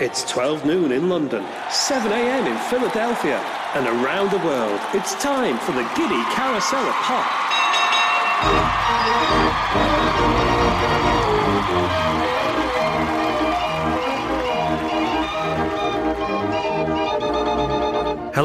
[0.00, 2.46] It's 12 noon in London, 7 a.m.
[2.46, 3.40] in Philadelphia,
[3.74, 7.26] and around the world, it's time for the Giddy Carousel of Pop.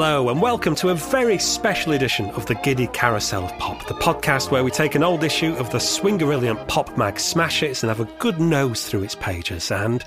[0.06, 3.94] Hello, and welcome to a very special edition of the Giddy Carousel of Pop, the
[3.94, 7.90] podcast where we take an old issue of the Swingerillion Pop Mag Smash Hits and
[7.90, 9.72] have a good nose through its pages.
[9.72, 10.04] And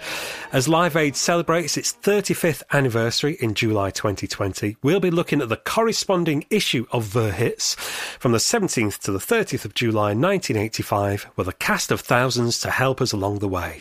[0.53, 5.57] as Live Aid celebrates its 35th anniversary in July 2020, we'll be looking at the
[5.57, 7.75] corresponding issue of The Hits
[8.19, 12.71] from the 17th to the 30th of July 1985 with a cast of thousands to
[12.71, 13.81] help us along the way.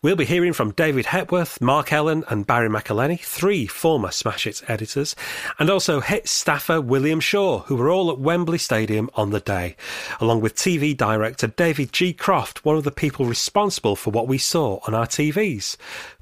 [0.00, 4.62] We'll be hearing from David Hepworth, Mark Ellen, and Barry McIlheney, three former Smash Hits
[4.68, 5.16] editors,
[5.58, 9.74] and also hit staffer William Shaw, who were all at Wembley Stadium on the day,
[10.20, 12.12] along with TV director David G.
[12.12, 15.76] Croft, one of the people responsible for what we saw on our TVs.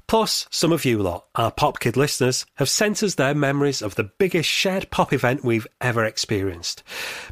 [0.07, 3.93] Plus, some of you lot, our Pop Kid listeners, have sent us their memories of
[3.93, 6.81] the biggest shared pop event we've ever experienced.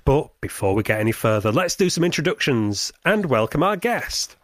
[0.05, 4.35] But before we get any further, let's do some introductions and welcome our guest.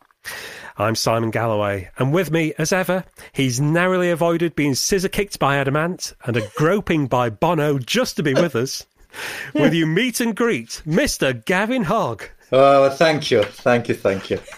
[0.78, 5.58] I'm Simon Galloway, and with me, as ever, he's narrowly avoided being scissor kicked by
[5.58, 8.86] Adam Ant and a groping by Bono just to be with us.
[9.54, 11.44] Will you meet and greet Mr.
[11.46, 12.24] Gavin Hogg?
[12.52, 14.40] Oh, thank you, thank you, thank you.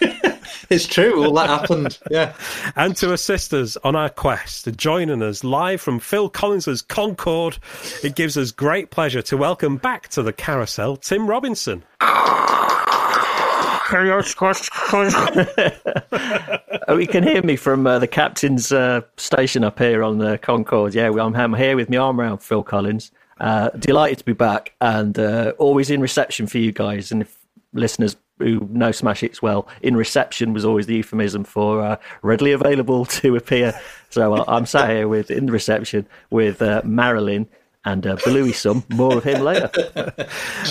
[0.70, 2.34] it's true, all that happened, yeah.
[2.74, 7.58] And to assist us on our quest, to joining us live from Phil Collins's Concorde,
[8.02, 11.84] it gives us great pleasure to welcome back to the carousel Tim Robinson.
[16.88, 20.36] Oh, you can hear me from uh, the captain's uh, station up here on the
[20.38, 20.94] Concorde.
[20.94, 23.12] Yeah, I'm, I'm here with my arm around Phil Collins.
[23.38, 27.12] Uh, delighted to be back and uh, always in reception for you guys.
[27.12, 27.38] And if
[27.72, 32.50] listeners who know Smash Hits well, in reception was always the euphemism for uh, readily
[32.50, 33.80] available to appear.
[34.10, 37.48] So uh, I'm sat here with in the reception with Marilyn
[37.84, 38.84] and uh, Belouis Some.
[38.90, 39.70] More of him later.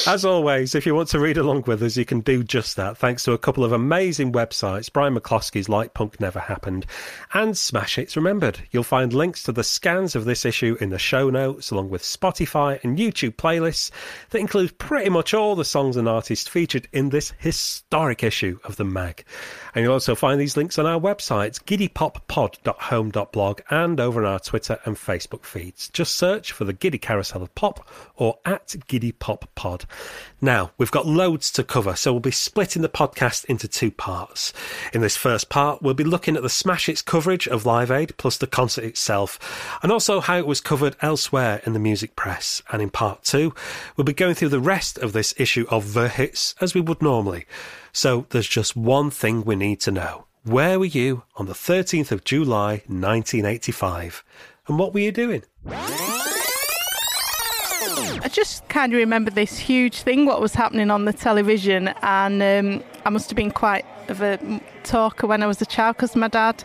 [0.08, 2.98] As always, if you want to read along with us, you can do just that.
[2.98, 6.86] Thanks to a couple of amazing websites, Brian McCloskey's Like Punk Never Happened
[7.34, 8.60] and Smash Hits Remembered.
[8.72, 12.02] You'll find links to the scans of this issue in the show notes, along with
[12.02, 13.92] Spotify and YouTube playlists
[14.30, 18.76] that include pretty much all the songs and artists featured in this historic issue of
[18.76, 19.24] the mag.
[19.76, 24.80] And you'll also find these links on our websites, giddypoppod.home.blog and over on our Twitter
[24.86, 25.90] and Facebook feeds.
[25.90, 29.86] Just search for the Giddy Carousel of Pop or at Giddy Pop Pod.
[30.42, 34.54] Now, we've got loads to cover, so we'll be splitting the podcast into two parts.
[34.94, 38.18] In this first part, we'll be looking at the Smash Hits coverage of Live Aid
[38.18, 42.62] plus the concert itself, and also how it was covered elsewhere in the music press.
[42.72, 43.56] And in part two,
[43.96, 47.02] we'll be going through the rest of this issue of The Hits as we would
[47.02, 47.46] normally.
[47.96, 50.26] So there's just one thing we need to know.
[50.44, 54.24] Where were you on the 13th of July 1985?
[54.68, 55.44] And what were you doing?
[55.68, 55.78] I
[58.32, 62.84] just kind of remember this huge thing, what was happening on the television, and um,
[63.06, 64.40] I must have been quite of a
[64.84, 66.64] talker when I was a child because my dad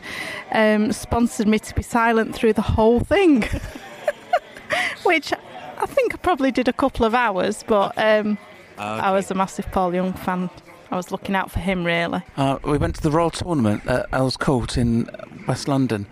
[0.53, 3.43] um, sponsored me to be silent through the whole thing,
[5.03, 8.39] which I think I probably did a couple of hours, but um,
[8.79, 8.83] okay.
[8.83, 10.49] I was a massive Paul Young fan
[10.91, 12.23] I was looking out for him really.
[12.37, 15.11] Uh, we went to the Royal Tournament at Earls Court in
[15.47, 16.07] West London,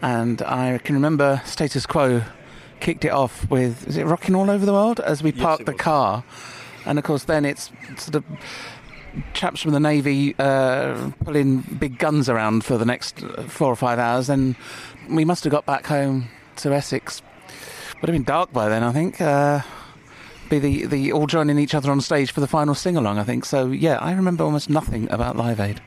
[0.00, 2.22] and I can remember Status Quo
[2.80, 5.66] kicked it off with is it rocking all over the world as we parked yes,
[5.66, 6.24] the car,
[6.84, 8.24] and of course then it's sort of
[9.34, 13.98] chaps from the navy uh, pulling big guns around for the next four or five
[13.98, 14.28] hours.
[14.28, 14.56] Then
[15.08, 17.22] we must have got back home to Essex.
[18.00, 19.20] Would have been dark by then, I think.
[19.20, 19.60] Uh,
[20.52, 23.24] be the, the all joining each other on stage for the final sing along, I
[23.24, 23.44] think.
[23.44, 25.80] So, yeah, I remember almost nothing about Live Aid.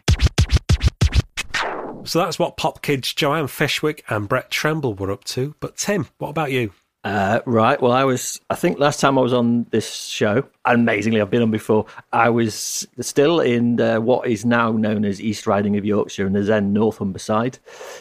[2.04, 5.56] So that's what Pop Kids Joanne Fishwick and Brett Tremble were up to.
[5.60, 6.72] But Tim, what about you?
[7.06, 7.80] Uh, right.
[7.80, 11.44] Well, I was, I think last time I was on this show, amazingly, I've been
[11.44, 15.86] on before, I was still in uh, what is now known as East Riding of
[15.86, 17.60] Yorkshire and the Zen North Humberside,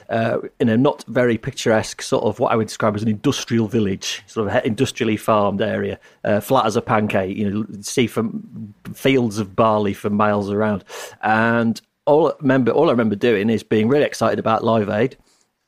[0.08, 3.68] uh, in a not very picturesque sort of what I would describe as an industrial
[3.68, 8.72] village, sort of industrially farmed area, uh, flat as a pancake, you know, see from
[8.94, 10.82] fields of barley for miles around.
[11.20, 15.18] And all I remember, all I remember doing is being really excited about Live Aid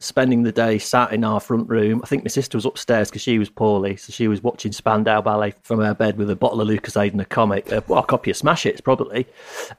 [0.06, 2.00] spending the day sat in our front room.
[2.03, 5.20] I think my sister was upstairs because she was poorly, so she was watching Spandau
[5.20, 8.06] Ballet from her bed with a bottle of Lucozade and a comic, uh, well, a
[8.06, 9.26] copy of Smash Hits probably.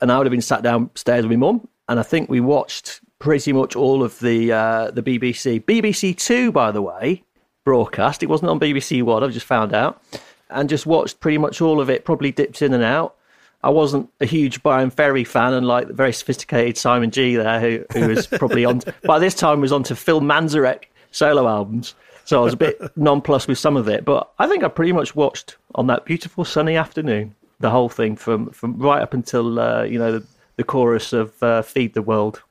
[0.02, 3.02] And I would have been sat downstairs with my mum, and I think we watched
[3.20, 7.24] pretty much all of the uh, the BBC, BBC Two, by the way,
[7.64, 8.24] broadcast.
[8.24, 9.24] It wasn't on BBC One.
[9.24, 10.02] I've just found out,
[10.50, 12.06] and just watched pretty much all of it.
[12.06, 13.16] Probably dipped in and out.
[13.64, 17.86] I wasn't a huge Bryan Ferry fan, unlike the very sophisticated Simon G there, who,
[17.94, 20.80] who was probably on by this time was on to Phil Manzanera
[21.12, 21.96] solo albums.
[22.26, 24.92] So I was a bit nonplussed with some of it, but I think I pretty
[24.92, 29.60] much watched on that beautiful sunny afternoon the whole thing from, from right up until
[29.60, 30.28] uh, you know the,
[30.58, 32.44] the chorus of uh, "Feed the World,"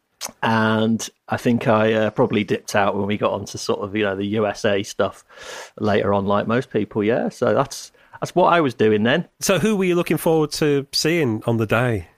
[0.42, 4.04] and I think I uh, probably dipped out when we got onto sort of you
[4.04, 5.24] know the USA stuff
[5.78, 7.04] later on, like most people.
[7.04, 9.28] Yeah, so that's that's what I was doing then.
[9.40, 12.08] So who were you looking forward to seeing on the day?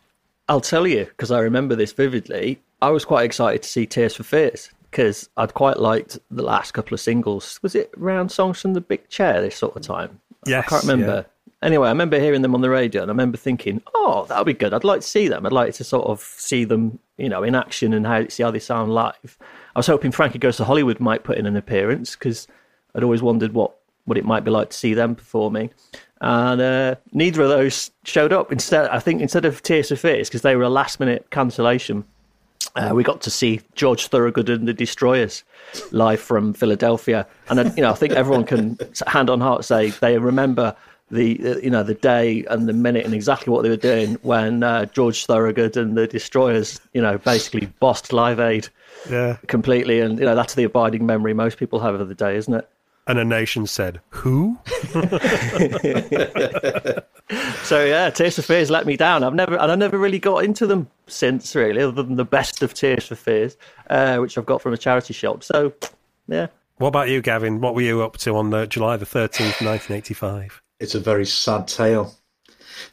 [0.49, 2.61] I'll tell you because I remember this vividly.
[2.81, 6.73] I was quite excited to see Tears for Fears because I'd quite liked the last
[6.73, 7.59] couple of singles.
[7.63, 10.21] Was it round songs from the Big Chair this sort of time?
[10.47, 11.27] Yes, I can't remember.
[11.27, 11.57] yeah.
[11.61, 14.47] Anyway, I remember hearing them on the radio, and I remember thinking, "Oh, that would
[14.47, 14.73] be good.
[14.73, 15.45] I'd like to see them.
[15.45, 18.53] I'd like to sort of see them, you know, in action and how see how
[18.53, 19.37] they sound live."
[19.75, 22.47] I was hoping Frankie Goes to Hollywood might put in an appearance because
[22.95, 23.75] I'd always wondered what
[24.09, 25.71] what it might be like to see them performing,
[26.21, 28.51] and uh, neither of those showed up.
[28.51, 32.05] Instead, I think instead of Tears for Fears, because they were a last minute cancellation,
[32.75, 35.45] uh, we got to see George Thorogood and the Destroyers
[35.93, 39.91] live from Philadelphia, and uh, you know I think everyone can hand on heart say
[40.01, 40.75] they remember
[41.11, 44.19] the uh, you know the day and the minute and exactly what they were doing
[44.23, 48.69] when uh, George Thorogood and the Destroyers you know basically bossed Live Aid
[49.09, 49.37] Yeah.
[49.47, 52.55] completely, and you know that's the abiding memory most people have of the day, isn't
[52.55, 52.69] it?
[53.09, 54.59] And a nation said, "Who?"
[57.65, 59.23] So yeah, Tears for Fears let me down.
[59.23, 62.63] I've never and I never really got into them since, really, other than the best
[62.63, 63.57] of Tears for Fears,
[63.91, 65.45] uh, which I've got from a charity shop.
[65.45, 65.75] So
[66.27, 66.47] yeah,
[66.77, 67.61] What about you, Gavin?
[67.61, 70.63] What were you up to on the July the thirteenth, nineteen eighty-five?
[70.81, 72.15] It's a very sad tale.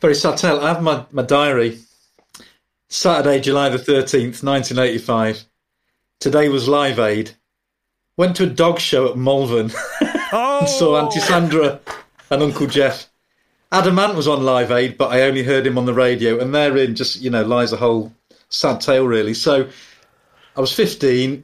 [0.01, 0.59] Very sad tale.
[0.59, 1.79] I have my, my diary.
[2.89, 5.45] Saturday, July the 13th, 1985.
[6.19, 7.31] Today was Live Aid.
[8.17, 9.71] Went to a dog show at Malvern.
[10.31, 11.79] Oh, saw Auntie Sandra
[12.29, 13.09] and Uncle Jeff.
[13.71, 16.39] Adam Ant was on Live Aid, but I only heard him on the radio.
[16.39, 18.13] And therein just, you know, lies a whole
[18.49, 19.33] sad tale, really.
[19.33, 19.67] So
[20.55, 21.43] I was 15,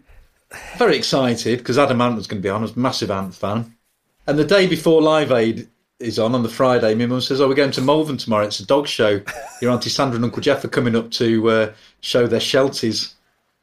[0.77, 2.61] very excited because Adam Ant was going to be on.
[2.61, 3.75] I was a massive Ant fan.
[4.27, 5.67] And the day before Live Aid
[5.99, 8.45] is on, on the Friday, my mum says, Oh, we're going to Malvern tomorrow.
[8.45, 9.21] It's a dog show.
[9.61, 13.13] Your Auntie Sandra and Uncle Jeff are coming up to uh, show their shelties.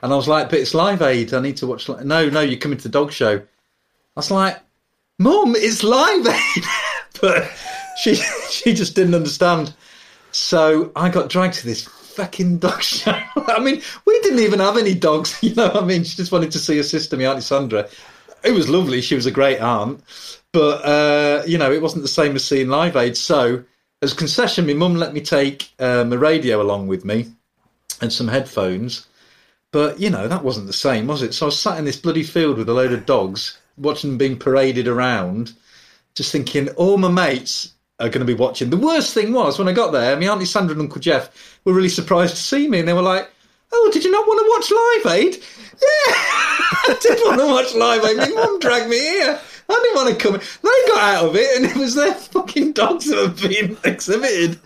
[0.03, 1.33] And I was like, But it's Live Aid.
[1.33, 1.89] I need to watch.
[1.89, 2.05] Li-.
[2.05, 3.37] No, no, you're coming to the dog show.
[3.39, 3.45] I
[4.15, 4.61] was like,
[5.19, 6.65] Mum, it's Live Aid.
[7.21, 7.51] but
[8.01, 9.75] she she just didn't understand.
[10.31, 13.19] So I got dragged to this fucking dog show.
[13.37, 16.05] I mean, we didn't even have any dogs, you know I mean?
[16.05, 17.89] She just wanted to see her sister, my Auntie Sandra.
[18.45, 19.01] It was lovely.
[19.01, 20.03] She was a great aunt.
[20.53, 23.17] But, uh, you know, it wasn't the same as seeing Live Aid.
[23.17, 23.65] So,
[24.01, 27.27] as concession, my mum let me take um, radio along with me
[28.01, 29.07] and some headphones.
[29.73, 31.35] But, you know, that wasn't the same, was it?
[31.35, 34.19] So I was sat in this bloody field with a load of dogs, watching them
[34.19, 35.53] being paraded around,
[36.15, 38.71] just thinking, all my mates are going to be watching.
[38.71, 41.73] The worst thing was when I got there, my Auntie Sandra and Uncle Jeff were
[41.73, 43.31] really surprised to see me, and they were like,
[43.73, 45.43] "Oh, did you not want to watch Live Aid?"
[45.81, 48.17] Yeah, I did want to watch Live Aid.
[48.17, 49.39] My mum dragged me here.
[49.71, 50.33] I didn't want to come.
[50.63, 54.59] They got out of it, and it was their fucking dogs that were being exhibited.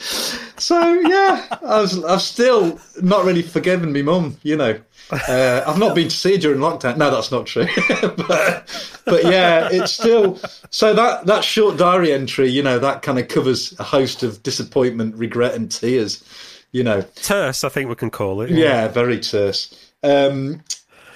[0.59, 2.03] So yeah, I was.
[2.03, 4.39] I've still not really forgiven me mum.
[4.43, 4.81] You know.
[5.13, 6.97] Uh, I've not been to see her during lockdown.
[6.97, 7.67] No, that's not true.
[8.17, 10.39] but, but yeah, it's still
[10.71, 14.43] so that that short diary entry, you know, that kind of covers a host of
[14.43, 16.25] disappointment, regret, and tears.
[16.73, 18.51] You know, terse, I think we can call it.
[18.51, 19.93] yeah, very terse.
[20.03, 20.63] Um,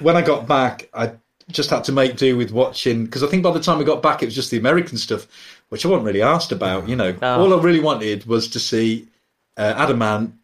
[0.01, 1.13] when I got back, I
[1.51, 4.03] just had to make do with watching because I think by the time I got
[4.03, 5.27] back, it was just the American stuff,
[5.71, 6.87] which I wasn't really asked about.
[6.89, 7.41] You know, Oh.
[7.41, 9.09] all I really wanted was to see
[9.57, 10.35] uh, Adam Ant.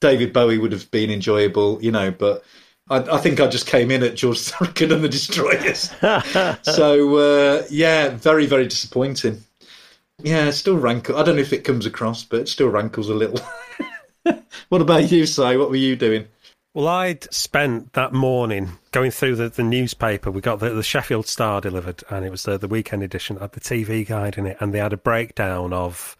[0.00, 2.44] David Bowie would have been enjoyable, you know, but
[2.88, 5.90] I, I think I just came in at George Thorogood and the Destroyers.
[6.62, 9.42] so uh, yeah, very very disappointing.
[10.22, 11.16] Yeah, still rankle.
[11.16, 13.40] I don't know if it comes across, but it still rankles a little.
[14.68, 15.56] what about you, Si?
[15.56, 16.26] What were you doing?
[16.72, 20.30] Well, I'd spent that morning going through the, the newspaper.
[20.30, 23.36] We got the, the Sheffield Star delivered, and it was the, the weekend edition.
[23.36, 26.16] It had the TV guide in it, and they had a breakdown of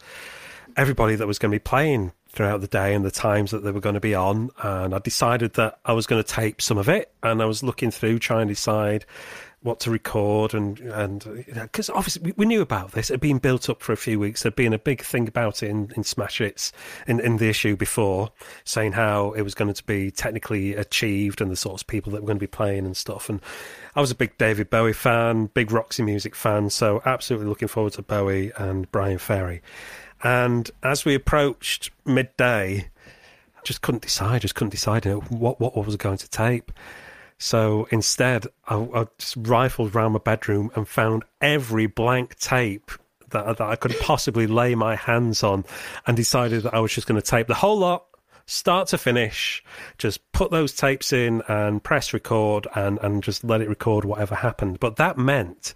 [0.75, 3.71] everybody that was going to be playing throughout the day and the times that they
[3.71, 4.49] were going to be on.
[4.61, 7.63] And I decided that I was going to tape some of it, and I was
[7.63, 9.05] looking through trying to decide
[9.63, 13.09] what to record and and because obviously we, we knew about this.
[13.09, 14.43] It had been built up for a few weeks.
[14.43, 16.71] There'd been a big thing about it in, in smash hits
[17.07, 18.31] in, in the issue before
[18.65, 22.21] saying how it was going to be technically achieved and the sorts of people that
[22.21, 23.29] were going to be playing and stuff.
[23.29, 23.41] And
[23.95, 27.93] i was a big david bowie fan big roxy music fan so absolutely looking forward
[27.93, 29.61] to bowie and bryan ferry
[30.23, 32.89] and as we approached midday
[33.55, 36.71] I just couldn't decide just couldn't decide what what was going to tape
[37.39, 42.91] so instead, I, I just rifled around my bedroom and found every blank tape
[43.29, 45.65] that, that I could possibly lay my hands on
[46.05, 48.05] and decided that I was just going to tape the whole lot
[48.47, 49.63] start to finish.
[49.97, 54.35] Just put those tapes in and press record and, and just let it record whatever
[54.35, 54.79] happened.
[54.79, 55.73] But that meant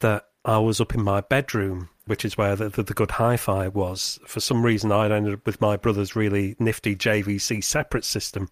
[0.00, 3.68] that I was up in my bedroom which is where the, the, the good hi-fi
[3.68, 4.18] was.
[4.26, 8.50] For some reason, I ended up with my brother's really nifty JVC separate system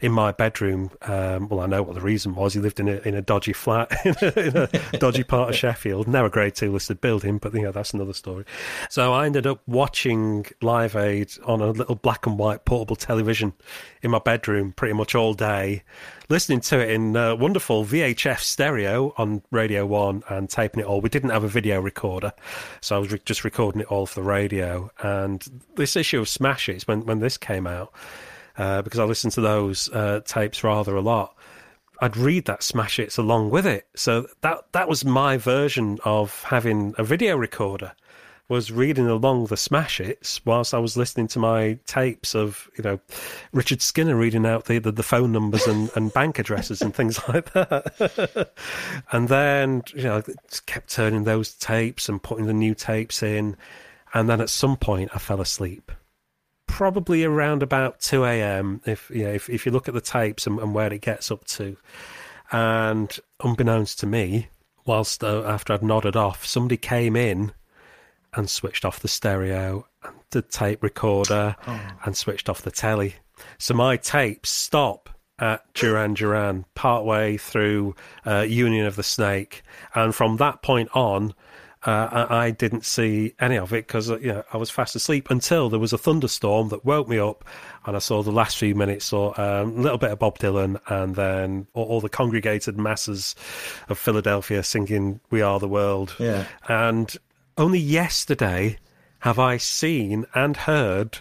[0.00, 0.90] in my bedroom.
[1.02, 2.54] Um, well, I know what the reason was.
[2.54, 5.56] He lived in a in a dodgy flat in a, in a dodgy part of
[5.56, 6.08] Sheffield.
[6.08, 8.44] Now a Grade Two listed building, but you know that's another story.
[8.90, 13.52] So I ended up watching Live Aid on a little black and white portable television
[14.02, 15.82] in my bedroom pretty much all day
[16.28, 21.00] listening to it in uh, wonderful VHF stereo on Radio 1 and taping it all.
[21.00, 22.32] We didn't have a video recorder,
[22.96, 24.90] I was re- just recording it all for the radio.
[25.02, 27.92] And this issue of Smash Hits, when, when this came out,
[28.56, 31.34] uh, because I listened to those uh, tapes rather a lot,
[32.00, 33.88] I'd read that Smash Hits along with it.
[33.94, 37.92] So that that was my version of having a video recorder
[38.48, 42.82] was reading along the smash hits whilst I was listening to my tapes of, you
[42.82, 42.98] know,
[43.52, 47.20] Richard Skinner reading out the, the, the phone numbers and, and bank addresses and things
[47.28, 48.52] like that.
[49.12, 50.22] and then, you know,
[50.64, 53.54] kept turning those tapes and putting the new tapes in.
[54.14, 55.92] And then at some point I fell asleep.
[56.66, 58.80] Probably around about 2 a.m.
[58.86, 61.30] If, you know, if, if you look at the tapes and, and where it gets
[61.30, 61.76] up to.
[62.50, 63.14] And
[63.44, 64.48] unbeknownst to me,
[64.86, 67.52] whilst uh, after I'd nodded off, somebody came in
[68.34, 71.80] and switched off the stereo and the tape recorder oh.
[72.04, 73.14] and switched off the telly.
[73.58, 77.94] So my tapes stop at Duran Duran partway through
[78.26, 79.62] uh, Union of the Snake,
[79.94, 81.32] and from that point on,
[81.86, 84.96] uh, I, I, didn't see any of it because uh, you know, I was fast
[84.96, 87.44] asleep until there was a thunderstorm that woke me up,
[87.86, 90.80] and I saw the last few minutes, saw um, a little bit of Bob Dylan,
[90.88, 93.36] and then all, all, the congregated masses
[93.88, 97.16] of Philadelphia singing "We Are the World." Yeah, and
[97.58, 98.78] only yesterday
[99.20, 101.18] have I seen and heard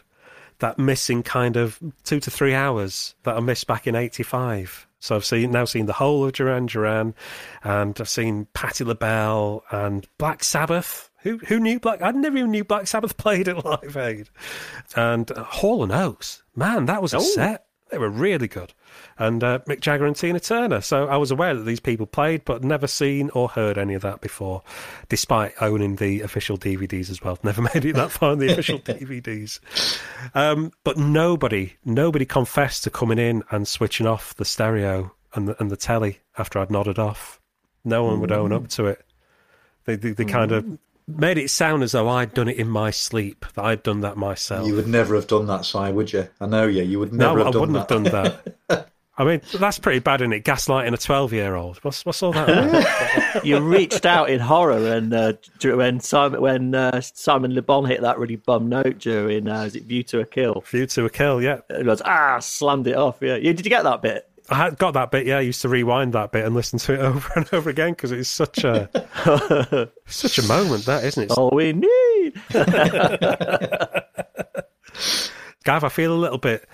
[0.60, 4.88] that missing kind of two to three hours that I missed back in '85.
[5.00, 7.14] So I've seen now seen the whole of Duran Duran,
[7.64, 11.10] and I've seen Patti LaBelle and Black Sabbath.
[11.22, 12.02] Who who knew Black?
[12.02, 14.30] I never even knew Black Sabbath played at Live Aid,
[14.96, 16.44] and uh, Hall and Oates.
[16.56, 17.22] Man, that was a oh.
[17.22, 17.66] set.
[17.90, 18.74] They were really good
[19.18, 20.82] and uh, Mick Jagger and Tina Turner.
[20.82, 24.02] So I was aware that these people played, but never seen or heard any of
[24.04, 24.62] that before,
[25.10, 27.38] despite owning the official DVDs as well.
[27.44, 29.60] Never made it that far in the official DVDs.
[30.36, 35.62] Um, but nobody, nobody confessed to coming in and switching off the stereo and the,
[35.62, 37.40] and the telly after I'd nodded off.
[37.86, 39.06] No one would own up to it.
[39.86, 40.78] They, they, they kind of
[41.08, 44.18] made it sound as though I'd done it in my sleep, that I'd done that
[44.18, 44.68] myself.
[44.68, 46.28] You would never have done that, Si, would you?
[46.42, 46.84] I know you.
[46.84, 47.94] You would never no, have done I wouldn't that.
[47.94, 48.90] have done that.
[49.20, 50.44] I mean, that's pretty bad, isn't it?
[50.44, 51.78] Gaslighting a 12 year old.
[51.78, 55.34] What's, what's all that you reached out in horror and uh,
[55.64, 59.76] when Simon when uh, Simon Le Bon hit that really bum note during, uh, is
[59.76, 60.64] it View to a Kill?
[60.68, 61.62] View to a Kill, yeah.
[61.68, 63.18] It goes, ah, slammed it off.
[63.22, 63.40] Yeah.
[63.40, 64.27] Did you get that bit?
[64.50, 65.38] I had got that bit, yeah.
[65.38, 68.12] I used to rewind that bit and listen to it over and over again because
[68.12, 71.32] it's such a such a moment, that isn't it?
[71.32, 72.34] All we need.
[75.64, 76.68] Gav, I feel a little bit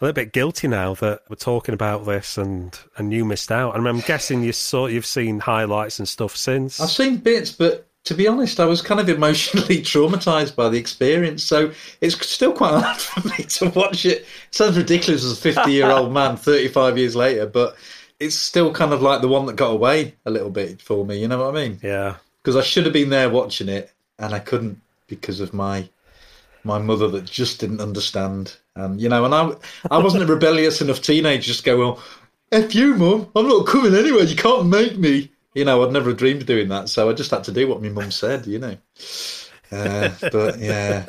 [0.00, 3.76] a little bit guilty now that we're talking about this and and you missed out.
[3.76, 6.80] And I'm guessing you saw you've seen highlights and stuff since.
[6.80, 10.78] I've seen bits, but to be honest, I was kind of emotionally traumatized by the
[10.78, 11.44] experience.
[11.44, 14.22] So it's still quite hard for me to watch it.
[14.22, 17.76] it sounds ridiculous as a 50 year old man 35 years later, but
[18.18, 21.18] it's still kind of like the one that got away a little bit for me.
[21.18, 21.80] You know what I mean?
[21.82, 22.16] Yeah.
[22.42, 25.88] Because I should have been there watching it and I couldn't because of my
[26.62, 28.56] my mother that just didn't understand.
[28.76, 29.52] And you know, and I
[29.90, 32.02] I wasn't a rebellious enough teenager to go, well,
[32.52, 35.30] F you, mum, I'm not coming anywhere, you can't make me.
[35.54, 37.82] You know, I'd never dreamed of doing that, so I just had to do what
[37.82, 38.76] my mum said, you know.
[39.72, 41.06] Uh, but yeah,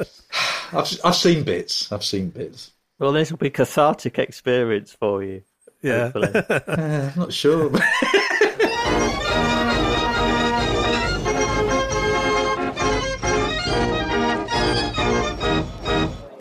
[0.72, 1.92] I've I've seen bits.
[1.92, 2.72] I've seen bits.
[3.00, 5.44] Well, this will be cathartic experience for you.
[5.82, 7.72] Yeah, uh, I'm not sure.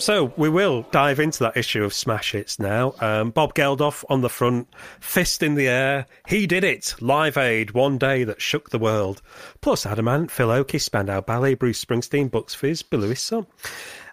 [0.01, 2.95] So we will dive into that issue of smash hits now.
[3.01, 4.67] Um, Bob Geldof on the front,
[4.99, 6.07] fist in the air.
[6.27, 6.95] He did it.
[7.03, 9.21] Live Aid, one day that shook the world.
[9.61, 13.31] Plus Adam Ant, Phil Oakey, Spandau Ballet, Bruce Springsteen, Bucks Fizz, Belouis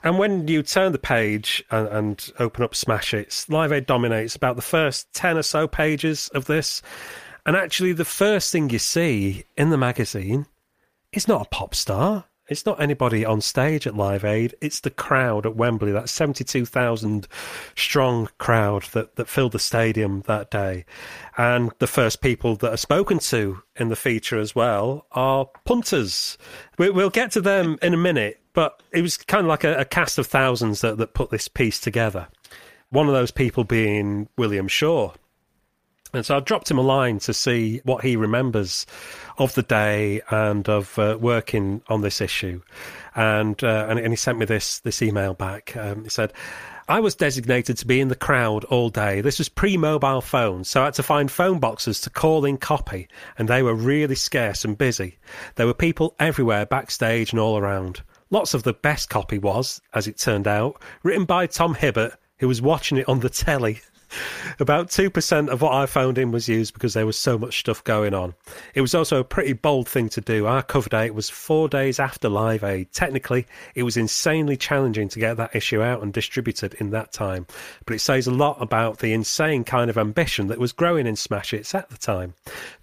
[0.03, 4.35] And when you turn the page and, and open up Smash Hits, Live Aid dominates
[4.35, 6.81] about the first 10 or so pages of this.
[7.45, 10.47] And actually, the first thing you see in the magazine
[11.13, 12.25] is not a pop star.
[12.47, 14.55] It's not anybody on stage at Live Aid.
[14.61, 17.27] It's the crowd at Wembley, that 72,000
[17.75, 20.85] strong crowd that, that filled the stadium that day.
[21.37, 26.37] And the first people that are spoken to in the feature as well are punters.
[26.77, 29.79] We, will get to them in a minute, but it was kind of like a,
[29.79, 32.27] a cast of thousands that, that put this piece together.
[32.89, 35.11] One of those people being William Shaw.
[36.13, 38.85] And so I dropped him a line to see what he remembers
[39.37, 42.61] of the day and of uh, working on this issue.
[43.15, 45.75] And, uh, and, and he sent me this this email back.
[45.75, 46.33] Um, he said,
[46.89, 49.19] I was designated to be in the crowd all day.
[49.19, 52.57] This was pre mobile phones, so I had to find phone boxes to call in
[52.57, 55.17] copy, and they were really scarce and busy.
[55.55, 58.03] There were people everywhere, backstage and all around.
[58.29, 62.47] Lots of the best copy was, as it turned out, written by Tom Hibbert, who
[62.47, 63.81] was watching it on the telly.
[64.59, 67.83] About 2% of what I found in was used because there was so much stuff
[67.83, 68.33] going on.
[68.73, 70.45] It was also a pretty bold thing to do.
[70.45, 72.91] Our cover date was four days after Live Aid.
[72.91, 73.45] Technically,
[73.75, 77.45] it was insanely challenging to get that issue out and distributed in that time.
[77.85, 81.15] But it says a lot about the insane kind of ambition that was growing in
[81.15, 82.33] Smash Hits at the time.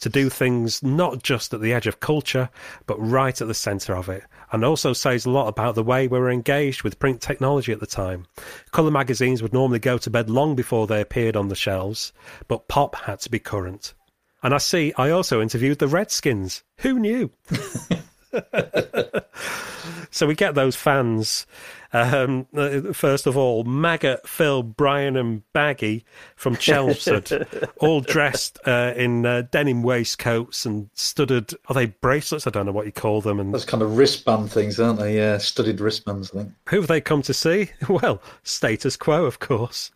[0.00, 2.50] To do things not just at the edge of culture,
[2.87, 6.07] but right at the centre of it and also says a lot about the way
[6.07, 8.25] we were engaged with print technology at the time.
[8.71, 12.12] Colour magazines would normally go to bed long before they appeared on the shelves,
[12.49, 13.94] but pop had to be current.
[14.42, 16.62] And I see I also interviewed the Redskins.
[16.78, 17.30] Who knew?
[20.11, 21.47] so we get those fans
[21.95, 22.47] um,
[22.93, 27.47] first of all, Maggot, Phil, Brian, and Baggy from Chelmsford,
[27.79, 31.55] all dressed uh, in uh, denim waistcoats and studded.
[31.69, 32.49] Are they bracelets?
[32.49, 33.38] I don't know what you call them.
[33.38, 35.17] And those kind of wristband things, aren't they?
[35.17, 36.33] Yeah, studded wristbands.
[36.35, 36.53] I think.
[36.69, 37.71] Who have they come to see?
[37.95, 39.93] Well, status quo, of course.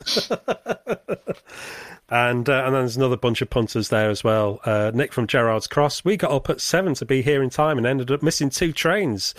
[2.10, 4.60] And uh, and then there's another bunch of punters there as well.
[4.64, 6.04] Uh, Nick from Gerrard's Cross.
[6.04, 8.72] We got up at seven to be here in time and ended up missing two
[8.72, 9.34] trains.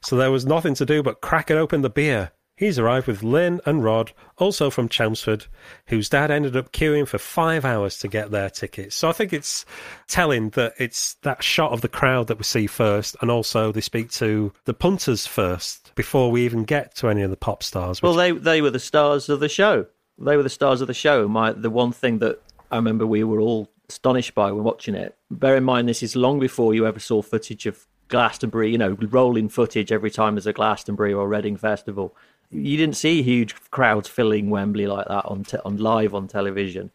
[0.00, 2.32] So there was nothing to do but crack it open the beer.
[2.56, 5.46] He's arrived with Lynn and Rod, also from Chelmsford,
[5.88, 8.94] whose dad ended up queuing for five hours to get their tickets.
[8.94, 9.64] So I think it's
[10.06, 13.80] telling that it's that shot of the crowd that we see first, and also they
[13.80, 18.00] speak to the punters first before we even get to any of the pop stars.
[18.00, 19.86] Well, they they were the stars of the show
[20.18, 21.28] they were the stars of the show.
[21.28, 22.40] My the one thing that
[22.70, 25.16] I remember we were all astonished by when watching it.
[25.30, 28.70] Bear in mind, this is long before you ever saw footage of Glastonbury.
[28.70, 32.14] You know, rolling footage every time there's a Glastonbury or Reading festival.
[32.50, 36.90] You didn't see huge crowds filling Wembley like that on te- on live on television.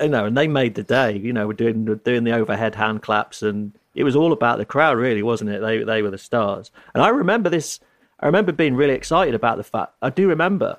[0.00, 1.16] You know, and they made the day.
[1.16, 4.64] You know, we're doing doing the overhead hand claps, and it was all about the
[4.64, 5.60] crowd, really, wasn't it?
[5.60, 6.70] They they were the stars.
[6.94, 7.80] And I remember this.
[8.18, 9.92] I remember being really excited about the fact.
[10.00, 10.78] I do remember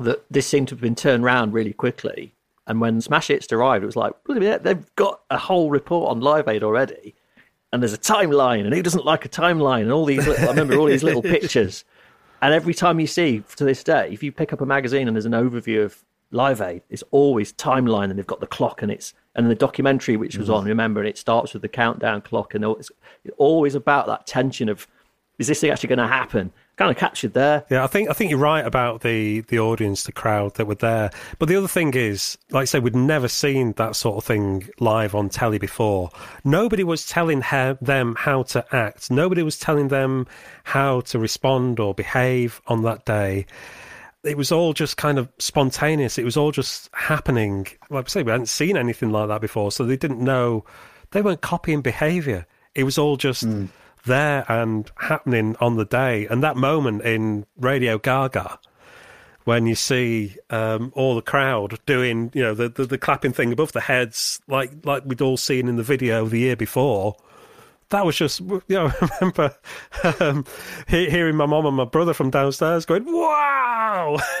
[0.00, 2.34] that this seemed to have been turned around really quickly.
[2.66, 6.48] And when Smash Hits arrived, it was like, they've got a whole report on Live
[6.48, 7.14] Aid already.
[7.72, 9.82] And there's a timeline, and who doesn't like a timeline?
[9.82, 11.84] And all these, little, I remember all these little pictures.
[12.40, 15.16] And every time you see, to this day, if you pick up a magazine and
[15.16, 18.90] there's an overview of Live Aid, it's always timeline, and they've got the clock, and
[18.90, 20.58] it's and the documentary which was mm-hmm.
[20.58, 20.64] on.
[20.64, 22.90] Remember, and it starts with the countdown clock, and it's
[23.36, 24.86] always about that tension of,
[25.38, 26.52] is this thing actually going to happen?
[26.76, 27.64] Kind of captured there.
[27.70, 30.74] Yeah, I think I think you're right about the the audience, the crowd that were
[30.74, 31.10] there.
[31.38, 34.68] But the other thing is, like I say, we'd never seen that sort of thing
[34.78, 36.10] live on telly before.
[36.44, 37.40] Nobody was telling
[37.80, 39.10] them how to act.
[39.10, 40.26] Nobody was telling them
[40.64, 43.46] how to respond or behave on that day.
[44.22, 46.18] It was all just kind of spontaneous.
[46.18, 47.68] It was all just happening.
[47.90, 50.64] Like I say, we hadn't seen anything like that before, so they didn't know.
[51.12, 52.46] They weren't copying behaviour.
[52.74, 53.46] It was all just.
[53.46, 53.68] Mm
[54.06, 56.26] there and happening on the day.
[56.26, 58.58] And that moment in Radio Gaga,
[59.44, 63.52] when you see um, all the crowd doing, you know, the, the, the clapping thing
[63.52, 67.16] above the heads, like like we'd all seen in the video the year before,
[67.90, 69.56] that was just, you know, I remember
[70.20, 70.44] um,
[70.88, 74.18] hearing my mom and my brother from downstairs going, wow!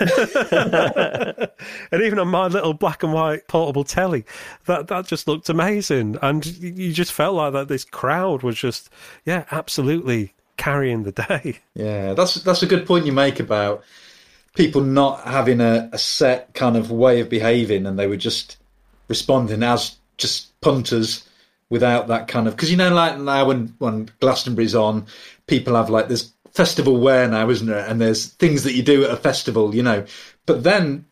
[1.90, 4.24] and even on my little black and white portable telly,
[4.66, 6.18] that, that just looked amazing.
[6.22, 8.90] And you just felt like that this crowd was just,
[9.24, 11.60] yeah, absolutely carrying the day.
[11.74, 13.84] Yeah, that's, that's a good point you make about
[14.54, 18.56] people not having a, a set kind of way of behaving and they were just
[19.08, 21.28] responding as just punters
[21.70, 25.06] without that kind of because you know like now when when Glastonbury's on,
[25.46, 27.86] people have like this festival wear now, isn't there?
[27.86, 30.04] And there's things that you do at a festival, you know.
[30.46, 31.04] But then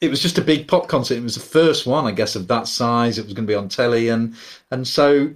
[0.00, 1.16] it was just a big pop concert.
[1.16, 3.18] It was the first one, I guess, of that size.
[3.18, 4.34] It was going to be on telly, and
[4.70, 5.32] and so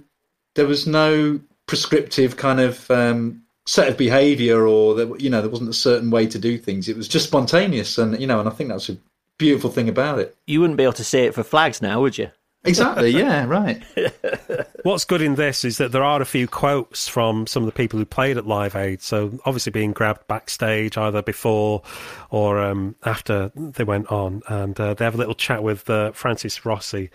[0.55, 5.49] there was no prescriptive kind of um, set of behaviour, or that you know there
[5.49, 6.89] wasn't a certain way to do things.
[6.89, 8.97] It was just spontaneous, and you know, and I think that's a
[9.37, 10.35] beautiful thing about it.
[10.45, 12.31] You wouldn't be able to see it for flags now, would you?
[12.63, 13.09] Exactly.
[13.09, 13.45] Yeah.
[13.45, 13.81] Right.
[14.83, 17.73] What's good in this is that there are a few quotes from some of the
[17.73, 19.01] people who played at Live Aid.
[19.01, 21.81] So obviously being grabbed backstage either before
[22.29, 26.11] or um, after they went on, and uh, they have a little chat with uh,
[26.11, 27.09] Francis Rossi.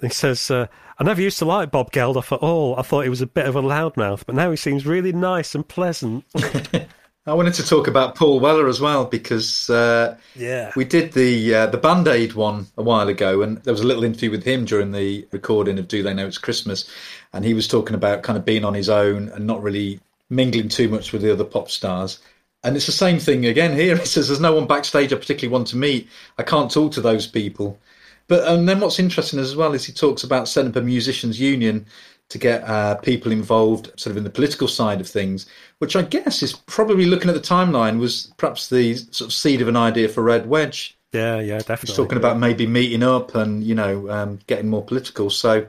[0.00, 0.66] And he says, uh,
[0.98, 2.78] "I never used to like Bob Geldof at all.
[2.78, 5.54] I thought he was a bit of a loudmouth, but now he seems really nice
[5.54, 6.24] and pleasant."
[7.30, 11.54] I wanted to talk about Paul Weller as well because uh, yeah, we did the
[11.54, 14.42] uh, the Band Aid one a while ago, and there was a little interview with
[14.42, 16.90] him during the recording of Do They Know It's Christmas,
[17.32, 20.68] and he was talking about kind of being on his own and not really mingling
[20.68, 22.18] too much with the other pop stars.
[22.64, 23.96] And it's the same thing again here.
[23.98, 26.08] He says there's no one backstage I particularly want to meet.
[26.36, 27.78] I can't talk to those people.
[28.26, 31.38] But and then what's interesting as well is he talks about setting up a musicians
[31.38, 31.86] union
[32.30, 35.46] to get uh, people involved sort of in the political side of things,
[35.80, 39.62] which I guess is probably looking at the timeline was perhaps the sort of seed
[39.62, 40.94] of an idea for Red Wedge.
[41.12, 41.88] Yeah, yeah, definitely.
[41.88, 45.30] He's talking about maybe meeting up and, you know, um, getting more political.
[45.30, 45.66] So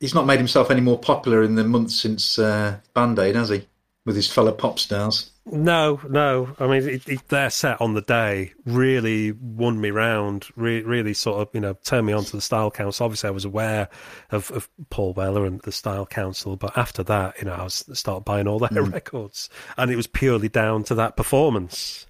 [0.00, 3.48] he's not made himself any more popular in the months since uh, Band Aid, has
[3.48, 3.66] he?
[4.04, 5.30] With his fellow pop stars.
[5.46, 6.56] No, no.
[6.58, 10.46] I mean, it, it, their set on the day really won me round.
[10.56, 13.04] Re- really, sort of, you know, turned me on to the Style Council.
[13.04, 13.88] Obviously, I was aware
[14.30, 17.84] of, of, Paul Weller and the Style Council, but after that, you know, I was
[17.92, 18.92] started buying all their mm.
[18.92, 22.06] records, and it was purely down to that performance.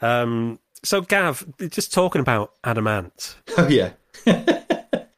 [0.00, 3.36] Um, so, Gav, just talking about Adam Ant.
[3.56, 3.90] Oh yeah.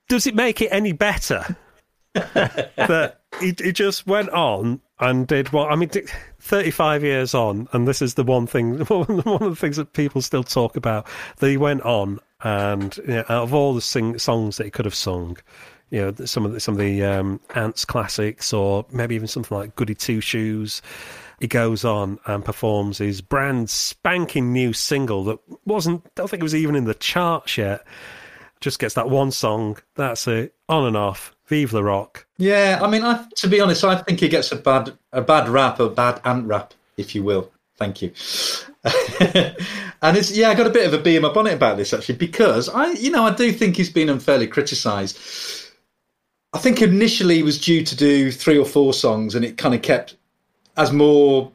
[0.09, 1.57] does it make it any better
[2.15, 5.71] that he, he just went on and did what?
[5.71, 5.91] I mean.
[6.41, 10.23] 35 years on, and this is the one thing, one of the things that people
[10.23, 11.07] still talk about,
[11.39, 14.87] he went on and you know, out of all the sing- songs that he could
[14.87, 15.37] have sung,
[15.91, 19.57] you know, some of the, some of the um, Ants classics, or maybe even something
[19.57, 20.81] like Goody Two Shoes,
[21.41, 26.41] he goes on and performs his brand spanking new single that wasn't, I don't think
[26.41, 27.85] it was even in the charts yet.
[28.61, 31.35] Just gets that one song, that's it, on and off.
[31.47, 32.27] Vive le Rock.
[32.39, 35.49] Yeah, I mean, I, to be honest, I think he gets a bad a bad
[35.49, 37.51] rap, a bad ant rap, if you will.
[37.77, 38.13] Thank you.
[38.85, 41.93] and it's yeah, I got a bit of a bee in my bonnet about this
[41.93, 45.19] actually because I, you know, I do think he's been unfairly criticised.
[46.53, 49.75] I think initially he was due to do three or four songs, and it kind
[49.75, 50.17] of kept
[50.77, 51.51] as more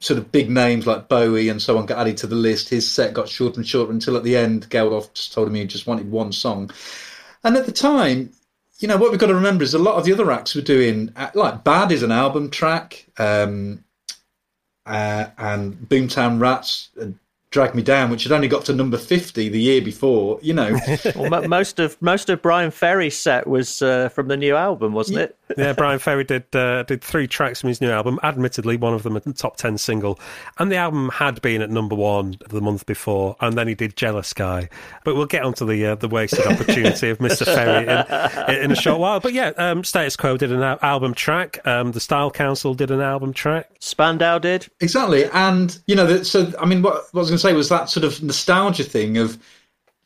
[0.00, 2.68] sort of big names like Bowie and so on got added to the list.
[2.68, 5.64] His set got shorter and shorter until at the end, Geldof just told him he
[5.66, 6.70] just wanted one song.
[7.44, 8.32] And at the time,
[8.78, 10.62] you know what we've got to remember is a lot of the other acts were
[10.62, 13.84] doing uh, like Bad is an album track, um,
[14.86, 16.88] uh, and Boomtown Rats
[17.50, 20.38] Drag Me Down, which had only got to number fifty the year before.
[20.40, 20.78] You know,
[21.16, 25.18] well, most of most of Bryan Ferry's set was uh, from the new album, wasn't
[25.18, 25.36] it?
[25.58, 28.20] yeah, Bryan Ferry did uh, did three tracks from his new album.
[28.22, 30.20] Admittedly, one of them a top ten single,
[30.58, 33.96] and the album had been at number one the month before, and then he did
[33.96, 34.68] Jealous Guy.
[35.04, 37.44] But we'll get onto the uh, the wasted opportunity of Mr.
[37.44, 39.18] Ferry in, in, a short while.
[39.18, 41.66] But yeah, um, Status Quo did an album track.
[41.66, 43.68] Um, the Style Council did an album track.
[43.80, 47.48] Spandau did exactly, and you know, so I mean, what, what I was going to
[47.48, 49.38] say was that sort of nostalgia thing of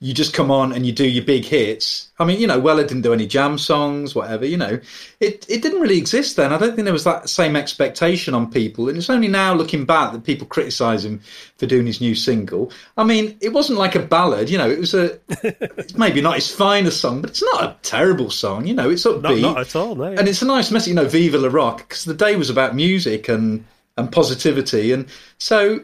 [0.05, 2.11] you just come on and you do your big hits.
[2.18, 4.44] I mean, you know, Weller didn't do any jam songs, whatever.
[4.44, 4.79] You know,
[5.20, 6.53] it it didn't really exist then.
[6.53, 9.87] I don't think there was that same expectation on people, and it's only now looking
[9.87, 11.20] back that people criticise him
[11.57, 12.70] for doing his new single.
[12.99, 14.51] I mean, it wasn't like a ballad.
[14.51, 17.77] You know, it was a it's maybe not his finest song, but it's not a
[17.83, 18.66] terrible song.
[18.66, 20.05] You know, it's upbeat, not, not at all, no.
[20.05, 20.88] and it's a nice message.
[20.88, 23.64] You know, Viva la Rock, because the day was about music and
[23.97, 25.07] and positivity, and
[25.38, 25.81] so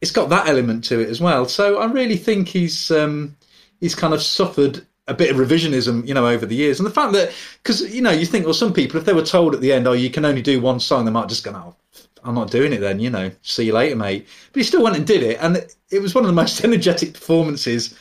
[0.00, 1.46] it's got that element to it as well.
[1.46, 3.36] So I really think he's um,
[3.80, 6.92] he's kind of suffered a bit of revisionism, you know, over the years, and the
[6.92, 7.32] fact that
[7.62, 9.86] because you know you think well, some people if they were told at the end,
[9.86, 11.74] oh, you can only do one song, they might just go, oh,
[12.24, 14.26] I'm not doing it then, you know, see you later, mate.
[14.52, 17.14] But he still went and did it, and it was one of the most energetic
[17.14, 17.96] performances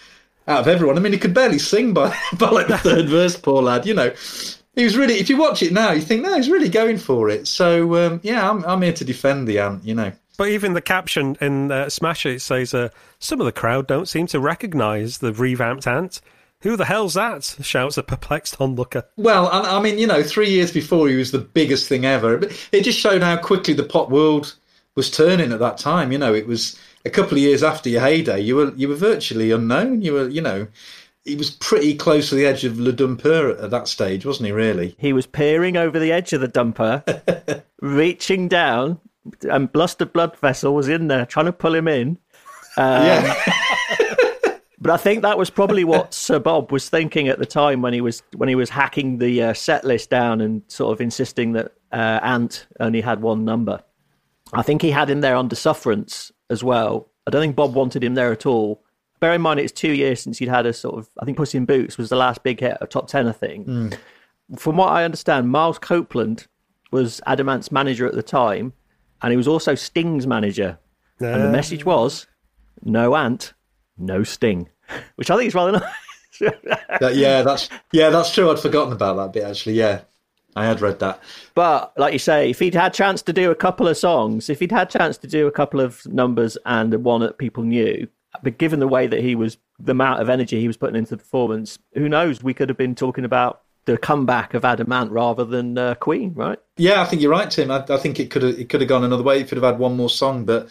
[0.48, 0.98] out of everyone.
[0.98, 3.94] I mean, he could barely sing by by like the third verse, poor lad, you
[3.94, 4.14] know.
[4.76, 5.16] He was really.
[5.16, 7.48] If you watch it now, you think no, he's really going for it.
[7.48, 10.12] So um, yeah, I'm, I'm here to defend the ant, you know.
[10.40, 14.08] But even the caption in uh, Smash Hits says, uh, "Some of the crowd don't
[14.08, 16.22] seem to recognise the revamped ant."
[16.62, 17.58] Who the hell's that?
[17.62, 19.04] shouts a perplexed onlooker.
[19.18, 22.40] Well, I, I mean, you know, three years before he was the biggest thing ever.
[22.72, 24.56] It just showed how quickly the pop world
[24.96, 26.14] was turning at that time.
[26.14, 28.40] You know, it was a couple of years after your heyday.
[28.40, 30.02] You were you were virtually unknown.
[30.02, 30.68] You were, you know,
[31.26, 34.52] he was pretty close to the edge of Le Dumper at that stage, wasn't he?
[34.54, 39.02] Really, he was peering over the edge of the dumper, reaching down,
[39.50, 42.18] and Buster Bloodvessel was in there trying to pull him in.
[42.78, 43.54] Um, yeah.
[44.80, 47.94] but I think that was probably what Sir Bob was thinking at the time when
[47.94, 51.54] he was when he was hacking the uh, set list down and sort of insisting
[51.54, 53.82] that uh, Ant only had one number.
[54.54, 57.10] I think he had him there under sufferance as well.
[57.28, 58.84] I don't think Bob wanted him there at all.
[59.20, 61.10] Bear in mind, it's two years since he'd had a sort of.
[61.20, 63.68] I think Puss in Boots was the last big hit, a top ten, I think.
[63.68, 63.98] Mm.
[64.58, 66.48] From what I understand, Miles Copeland
[66.92, 68.74] was Adam Ant's manager at the time,
[69.22, 70.78] and he was also Sting's manager.
[71.22, 72.28] Uh, and the message was
[72.84, 73.54] no ant,
[73.98, 74.70] no sting,
[75.16, 75.84] which I think is rather nice.
[77.02, 78.50] that, yeah, that's yeah, that's true.
[78.50, 79.74] I'd forgotten about that bit actually.
[79.74, 80.02] Yeah,
[80.56, 81.22] I had read that.
[81.54, 84.60] But like you say, if he'd had chance to do a couple of songs, if
[84.60, 88.08] he'd had chance to do a couple of numbers and one that people knew,
[88.44, 91.12] but given the way that he was, the amount of energy he was putting into
[91.12, 92.44] the performance, who knows?
[92.44, 96.34] We could have been talking about the comeback of Adam Ant rather than uh, Queen,
[96.34, 96.60] right?
[96.78, 97.72] Yeah, I think you're right, Tim.
[97.72, 99.40] I, I think it could have it could have gone another way.
[99.40, 100.70] He could have had one more song, but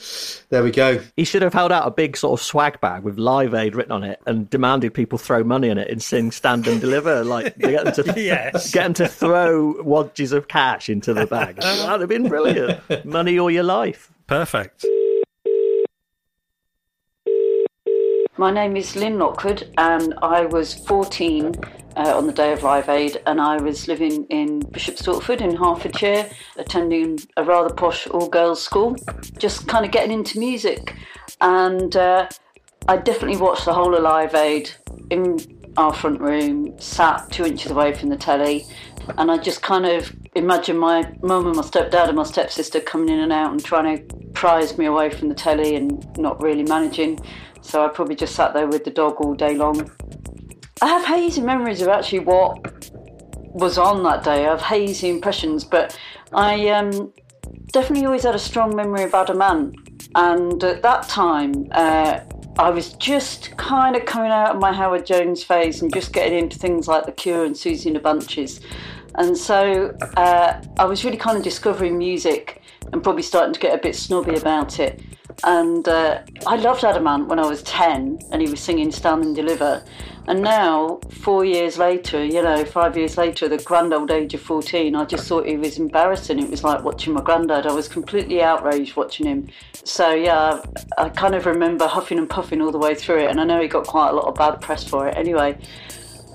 [0.49, 1.01] there we go.
[1.17, 3.93] He should have held out a big sort of swag bag with Live Aid written
[3.93, 7.59] on it and demanded people throw money in it and sing "Stand and Deliver." Like
[7.59, 8.71] get them to yes.
[8.71, 11.57] get them to throw wadges of cash into the bag.
[11.61, 13.05] That'd have been brilliant.
[13.05, 14.11] Money or your life.
[14.27, 14.85] Perfect.
[18.39, 21.57] My name is Lynn Lockwood, and I was 14
[21.97, 25.57] uh, on the day of Live Aid, and I was living in Bishop Stortford in
[25.57, 28.95] Hertfordshire, attending a rather posh all girls school,
[29.39, 30.95] just kind of getting into music.
[31.41, 32.29] And uh,
[32.87, 34.71] I definitely watched the whole of Live Aid
[35.11, 35.39] in
[35.77, 38.67] our front room, sat two inches away from the telly,
[39.17, 43.09] and I just kind of imagine my mum and my stepdad and my stepsister coming
[43.09, 46.63] in and out and trying to prise me away from the telly and not really
[46.63, 47.19] managing.
[47.69, 49.91] So I probably just sat there with the dog all day long.
[50.81, 52.91] I have hazy memories of actually what
[53.53, 54.47] was on that day.
[54.47, 55.99] I have hazy impressions, but
[56.33, 57.13] I um,
[57.71, 59.77] definitely always had a strong memory of Adam Ant.
[60.15, 62.21] And at that time, uh,
[62.59, 66.39] I was just kind of coming out of my Howard Jones phase and just getting
[66.39, 68.61] into things like The Cure and Siouxsie and the Banshees.
[69.17, 72.63] And so uh, I was really kind of discovering music
[72.95, 75.03] and probably starting to get a bit snobby about it.
[75.45, 79.25] And uh, I loved Adam Ant when I was 10 and he was singing Stand
[79.25, 79.85] and Deliver.
[80.27, 84.43] And now, four years later, you know, five years later, the grand old age of
[84.43, 86.39] 14, I just thought he was embarrassing.
[86.39, 87.67] It was like watching my granddad.
[87.67, 89.49] I was completely outraged watching him.
[89.85, 90.61] So, yeah,
[90.99, 93.31] I kind of remember huffing and puffing all the way through it.
[93.31, 95.57] And I know he got quite a lot of bad press for it anyway.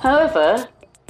[0.01, 0.67] However,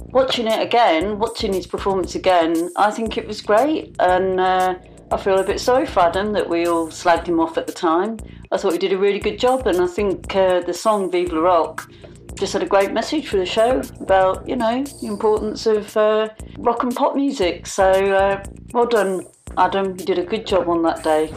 [0.09, 3.95] watching it again, watching his performance again, I think it was great.
[3.99, 4.75] And, uh,
[5.13, 7.71] I feel a bit sorry for Adam that we all slagged him off at the
[7.71, 8.17] time.
[8.51, 11.31] I thought he did a really good job, and I think uh, the song Vive
[11.31, 11.87] le Rock
[12.33, 16.29] just had a great message for the show about, you know, the importance of uh,
[16.57, 17.67] rock and pop music.
[17.67, 19.91] So uh, well done, Adam.
[19.99, 21.31] You did a good job on that day.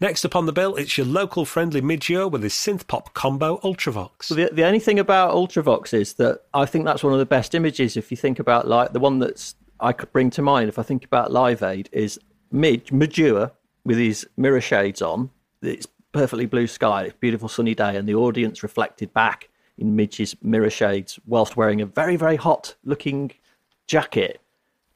[0.00, 3.12] Next up on the bill, it's your local friendly Midge Ure with his synth pop
[3.12, 4.34] combo Ultravox.
[4.34, 7.54] The, the only thing about Ultravox is that I think that's one of the best
[7.54, 7.98] images.
[7.98, 10.82] If you think about like the one that's I could bring to mind if I
[10.82, 12.20] think about Live Aid is
[12.52, 13.52] Midge Ure
[13.84, 15.30] with his mirror shades on.
[15.62, 20.36] It's perfectly blue sky, it's beautiful sunny day, and the audience reflected back in Midge's
[20.42, 23.32] mirror shades whilst wearing a very very hot looking
[23.86, 24.40] jacket.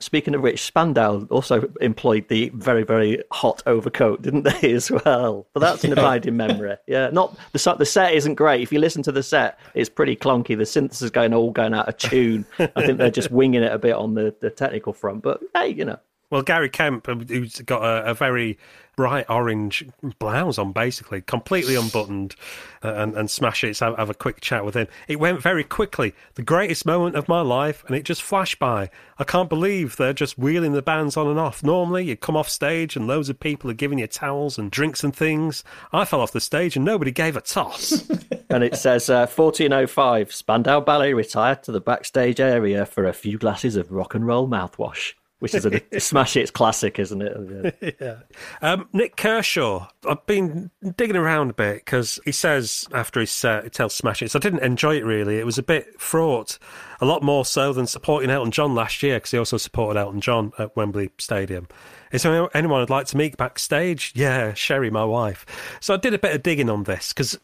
[0.01, 5.47] Speaking of which, Spandau also employed the very, very hot overcoat, didn't they, as well?
[5.55, 6.77] But that's an abiding memory.
[6.87, 8.61] Yeah, not the the set isn't great.
[8.61, 10.59] If you listen to the set, it's pretty clunky.
[10.59, 12.45] The synthesis is going all going out of tune.
[12.59, 15.23] I think they're just winging it a bit on the, the technical front.
[15.23, 15.99] But hey, you know,
[16.31, 18.59] well, Gary Kemp, who's got a, a, very
[18.97, 19.85] bright orange
[20.19, 22.35] blouse on, basically, completely unbuttoned,
[22.83, 23.79] uh, and, and smash hits.
[23.79, 24.87] So have a quick chat with him.
[25.09, 26.15] It went very quickly.
[26.35, 28.91] The greatest moment of my life, and it just flashed by.
[29.19, 31.63] I can't believe they're just wheeling the bands on and off.
[31.63, 35.05] Normally, you come off stage and loads of people are giving you towels and drinks
[35.05, 35.65] and things.
[35.93, 38.09] I fell off the stage and nobody gave a toss.
[38.51, 43.39] and it says uh, 1405 Spandau Ballet retired to the backstage area for a few
[43.39, 47.77] glasses of rock and roll mouthwash which is a smash hits classic, isn't it?
[47.81, 47.95] Yeah.
[48.01, 48.17] yeah.
[48.63, 53.65] Um, Nik Kershaw, I've been digging around a bit because he says after his set,
[53.65, 55.39] he tells Smash Hits, I didn't enjoy it really.
[55.39, 56.59] It was a bit fraught,
[57.01, 60.21] a lot more so than supporting Elton John last year because he also supported Elton
[60.21, 61.69] John at Wembley Stadium.
[62.13, 64.13] Is there anyone I'd like to meet backstage?
[64.15, 65.45] Yeah, Sherry, my wife.
[65.81, 67.39] So I did a bit of digging on this because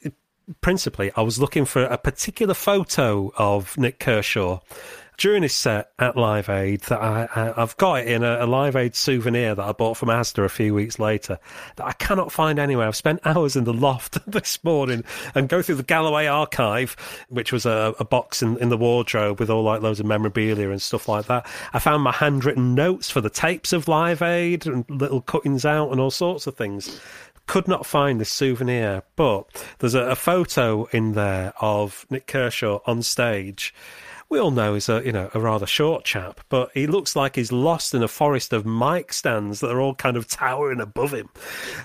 [0.61, 4.61] principally I was looking for a particular photo of Nik Kershaw
[5.21, 8.47] during his set at Live Aid that I, I, have got it in a, a,
[8.47, 11.39] Live Aid souvenir that I bought from Asda a few weeks later
[11.77, 12.89] that I cannot find anywhere.
[12.89, 15.05] I've spent hours in the loft this morning
[15.35, 16.97] and go through the Galloway archive,
[17.29, 20.71] which was a, a box in, in the wardrobe with all like loads of memorabilia
[20.71, 21.47] and stuff like that.
[21.75, 25.91] I found my handwritten notes for the tapes of Live Aid and little cuttings out
[25.91, 26.99] and all sorts of things
[27.47, 29.45] could not find this souvenir, but
[29.81, 33.75] there's a, a, photo in there of Nik Kershaw on stage
[34.31, 37.35] we all know he's a you know a rather short chap, but he looks like
[37.35, 41.13] he's lost in a forest of mic stands that are all kind of towering above
[41.13, 41.29] him.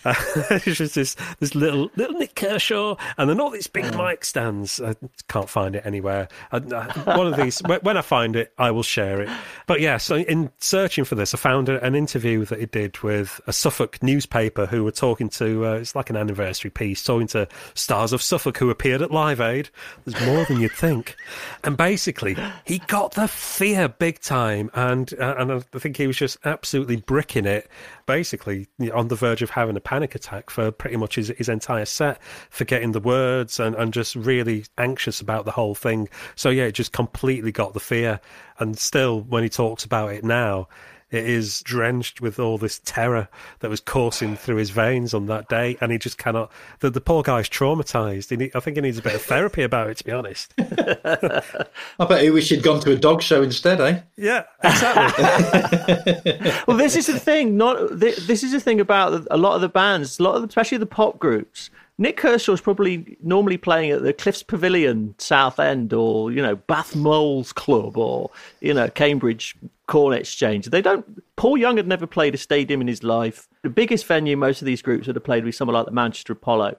[0.05, 0.13] Uh,
[0.51, 4.79] it's just this this little little Nik Kershaw, and then all these big mic stands.
[4.79, 4.95] I
[5.27, 6.27] can't find it anywhere.
[6.51, 9.29] I, I, one of these when I find it, I will share it.
[9.65, 13.41] But yeah, so in searching for this, I found an interview that he did with
[13.47, 15.65] a Suffolk newspaper who were talking to.
[15.65, 19.41] Uh, it's like an anniversary piece, talking to stars of Suffolk who appeared at Live
[19.41, 19.71] Aid.
[20.05, 21.15] There's more than you'd think,
[21.63, 22.34] and basically
[22.65, 26.97] He got the fear big time, and uh, and I think he was just absolutely
[26.97, 27.69] bricking it,
[28.05, 31.85] basically on the verge of having a panic attack for pretty much his, his entire
[31.85, 36.09] set, forgetting the words and, and just really anxious about the whole thing.
[36.35, 38.19] So yeah, it just completely got the fear,
[38.59, 40.67] and still when he talks about it now
[41.11, 45.47] it is drenched with all this terror that was coursing through his veins on that
[45.47, 46.51] day, and he just cannot.
[46.79, 48.35] The, the poor guy's traumatized.
[48.35, 50.53] Need, I think he needs a bit of therapy about it, to be honest.
[50.59, 54.01] I bet he wish he'd gone to a dog show instead, eh?
[54.17, 56.23] Yeah, exactly.
[56.67, 57.55] well, this is the thing.
[57.55, 60.47] Not this is the thing about a lot of the bands, a lot of, the,
[60.47, 61.69] especially the pop groups.
[61.97, 66.95] Nik Kershaw is probably normally playing at the Cliffs Pavilion, Southend, or you know Bath
[66.95, 69.55] Moles Club, or you know Cambridge
[69.87, 70.65] Corn Exchange.
[70.65, 71.23] They don't.
[71.37, 73.47] Paul Young had never played a stadium in his life.
[73.63, 76.33] The biggest venue most of these groups would have played with someone like the Manchester
[76.33, 76.77] Apollo,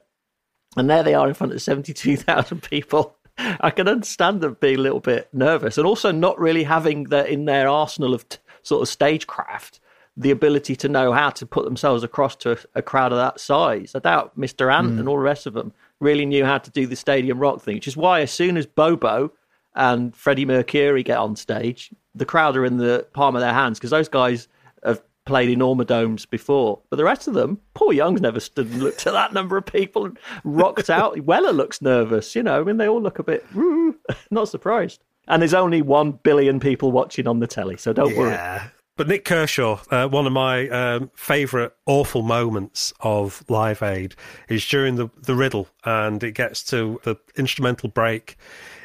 [0.76, 3.16] and there they are in front of seventy-two thousand people.
[3.38, 7.29] I can understand them being a little bit nervous, and also not really having that
[7.29, 9.81] in their arsenal of t- sort of stagecraft
[10.16, 13.38] the ability to know how to put themselves across to a, a crowd of that
[13.38, 13.94] size.
[13.94, 14.72] I doubt Mr.
[14.72, 14.98] Ant mm.
[14.98, 17.76] and all the rest of them really knew how to do the stadium rock thing,
[17.76, 19.33] which is why as soon as Bono
[19.74, 23.79] and Freddie Mercury get on stage, the crowd are in the palm of their hands
[23.79, 24.48] because those guys
[24.85, 25.85] have played in Norma
[26.31, 26.81] before.
[26.88, 29.66] But the rest of them, Paul Young's never stood and looked at that number of
[29.66, 31.20] people and rocked out.
[31.24, 32.61] Weller looks nervous, you know.
[32.61, 33.44] I mean, they all look a bit
[34.31, 35.02] not surprised.
[35.29, 38.18] And there's only one billion people watching on the telly, so don't yeah.
[38.18, 38.70] worry.
[38.96, 44.14] But Nik Kershaw, uh, one of my um, favourite awful moments of Live Aid
[44.48, 48.38] is during the, the riddle, and it gets to the instrumental break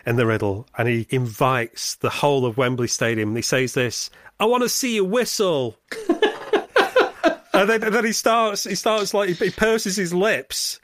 [0.05, 4.09] in the riddle, and he invites the whole of Wembley Stadium, and he says this,
[4.37, 5.77] I want to see you whistle.
[7.53, 10.81] and then, and then he starts, he starts like, he purses his lips,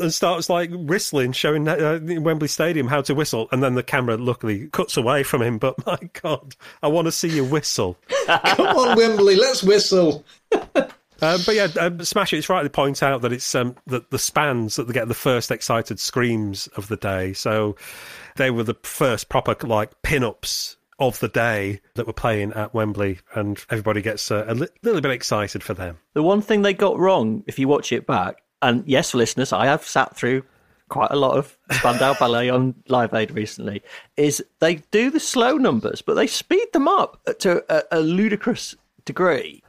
[0.00, 4.16] and starts like whistling, showing uh, Wembley Stadium how to whistle, and then the camera
[4.16, 5.58] luckily cuts away from him.
[5.58, 7.96] But my God, I want to see you whistle.
[8.26, 10.24] Come on, Wembley, let's whistle.
[10.52, 10.72] Um,
[11.20, 14.76] but yeah, um, Smash Hits right to point out that it's um, the, the spans
[14.76, 17.32] that they get the first excited screams of the day.
[17.32, 17.76] So
[18.36, 23.18] they were the first proper like pin-ups of the day that were playing at Wembley,
[23.34, 25.98] and everybody gets uh, a li- little bit excited for them.
[26.12, 29.66] The one thing they got wrong, if you watch it back, and yes, listeners, I
[29.66, 30.44] have sat through
[30.88, 33.82] quite a lot of Spandau Ballet on Live Aid recently,
[34.16, 38.74] is they do the slow numbers, but they speed them up to a, a ludicrous
[39.04, 39.62] degree.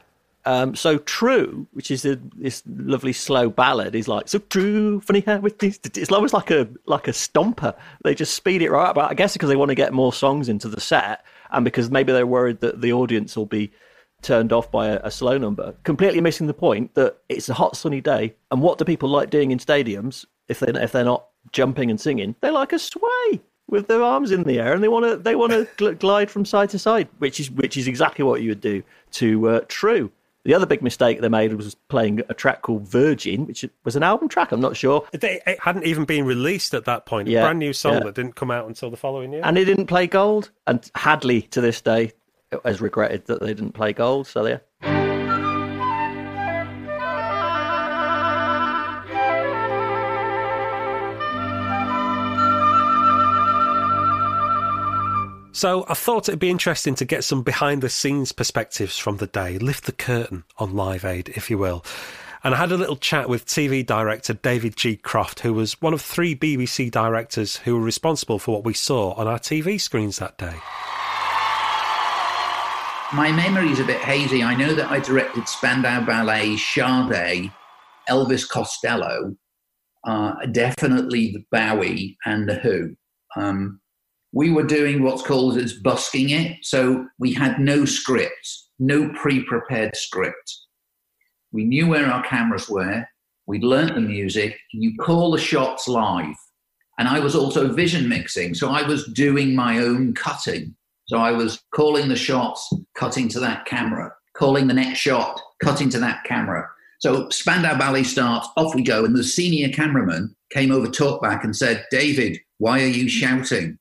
[0.44, 5.20] Um, so true, which is a, this lovely slow ballad, is like so true, funny
[5.22, 5.80] how with this.
[5.84, 7.76] It's almost like a like a stomper.
[8.04, 8.98] They just speed it right up.
[8.98, 12.12] I guess because they want to get more songs into the set, and because maybe
[12.12, 13.72] they're worried that the audience will be
[14.22, 17.76] turned off by a, a, slow number, completely missing the point that it's a hot
[17.76, 18.36] sunny day.
[18.52, 22.00] And what do people like doing in stadiums if they if they're not jumping and
[22.00, 22.36] singing?
[22.42, 25.36] They like a sway with their arms in the air, and they want to they
[25.36, 28.50] want to gl- glide from side to side, which is which is exactly what you
[28.50, 30.12] would do to uh, True.
[30.44, 34.02] The other big mistake they made was playing a track called Virgin, which was an
[34.02, 34.52] album track.
[34.52, 35.08] I'm not sure.
[35.14, 37.28] it hadn't even been released at that point.
[37.28, 38.04] Yeah, a brand new song yeah.
[38.06, 39.44] that didn't come out until the following year.
[39.44, 40.50] And it didn't play gold.
[40.66, 42.14] And Hadley, to this day,
[42.64, 44.28] has regretted that they didn't play gold.
[44.28, 44.60] So yeah.
[55.54, 59.28] So I thought it'd be interesting to get some behind the scenes perspectives from the
[59.28, 61.86] day, lift the curtain on Live Aid, if you will.
[62.44, 64.96] And I had a little chat with TV director David G.
[64.96, 69.12] Croft, who was one of three BBC directors who were responsible for what we saw
[69.12, 70.56] on our TV screens that day
[73.14, 74.42] my memory is a bit hazy.
[74.42, 77.52] I know that I directed Spandau Ballet, Sade,
[78.10, 79.36] Elvis Costello,
[80.06, 82.96] uh, definitely the Bowie, and The Who.
[83.36, 83.82] Um,
[84.32, 86.60] we were doing what's called as busking it.
[86.64, 90.60] So we had no script, no pre prepared script.
[91.52, 93.06] We knew where our cameras were,
[93.46, 96.36] we'd learnt the music, you call the shots live.
[96.98, 100.76] And I was also vision mixing, so I was doing my own cutting.
[101.12, 105.90] So I was calling the shots, cutting to that camera, calling the next shot, cutting
[105.90, 106.66] to that camera.
[107.02, 109.04] So Spandau Ballet starts, off we go.
[109.04, 113.78] And the senior cameraman came over, talked back, and said, David, why are you shouting?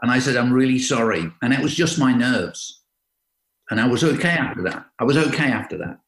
[0.00, 1.28] And I said, I'm really sorry.
[1.42, 2.80] And it was just my nerves.
[3.72, 4.84] And I was okay after that.
[5.00, 5.98] I was okay after that.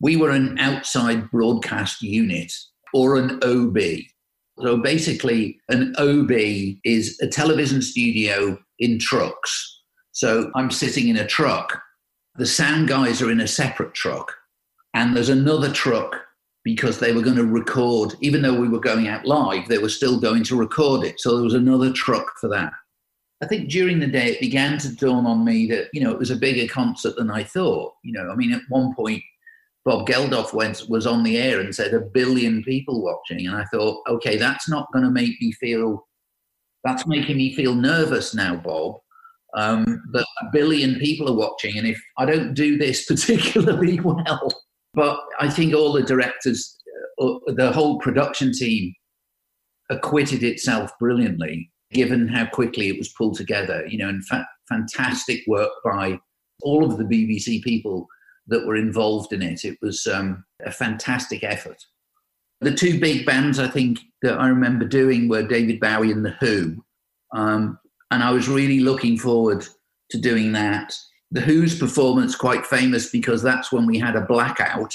[0.00, 2.52] We were an outside broadcast unit
[2.92, 3.78] or an OB.
[4.60, 6.30] So basically, an OB
[6.84, 9.73] is a television studio in trucks.
[10.14, 11.82] So I'm sitting in a truck.
[12.36, 14.32] The sound guys are in a separate truck.
[14.94, 16.16] And there's another truck
[16.62, 19.88] because they were going to record, even though we were going out live, they were
[19.88, 21.20] still going to record it.
[21.20, 22.72] So there was another truck for that.
[23.42, 26.18] I think during the day it began to dawn on me that you know it
[26.18, 27.92] was a bigger concert than I thought.
[28.02, 29.22] You know, I mean, at one point
[29.84, 33.64] Bob Geldof went was on the air and said a billion people watching, and I
[33.64, 36.06] thought, okay, that's not going to make me feel.
[36.84, 39.00] That's making me feel nervous now, Bob.
[39.56, 44.52] Um, but a billion people are watching, and if I don't do this particularly well,
[44.94, 46.76] but I think all the directors,
[47.20, 48.92] uh, the whole production team,
[49.90, 53.86] acquitted itself brilliantly, given how quickly it was pulled together.
[53.86, 56.18] You know, and fa- fantastic work by
[56.62, 58.06] all of the BBC people
[58.46, 59.64] that were involved in it.
[59.64, 61.82] It was um, a fantastic effort.
[62.60, 66.36] The two big bands I think that I remember doing were David Bowie and The
[66.40, 66.84] Who.
[67.34, 67.78] Um,
[68.10, 69.66] and I was really looking forward
[70.10, 70.94] to doing that.
[71.30, 74.94] The Who's performance quite famous because that's when we had a blackout.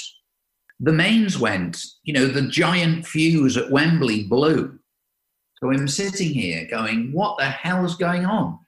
[0.78, 4.78] The mains went, you know, the giant fuse at Wembley blew.
[5.58, 8.58] So I'm sitting here going, what the hell is going on?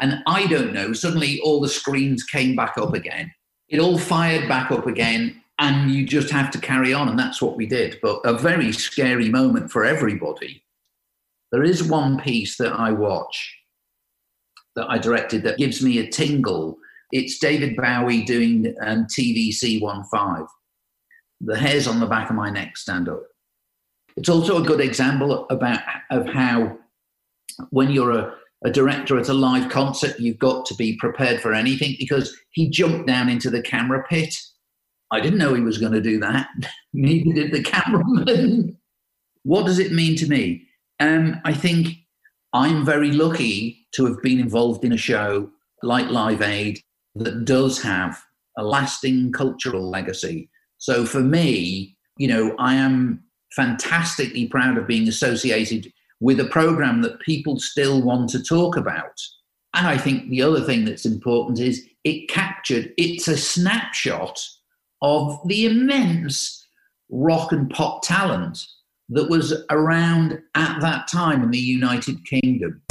[0.00, 0.92] And I don't know.
[0.92, 3.30] Suddenly all the screens came back up again
[3.72, 7.42] it all fired back up again and you just have to carry on and that's
[7.42, 10.62] what we did but a very scary moment for everybody
[11.50, 13.56] there is one piece that i watch
[14.76, 16.76] that i directed that gives me a tingle
[17.12, 20.46] it's david bowie doing um, tvc 15
[21.40, 23.22] the hairs on the back of my neck stand up
[24.16, 26.76] it's also a good example about of how
[27.70, 31.52] when you're a a director at a live concert, you've got to be prepared for
[31.52, 34.34] anything because he jumped down into the camera pit.
[35.10, 36.48] I didn't know he was going to do that.
[36.92, 38.78] Neither did the cameraman.
[39.42, 40.68] what does it mean to me?
[41.00, 41.88] Um, I think
[42.52, 45.50] I'm very lucky to have been involved in a show
[45.82, 46.80] like Live Aid
[47.14, 48.22] that does have
[48.58, 50.50] a lasting cultural legacy.
[50.78, 53.22] So for me, you know, I am
[53.54, 59.18] fantastically proud of being associated with a program that people still want to talk about.
[59.74, 64.38] And I think the other thing that's important is it captured, it's a snapshot
[65.00, 66.66] of the immense
[67.10, 68.64] rock and pop talent
[69.12, 72.82] that was around at that time in the United Kingdom.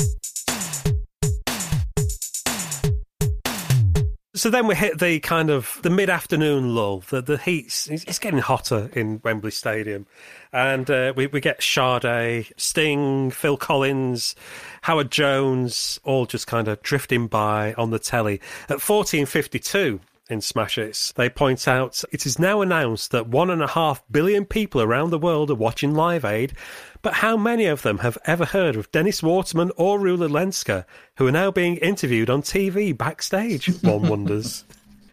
[4.33, 7.01] So then we hit the kind of the mid-afternoon lull.
[7.01, 10.07] The the heat's it's getting hotter in Wembley Stadium,
[10.51, 14.33] and uh, we we get Sade, Sting, Phil Collins,
[14.81, 19.99] Howard Jones, all just kind of drifting by on the telly at fourteen fifty two
[20.31, 24.03] in Smash Hits, they point out it is now announced that one and a half
[24.09, 26.53] billion people around the world are watching Live Aid,
[27.01, 30.85] but how many of them have ever heard of Dennis Waterman or Rula Lenska,
[31.17, 33.67] who are now being interviewed on TV backstage?
[33.83, 34.63] One wonders.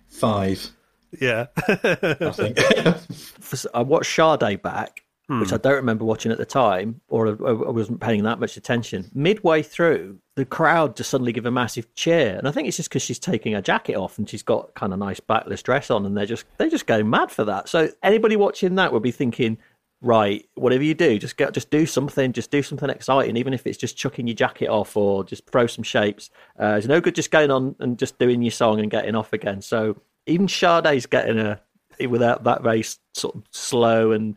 [0.09, 0.71] Five.
[1.21, 1.47] Yeah.
[1.57, 2.59] I think.
[3.75, 5.41] I watched Sade back hmm.
[5.41, 9.11] which I don't remember watching at the time, or I wasn't paying that much attention.
[9.15, 12.89] Midway through, the crowd just suddenly give a massive cheer, and I think it's just
[12.89, 16.07] because she's taking her jacket off and she's got kind of nice backless dress on,
[16.07, 17.69] and they're just they're just going mad for that.
[17.69, 19.59] So anybody watching that would be thinking,
[20.01, 23.67] right, whatever you do, just get just do something, just do something exciting, even if
[23.67, 26.31] it's just chucking your jacket off or just throw some shapes.
[26.57, 29.33] Uh, it's no good just going on and just doing your song and getting off
[29.33, 29.61] again.
[29.61, 31.61] So even Sade's getting a
[32.09, 32.85] without that very
[33.15, 34.37] sort of slow and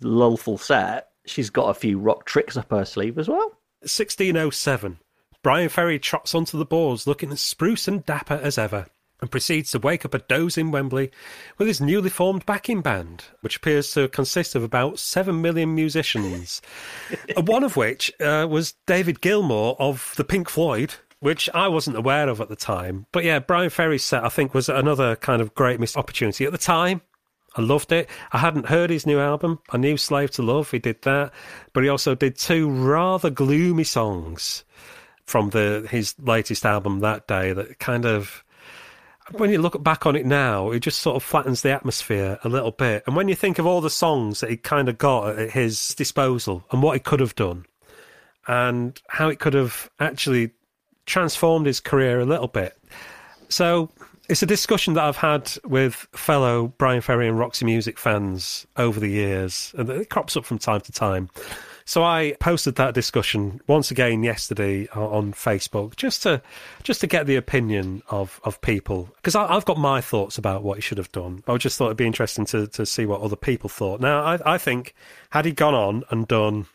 [0.00, 3.58] lullful set, she's got a few rock tricks up her sleeve as well.
[3.82, 4.98] 1607.
[5.42, 8.86] Bryan Ferry trots onto the boards looking as spruce and dapper as ever
[9.20, 11.10] and proceeds to wake up a doze in Wembley
[11.58, 16.62] with his newly formed backing band, which appears to consist of about 7 million musicians,
[17.36, 22.28] one of which uh, was David Gilmour of the Pink Floyd, which I wasn't aware
[22.28, 23.06] of at the time.
[23.10, 26.44] But yeah, Bryan Ferry's set, I think, was another kind of great missed opportunity.
[26.44, 27.00] At the time,
[27.56, 28.08] I loved it.
[28.32, 29.60] I hadn't heard his new album.
[29.70, 30.70] I knew Slave to Love.
[30.70, 31.32] He did that,
[31.72, 34.64] but he also did two rather gloomy songs
[35.32, 37.54] from the his latest album that day.
[37.54, 38.44] That kind of,
[39.30, 42.50] when you look back on it now, it just sort of flattens the atmosphere a
[42.50, 43.02] little bit.
[43.06, 45.94] And when you think of all the songs that he kind of got at his
[45.94, 47.64] disposal and what he could have done,
[48.46, 50.50] and how it could have actually
[51.06, 52.76] transformed his career a little bit.
[53.48, 53.88] So
[54.28, 59.00] it's a discussion that I've had with fellow Bryan Ferry and Roxy Music fans over
[59.00, 61.30] the years, and it crops up from time to time.
[61.84, 66.42] So I posted that discussion once again yesterday uh, on Facebook, just to
[66.82, 70.78] just to get the opinion of of people, because I've got my thoughts about what
[70.78, 71.42] he should have done.
[71.46, 74.00] I just thought it'd be interesting to to see what other people thought.
[74.00, 74.94] Now, I, I think
[75.30, 76.66] had he gone on and done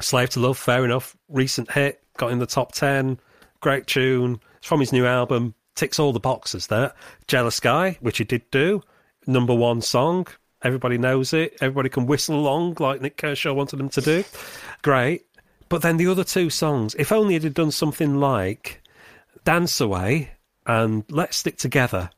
[0.00, 3.18] "Slave to Love," fair enough, recent hit, got in the top ten,
[3.60, 4.40] great tune.
[4.58, 6.92] It's from his new album ticks all the boxes there.
[7.26, 8.82] Jealous Guy, which he did do,
[9.26, 10.26] number one song.
[10.62, 11.56] Everybody knows it.
[11.60, 14.24] Everybody can whistle along like Nik Kershaw wanted them to do.
[14.82, 15.26] Great.
[15.68, 18.82] But then the other two songs, if only it had done something like
[19.44, 20.32] Dance Away
[20.66, 22.10] and Let's Stick Together.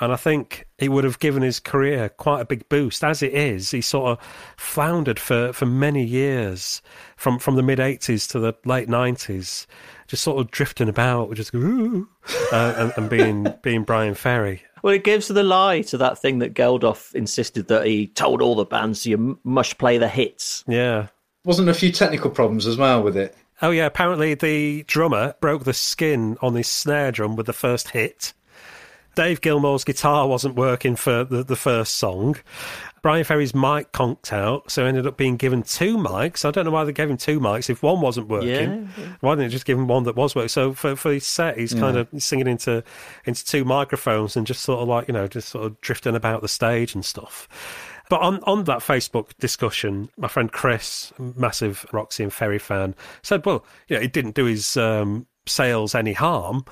[0.00, 3.04] And I think it would have given his career quite a big boost.
[3.04, 6.82] As it is, he sort of floundered for, for many years,
[7.16, 9.66] from, from the mid 80s to the late 90s,
[10.08, 12.04] just sort of drifting about, just uh,
[12.52, 14.64] and, and being, being Bryan Ferry.
[14.82, 18.56] Well, it gives the lie to that thing that Geldof insisted that he told all
[18.56, 20.64] the bands you must play the hits.
[20.66, 21.08] Yeah.
[21.44, 23.36] Wasn't a few technical problems as well with it?
[23.62, 23.86] Oh, yeah.
[23.86, 28.32] Apparently, the drummer broke the skin on his snare drum with the first hit.
[29.14, 32.36] Dave Gilmour's guitar wasn't working for the, the first song.
[33.02, 36.44] Bryan Ferry's mic conked out, so ended up being given two mics.
[36.44, 38.90] I don't know why they gave him two mics if one wasn't working.
[38.96, 39.04] Yeah.
[39.20, 40.48] Why didn't they just give him one that was working?
[40.48, 41.80] So for, for his set, he's yeah.
[41.80, 42.84] kind of singing into
[43.24, 46.42] into two microphones and just sort of like you know just sort of drifting about
[46.42, 47.48] the stage and stuff.
[48.08, 53.46] But on, on that Facebook discussion, my friend Chris, massive Roxy and Ferry fan, said,
[53.46, 56.64] well, you know, it didn't do his um, sales any harm.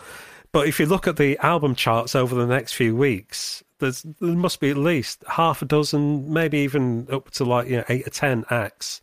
[0.52, 4.34] But if you look at the album charts over the next few weeks, there's there
[4.34, 8.06] must be at least half a dozen, maybe even up to like you know eight
[8.06, 9.00] or ten acts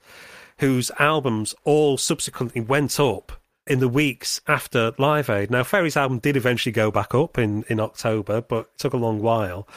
[0.60, 3.32] whose albums all subsequently went up
[3.68, 5.52] in the weeks after Live Aid.
[5.52, 8.98] Now, Ferry's album did eventually go back up in, in October, but it took a
[8.98, 9.68] long while.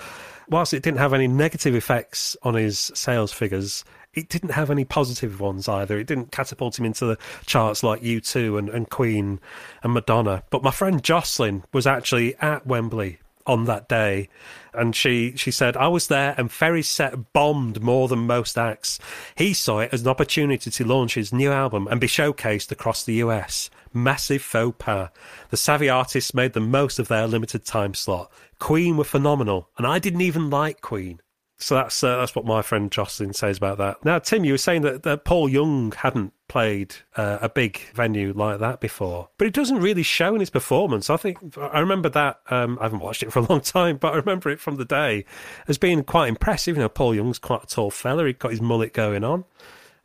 [0.48, 4.84] Whilst it didn't have any negative effects on his sales figures, it didn't have any
[4.84, 5.98] positive ones either.
[5.98, 9.40] It didn't catapult him into the charts like U2 and, and Queen
[9.82, 10.42] and Madonna.
[10.50, 14.28] But my friend Jocelyn was actually at Wembley on that day.
[14.74, 18.98] And she, she said, I was there and Ferry's set bombed more than most acts.
[19.34, 23.04] He saw it as an opportunity to launch his new album and be showcased across
[23.04, 23.70] the US.
[23.92, 25.11] Massive faux pas.
[25.50, 28.30] The savvy artists made the most of their limited time slot.
[28.58, 31.20] Queen were phenomenal, and I didn't even like Queen.
[31.61, 34.02] So that's uh, that's what my friend Jocelyn says about that.
[34.02, 38.32] Now, Tim, you were saying that, that Paul Young hadn't played uh, a big venue
[38.32, 41.11] like that before, but it doesn't really show in his performance.
[41.11, 42.40] I think I remember that.
[42.48, 44.86] Um, I haven't watched it for a long time, but I remember it from the
[44.86, 45.26] day
[45.68, 46.76] as being quite impressive.
[46.76, 48.26] You know, Paul Young's quite a tall fella.
[48.26, 49.44] He got his mullet going on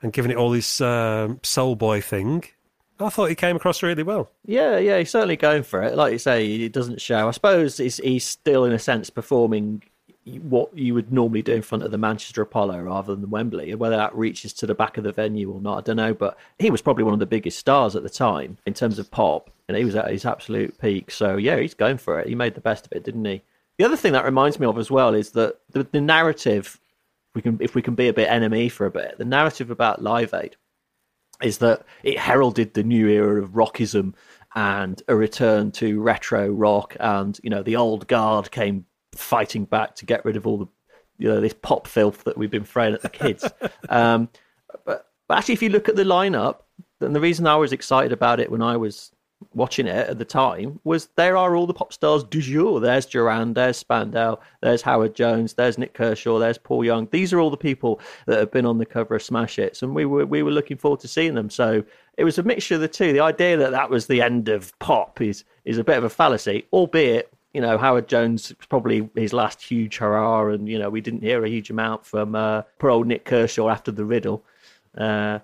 [0.02, 2.44] and giving it all his um, soul boy thing.
[3.00, 4.30] I thought he came across really well.
[4.46, 5.96] Yeah, yeah, he's certainly going for it.
[5.96, 7.28] Like you say, it doesn't show.
[7.28, 9.84] I suppose he's, he's still, in a sense, performing
[10.26, 13.72] what you would normally do in front of the Manchester Apollo rather than the Wembley.
[13.72, 16.14] And whether that reaches to the back of the venue or not, I don't know.
[16.16, 19.12] But he was probably one of the biggest stars at the time in terms of
[19.12, 21.12] pop, and he was at his absolute peak.
[21.12, 22.28] So yeah, he's going for it.
[22.28, 23.44] He made the best of it, didn't he?
[23.78, 26.80] The other thing that reminds me of as well is that the, the narrative,
[27.36, 30.02] we can if we can be a bit NME for a bit, the narrative about
[30.02, 30.56] Live Aid
[31.44, 34.14] is that it heralded the new era of rockism
[34.56, 39.96] and a return to retro rock, and you know the old guard came fighting back
[39.96, 40.68] to get rid of all the
[41.18, 43.50] you know this pop filth that we've been throwing at the kids.
[43.90, 44.30] um,
[44.86, 46.60] but, but actually, if you look at the lineup,
[47.00, 49.12] then the reason I was excited about it when I was
[49.54, 52.80] watching it at the time was there are all the pop stars du jour.
[52.80, 57.08] There's Duran, there's Spandau, there's Howard Jones, there's Nik Kershaw, there's Paul Young.
[57.12, 59.94] These are all the people that have been on the cover of Smash Hits, and
[59.94, 61.50] we were we were looking forward to seeing them.
[61.50, 61.84] So
[62.18, 63.14] it was a mixture of the two.
[63.14, 66.10] The idea that that was the end of pop is is a bit of a
[66.10, 71.00] fallacy, albeit you know, Howard Jones probably his last huge hurrah, and you know, we
[71.00, 74.44] didn't hear a huge amount from uh, poor old Nik Kershaw after the riddle.
[74.98, 75.40] Uh,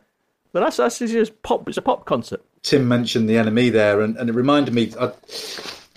[0.51, 1.69] but that's that's just pop.
[1.69, 2.43] It's a pop concert.
[2.63, 4.91] Tim mentioned the NME there, and, and it reminded me.
[4.99, 5.13] I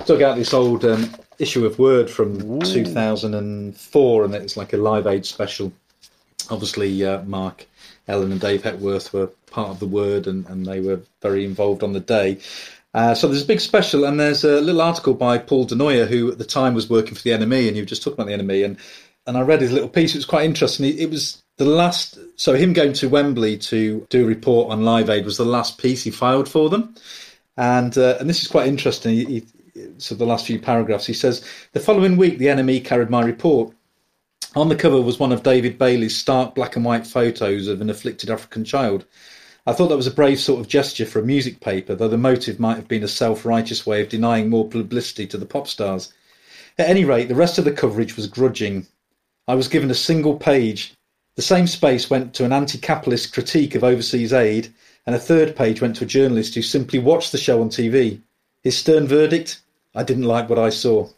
[0.06, 1.10] dug out this old um,
[1.40, 2.60] issue of Word from Ooh.
[2.60, 5.72] 2004, and it's like a Live Aid special.
[6.48, 7.66] Obviously, uh, Mark
[8.06, 11.82] Ellen and Dave Hepworth were part of the Word, and, and they were very involved
[11.82, 12.38] on the day.
[12.94, 16.06] Uh, so there's a big special, and there's a little article by Paul Du Noyer,
[16.06, 18.26] who at the time was working for the NME, and you were just talking about
[18.26, 18.76] the NME, and
[19.26, 20.14] and I read his little piece.
[20.14, 20.86] It was quite interesting.
[20.86, 25.10] It was the last, so him going to Wembley to do a report on Live
[25.10, 26.94] Aid was the last piece he filed for them,
[27.56, 29.14] and uh, and this is quite interesting.
[29.14, 29.46] He, he,
[29.98, 33.74] so the last few paragraphs, he says the following week the NME carried my report.
[34.54, 37.90] On the cover was one of David Bailey's stark black and white photos of an
[37.90, 39.04] afflicted African child.
[39.66, 42.18] I thought that was a brave sort of gesture for a music paper, though the
[42.18, 45.68] motive might have been a self righteous way of denying more publicity to the pop
[45.68, 46.12] stars.
[46.78, 48.86] At any rate, the rest of the coverage was grudging.
[49.48, 50.92] I was given a single page.
[51.36, 54.70] The same space went to an anti capitalist critique of overseas aid,
[55.06, 58.20] and a third page went to a journalist who simply watched the show on TV.
[58.62, 59.62] His stern verdict
[59.94, 61.08] I didn't like what I saw.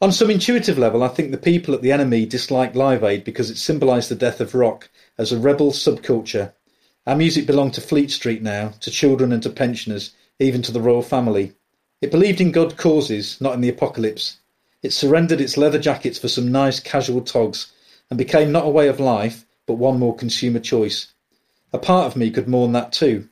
[0.00, 3.50] On some intuitive level, I think the people at the NME disliked Live Aid because
[3.50, 4.88] it symbolised the death of rock
[5.18, 6.52] as a rebel subculture
[7.06, 10.80] our music belonged to Fleet Street now, to children and to pensioners, even to the
[10.80, 11.52] royal family.
[12.00, 14.38] It believed in God causes, not in the apocalypse.
[14.82, 17.72] It surrendered its leather jackets for some nice casual togs,
[18.10, 21.12] and became not a way of life, but one more consumer choice.
[21.72, 23.28] A part of me could mourn that too.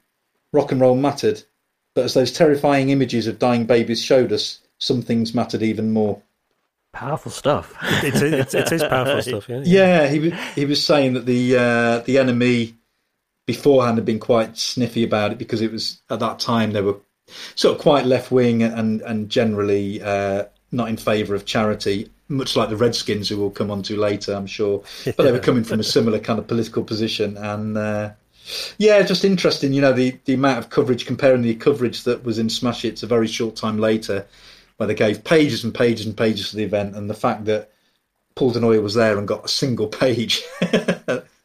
[0.53, 1.43] rock and roll mattered,
[1.95, 6.23] but as those terrifying images of dying babies showed us, some things mattered even more.
[6.93, 7.77] Powerful stuff.
[8.03, 9.49] it, is, it is powerful stuff.
[9.49, 10.09] Yeah, yeah.
[10.09, 12.75] he was he was saying that the uh, the NME
[13.53, 16.97] beforehand had been quite sniffy about it because it was at that time they were
[17.57, 22.55] sort of quite left wing and and generally uh, not in favour of charity, much
[22.55, 24.85] like the Redskins, who we'll come on to later, I'm sure.
[25.05, 27.77] But they were coming from a similar kind of political position and.
[27.77, 28.11] Uh,
[28.79, 29.73] yeah, just interesting.
[29.73, 33.03] You know, the, the amount of coverage comparing the coverage that was in Smash Hits
[33.03, 34.27] a very short time later
[34.77, 37.71] where they gave pages and pages and pages for the event, and the fact that
[38.35, 40.43] Paul Du Noyer was there and got a single page,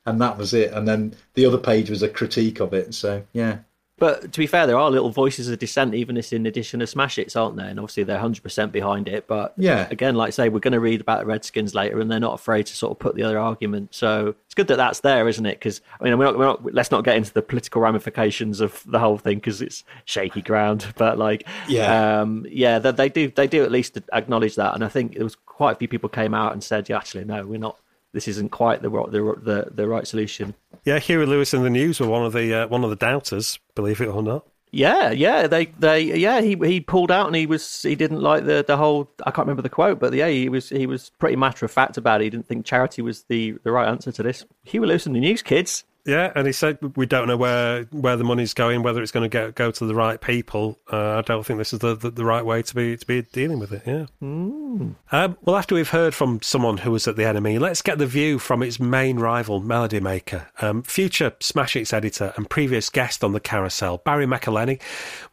[0.05, 0.71] and that was it.
[0.71, 2.93] And then the other page was a critique of it.
[2.93, 3.59] So yeah,
[3.97, 7.15] but to be fair, there are little voices of dissent, even in addition to Smash
[7.15, 7.67] Hits, aren't there?
[7.67, 9.25] And obviously they're 100% behind it.
[9.25, 12.11] But yeah, again, like I say, we're going to read about the Redskins later, and
[12.11, 13.95] they're not afraid to sort of put the other argument.
[13.95, 15.59] So it's good that that's there, isn't it?
[15.59, 18.83] Because I mean, we're not, we're not, let's not get into the political ramifications of
[18.85, 20.85] the whole thing because it's shaky ground.
[20.97, 24.83] But like, yeah, um, yeah, they, they do they do at least acknowledge that, and
[24.83, 27.45] I think there was quite a few people came out and said, yeah, actually, no,
[27.45, 27.79] we're not
[28.15, 30.55] this isn't quite the the the, the right solution.
[30.85, 33.59] Yeah, Huey Lewis and the News were one of the uh, one of the doubters,
[33.75, 34.47] believe it or not.
[34.71, 38.45] Yeah, yeah, they, they, yeah, he he pulled out and he was he didn't like
[38.45, 39.09] the the whole.
[39.25, 41.97] I can't remember the quote, but yeah, he was he was pretty matter of fact
[41.97, 42.25] about it.
[42.25, 44.45] He didn't think charity was the the right answer to this.
[44.63, 45.85] Huey Lewis and the News kids.
[46.05, 49.27] Yeah, and he said we don't know where where the money's going, whether it's going
[49.27, 50.79] to go go to the right people.
[50.91, 53.23] Uh, I don't think this is the, the, the, right way to be to be
[53.23, 53.81] dealing with it.
[53.87, 54.05] Yeah.
[54.21, 54.95] Mm.
[55.11, 58.05] Um, well, after we've heard from someone who was at the NME, let's get the
[58.05, 60.47] view from its main rival, Melody Maker.
[60.61, 64.79] Um, future Smash Hits editor and previous guest on the carousel, Barry McIlheney,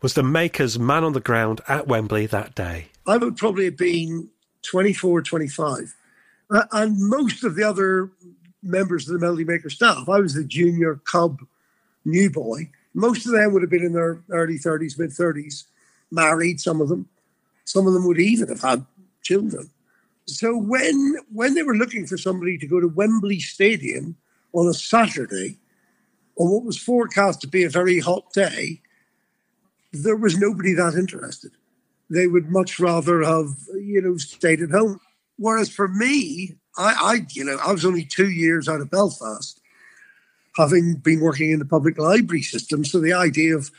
[0.00, 2.86] was the Makers' man on the ground at Wembley that day.
[3.06, 4.30] I would probably have been
[4.62, 5.94] 24, or 25.
[6.50, 8.10] Uh, and most of the other
[8.62, 10.08] members of the Melody Maker staff.
[10.08, 11.40] I was the junior cub
[12.04, 12.70] new boy.
[12.94, 15.64] Most of them would have been in their early 30s, mid 30s,
[16.10, 17.08] married, some of them.
[17.64, 18.84] Some of them would even have had
[19.22, 19.70] children.
[20.26, 24.16] So when when they were looking for somebody to go to Wembley Stadium
[24.52, 25.58] on a Saturday,
[26.36, 28.80] on what was forecast to be a very hot day,
[29.92, 31.52] there was nobody that interested.
[32.10, 35.00] They would much rather have, you know, stayed at home.
[35.42, 39.60] Whereas for me, I, I, you know, I was only two years out of Belfast,
[40.56, 42.84] having been working in the public library system.
[42.84, 43.72] So the idea of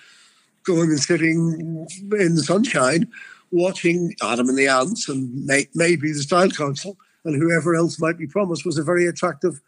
[0.66, 1.88] going and sitting
[2.20, 3.09] in the sunshine,
[3.51, 8.18] watching Adam and the Ants and may, maybe the Style Council and whoever else might
[8.18, 9.61] be promised was a very attractive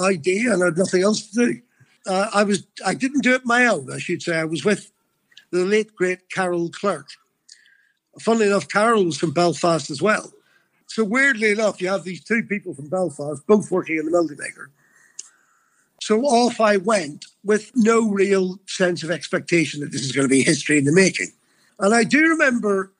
[0.00, 1.60] idea, and I had nothing else to do.
[2.06, 3.92] Uh, I was, I didn't do it my own.
[3.92, 4.90] I should say I was with
[5.50, 7.08] the late great Carol Clerk.
[8.20, 10.32] Funnily enough, Carol was from Belfast as well.
[10.92, 14.34] So weirdly enough, you have these two people from Belfast, both working in the Melody
[14.38, 14.68] Maker.
[16.02, 20.30] So off I went with no real sense of expectation that this is going to
[20.30, 21.28] be history in the making.
[21.78, 22.92] And I do remember,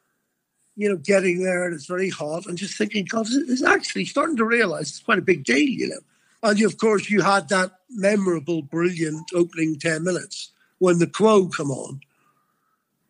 [0.75, 4.39] you know, getting there and it's very hot and just thinking, God, it's actually starting
[4.39, 6.01] to realize it's quite a big deal, you know.
[6.43, 11.71] And of course, you had that memorable, brilliant opening 10 minutes when the Quo come
[11.71, 12.01] on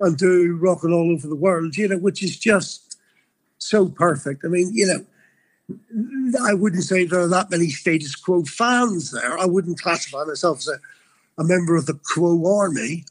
[0.01, 2.92] and do Rockin' All Over the World, you know, which is just
[3.63, 4.45] so perfect.
[4.45, 5.07] I mean, you know,
[6.43, 9.39] I wouldn't say there are that many status quo fans there.
[9.39, 10.79] I wouldn't classify myself as a,
[11.39, 13.05] a member of the quo army,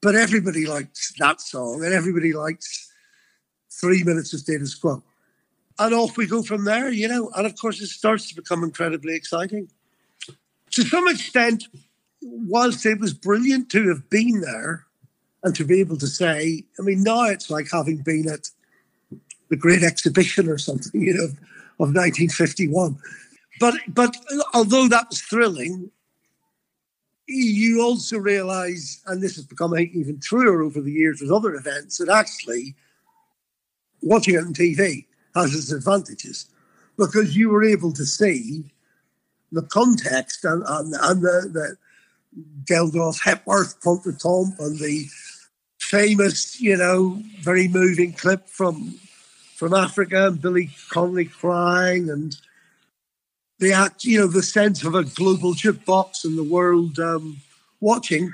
[0.00, 2.92] but everybody likes that song and everybody likes
[3.70, 5.02] three minutes of status quo.
[5.78, 7.30] And off we go from there, you know.
[7.36, 9.68] And of course, it starts to become incredibly exciting.
[10.72, 11.68] To some extent,
[12.20, 14.86] whilst it was brilliant to have been there
[15.42, 18.50] and to be able to say, I mean, now it's like having been at
[19.48, 21.24] the Great Exhibition or something, you know,
[21.80, 22.98] of 1951.
[23.60, 24.16] But but
[24.54, 25.90] although that was thrilling,
[27.26, 31.98] you also realize, and this has become even truer over the years with other events,
[31.98, 32.74] that actually
[34.00, 36.46] watching it on TV has its advantages
[36.96, 38.64] because you were able to see
[39.52, 41.76] the context and, and, and the, the
[42.64, 45.06] Geldof Hepworth contretemps and the
[45.78, 48.98] famous, you know, very moving clip from
[49.58, 52.36] from Africa and Billy Connolly crying and
[53.58, 57.38] the act, you know, the sense of a global jukebox and the world um,
[57.80, 58.32] watching.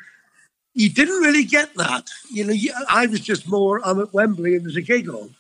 [0.74, 2.10] You didn't really get that.
[2.30, 2.54] You know,
[2.90, 5.34] I was just more, I'm at Wembley and there's a gig on.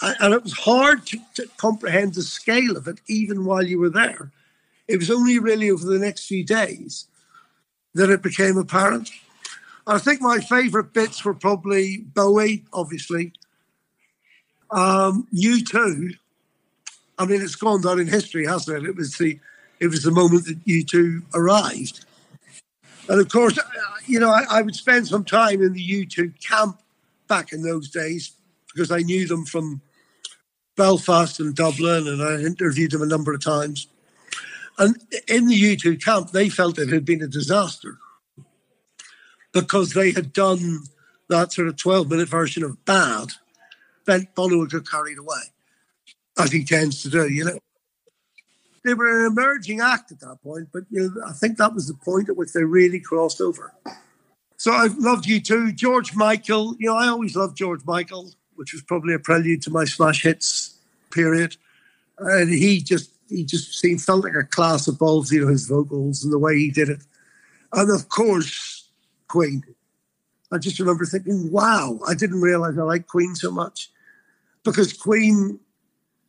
[0.00, 3.90] And it was hard to, to comprehend the scale of it, even while you were
[3.90, 4.30] there.
[4.88, 7.08] It was only really over the next few days
[7.94, 9.10] that it became apparent.
[9.86, 13.34] I think my favourite bits were probably Bowie, obviously,
[14.70, 16.14] um, U2,
[17.18, 18.88] I mean, it's gone down in history, hasn't it?
[18.88, 19.38] It was the
[19.80, 22.04] it was the moment that U2 arrived.
[23.08, 23.58] And of course,
[24.06, 26.80] you know, I, I would spend some time in the U2 camp
[27.28, 28.32] back in those days
[28.72, 29.80] because I knew them from
[30.76, 33.86] Belfast and Dublin, and I interviewed them a number of times.
[34.78, 34.96] And
[35.28, 37.98] in the U2 camp, they felt it had been a disaster
[39.52, 40.80] because they had done
[41.28, 43.32] that sort of 12 minute version of Bad.
[44.06, 45.40] Would get carried away,
[46.38, 47.58] as he tends to do, you know.
[48.84, 51.88] They were an emerging act at that point, but you know, I think that was
[51.88, 53.72] the point at which they really crossed over.
[54.56, 58.82] So I've loved U2, George Michael, you know, I always loved George Michael, which was
[58.82, 60.78] probably a prelude to my smash hits
[61.10, 61.56] period.
[62.18, 66.22] And he just he just seemed felt like a class above, you know, his vocals
[66.22, 67.00] and the way he did it.
[67.72, 68.88] And of course,
[69.28, 69.64] Queen.
[70.52, 73.90] I just remember thinking, wow, I didn't realize I liked Queen so much.
[74.64, 75.60] Because Queen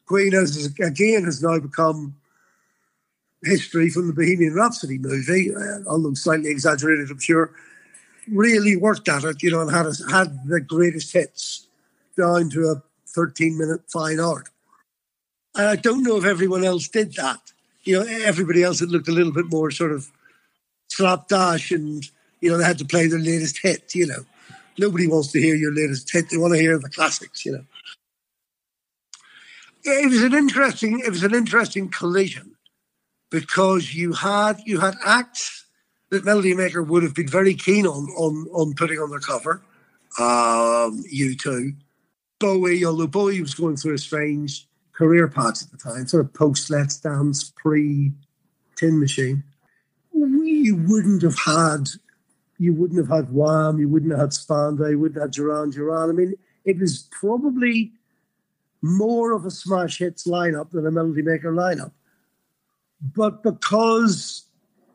[0.06, 2.16] Queen has again has now become
[3.44, 7.52] history from the Bohemian Rhapsody movie, uh, although slightly exaggerated, I'm sure,
[8.32, 11.68] really worked at it, you know, and had, a, had the greatest hits
[12.18, 14.50] down to a 13 minute fine art.
[15.56, 17.40] And I don't know if everyone else did that.
[17.84, 20.12] You know, everybody else had looked a little bit more sort of
[20.88, 22.04] slapdash and,
[22.42, 24.26] you know, they had to play their latest hit, you know.
[24.78, 26.30] Nobody wants to hear your latest hit.
[26.30, 27.66] They want to hear the classics, you know.
[29.88, 32.56] It was an interesting, it was an interesting collision
[33.30, 35.66] because you had you had acts
[36.10, 39.62] that Melody Maker would have been very keen on on on putting on their cover.
[40.18, 41.76] Um, U2,
[42.40, 46.34] Bowie, although Bowie was going through a strange career path at the time, sort of
[46.34, 48.12] post Let's Dance, pre
[48.78, 49.44] Tin Machine.
[50.14, 51.90] We wouldn't have had,
[52.58, 55.72] you wouldn't have had Wham, you wouldn't have had Spandau, you wouldn't have had Duran
[55.72, 56.10] Duran.
[56.10, 56.34] I mean,
[56.64, 57.92] it was probably
[58.86, 61.92] more of a smash hits lineup than a Melody Maker lineup
[63.14, 64.46] but because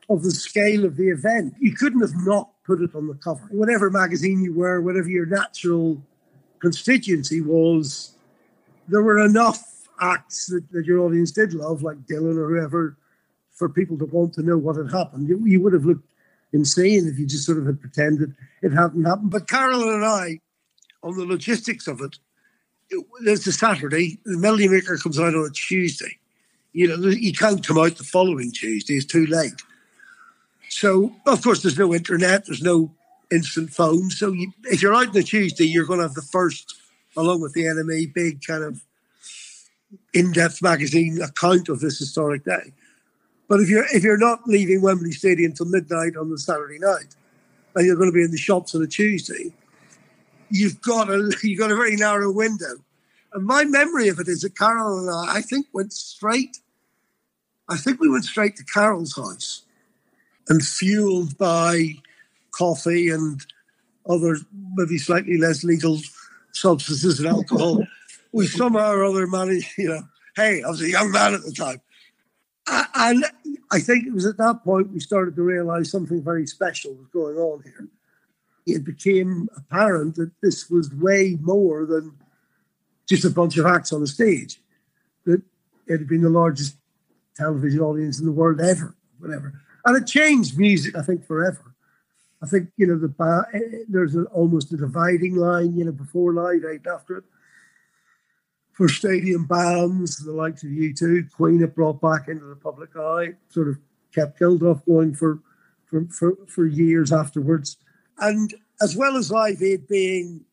[0.09, 3.47] of the scale of the event, you couldn't have not put it on the cover.
[3.51, 6.01] Whatever magazine you were, whatever your natural
[6.59, 8.13] constituency was,
[8.87, 12.97] there were enough acts that, that your audience did love, like Dylan or whoever,
[13.51, 15.29] for people to want to know what had happened.
[15.29, 16.07] You, you would have looked
[16.53, 19.31] insane if you just sort of had pretended it hadn't happened.
[19.31, 20.39] But Carol and I,
[21.03, 22.17] on the logistics of it
[23.23, 26.17] there's a Saturday, the Melody Maker comes out on a Tuesday
[26.73, 29.61] you know, you can't come out the following Tuesday, it's too late.
[30.69, 32.91] So, of course, there's no internet, there's no
[33.31, 34.09] instant phone.
[34.09, 36.75] So, you, if you're out on a Tuesday, you're going to have the first,
[37.17, 38.81] along with the NME, big kind of
[40.13, 42.71] in depth magazine account of this historic day.
[43.49, 47.15] But if you're if you're not leaving Wembley Stadium until midnight on the Saturday night,
[47.75, 49.51] and you're going to be in the shops on a Tuesday,
[50.51, 52.75] you've got a you've got a very narrow window.
[53.33, 56.57] And my memory of it is that Carol and I, I think, went straight.
[57.69, 59.63] I think we went straight to Carol's house,
[60.49, 61.95] and fueled by
[62.51, 63.45] coffee and
[64.09, 64.35] other
[64.75, 65.99] maybe slightly less legal
[66.51, 67.85] substances and alcohol,
[68.33, 69.69] we somehow or other managed.
[69.77, 70.01] You know,
[70.35, 71.81] hey, I was a young man at the time,
[72.95, 73.25] and
[73.71, 77.07] I think it was at that point we started to realise something very special was
[77.13, 77.87] going on here.
[78.65, 82.13] It became apparent that this was way more than
[83.07, 84.61] just a bunch of acts on a stage.
[85.25, 85.41] That
[85.87, 86.77] it had been the largest
[87.35, 89.53] television audience in the world ever, whatever.
[89.85, 91.75] And it changed music, I think, forever.
[92.41, 96.87] I think, you know, the there's almost a dividing line, you know, before Live Aid,
[96.87, 97.23] after it.
[98.71, 103.33] For stadium bands, the likes of U2, Queen have brought back into the public eye,
[103.49, 103.77] sort of
[104.13, 105.39] kept Geldof going for,
[105.85, 107.77] for, for, for years afterwards.
[108.21, 110.45] And as well as Live Aid being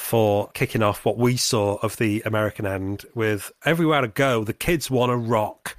[0.00, 4.52] for kicking off what we saw of the American end with Everywhere to Go, the
[4.52, 5.76] kids want to rock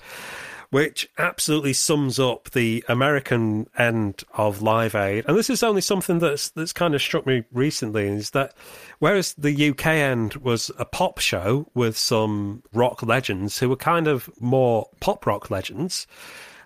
[0.72, 5.26] which absolutely sums up the American end of Live Aid.
[5.28, 8.56] And this is only something that's that's kind of struck me recently is that
[9.00, 14.08] whereas the UK end was a pop show with some rock legends who were kind
[14.08, 16.08] of more pop rock legends,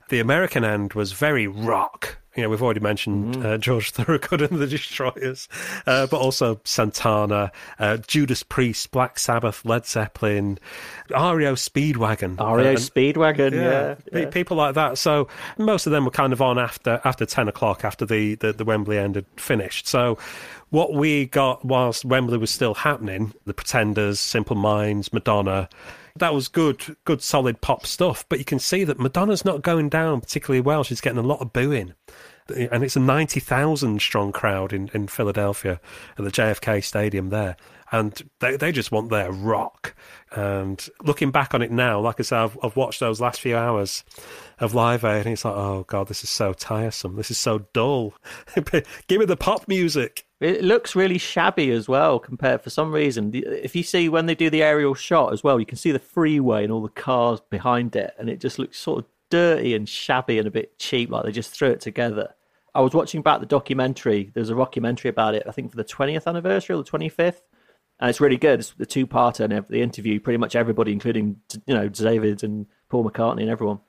[0.09, 3.45] the American end was very rock you know, we've already mentioned mm.
[3.45, 5.47] uh, George Thorogood and the Destroyers,
[5.87, 10.59] uh, but also Santana, uh, Judas Priest, Black Sabbath, Led Zeppelin,
[11.09, 12.37] REO Speedwagon.
[12.39, 14.97] REO uh, Speedwagon, yeah, yeah, People like that.
[14.97, 15.27] So
[15.57, 18.65] most of them were kind of on after after 10 o'clock, after the, the, the
[18.65, 19.87] Wembley end had finished.
[19.87, 20.17] So
[20.69, 25.69] what we got whilst Wembley was still happening, the Pretenders, Simple Minds, Madonna,
[26.17, 28.25] that was good, good solid pop stuff.
[28.29, 30.83] But you can see that Madonna's not going down particularly well.
[30.83, 31.93] She's getting a lot of booing.
[32.47, 35.79] And it's a 90,000 strong crowd in, in Philadelphia
[36.17, 37.57] at the JFK Stadium there.
[37.91, 39.95] And they, they just want their rock.
[40.31, 43.57] And looking back on it now, like I said, I've, I've watched those last few
[43.57, 44.03] hours
[44.59, 47.15] of Live Aid, and it's like, oh God, this is so tiresome.
[47.15, 48.13] This is so dull.
[49.07, 50.25] Give me the pop music.
[50.45, 53.31] It looks really shabby as well, compared for some reason.
[53.33, 55.97] If you see when they do the aerial shot as well, you can see the
[55.97, 59.89] freeway and all the cars behind it, and it just looks sort of dirty and
[59.89, 62.35] shabby and a bit cheap, like they just threw it together.
[62.75, 64.31] I was watching back the documentary.
[64.35, 67.41] There's a documentary about it, I think for the 20th anniversary or the 25th.
[67.99, 68.59] And it's really good.
[68.59, 72.67] It's the two parter and the interview pretty much everybody, including you know David and
[72.89, 73.79] Paul McCartney and everyone.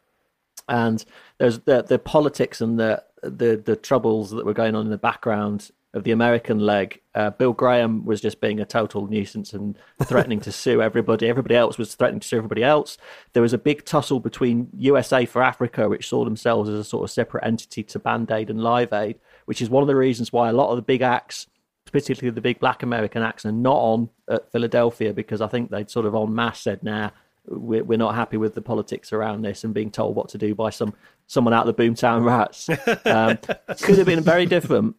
[0.68, 1.04] And
[1.38, 4.98] there's the the politics and the the the troubles that were going on in the
[4.98, 9.78] background of the American leg, uh, Bill Graham was just being a total nuisance and
[10.04, 11.26] threatening to sue everybody.
[11.26, 12.98] Everybody else was threatening to sue everybody else.
[13.32, 17.04] There was a big tussle between USA for Africa, which saw themselves as a sort
[17.04, 20.30] of separate entity to Band Aid and Live Aid, which is one of the reasons
[20.30, 21.46] why a lot of the big acts,
[21.90, 25.88] particularly the big black American acts, are not on at Philadelphia because I think they'd
[25.88, 27.08] sort of en masse said, nah,
[27.46, 30.68] we're not happy with the politics around this and being told what to do by
[30.68, 30.92] some
[31.26, 32.68] someone out of the Boomtown Rats.
[33.06, 33.38] Um,
[33.78, 34.96] could have been very different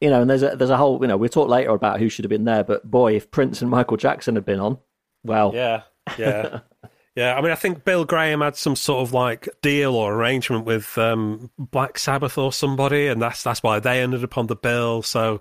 [0.00, 2.08] you know, and there's a there's a whole you know we'll talk later about who
[2.08, 4.78] should have been there, but boy, if Prince and Michael Jackson had been on,
[5.24, 5.82] well, yeah,
[6.18, 6.60] yeah.
[7.18, 10.66] Yeah, I mean, I think Bill Graham had some sort of like deal or arrangement
[10.66, 14.54] with um, Black Sabbath or somebody, and that's that's why they ended up on the
[14.54, 15.02] bill.
[15.02, 15.40] So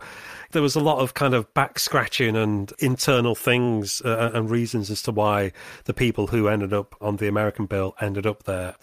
[0.52, 4.90] there was a lot of kind of back scratching and internal things uh, and reasons
[4.90, 5.52] as to why
[5.86, 8.76] the people who ended up on the American bill ended up there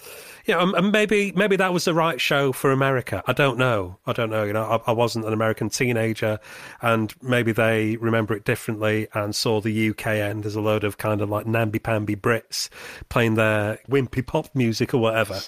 [0.46, 3.22] yeah, um, and maybe maybe that was the right show for America.
[3.26, 3.98] I don't know.
[4.06, 4.44] I don't know.
[4.44, 6.38] You know, I, I wasn't an American teenager,
[6.82, 10.98] and maybe they remember it differently and saw the UK end as a load of
[10.98, 12.68] kind of like namby-pamby Brits
[13.08, 15.40] playing their wimpy pop music or whatever.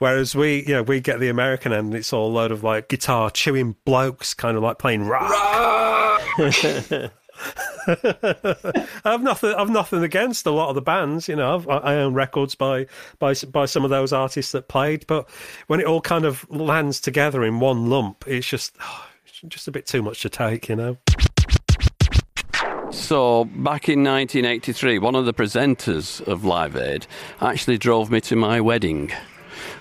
[0.00, 2.64] Whereas we, you know, we get the American end, and it's all a load of
[2.64, 5.30] like guitar chewing blokes, kind of like playing rock.
[5.30, 6.22] rock!
[9.04, 9.54] I've nothing.
[9.54, 11.28] I've nothing against a lot of the bands.
[11.28, 12.86] You know, I've, i own records by
[13.18, 15.06] by by some of those artists that played.
[15.06, 15.28] But
[15.66, 19.68] when it all kind of lands together in one lump, it's just oh, it's just
[19.68, 20.70] a bit too much to take.
[20.70, 20.96] You know.
[22.90, 27.06] So, back in 1983, one of the presenters of Live Aid
[27.40, 29.12] actually drove me to my wedding.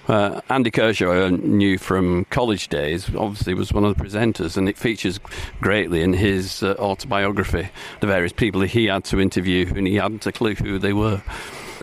[0.10, 4.68] Uh, Andy Kershaw, I knew from college days, obviously was one of the presenters, and
[4.68, 5.20] it features
[5.62, 10.26] greatly in his uh, autobiography the various people he had to interview, and he hadn't
[10.26, 11.22] a clue who they were.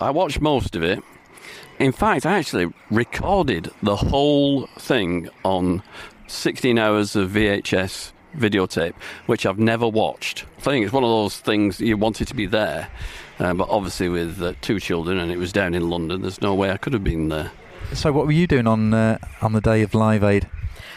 [0.03, 1.05] I watched most of it.
[1.79, 5.85] In fact, I actually recorded the whole thing on
[6.27, 8.95] 16 hours of VHS videotape,
[9.27, 10.47] which I've never watched.
[10.59, 12.89] I think it's one of those things you wanted to be there,
[13.39, 16.57] uh, but obviously with uh, two children and it was down in London, there's no
[16.57, 17.53] way I could have been there.
[17.93, 20.49] So, what were you doing on uh, on the day of Live Aid?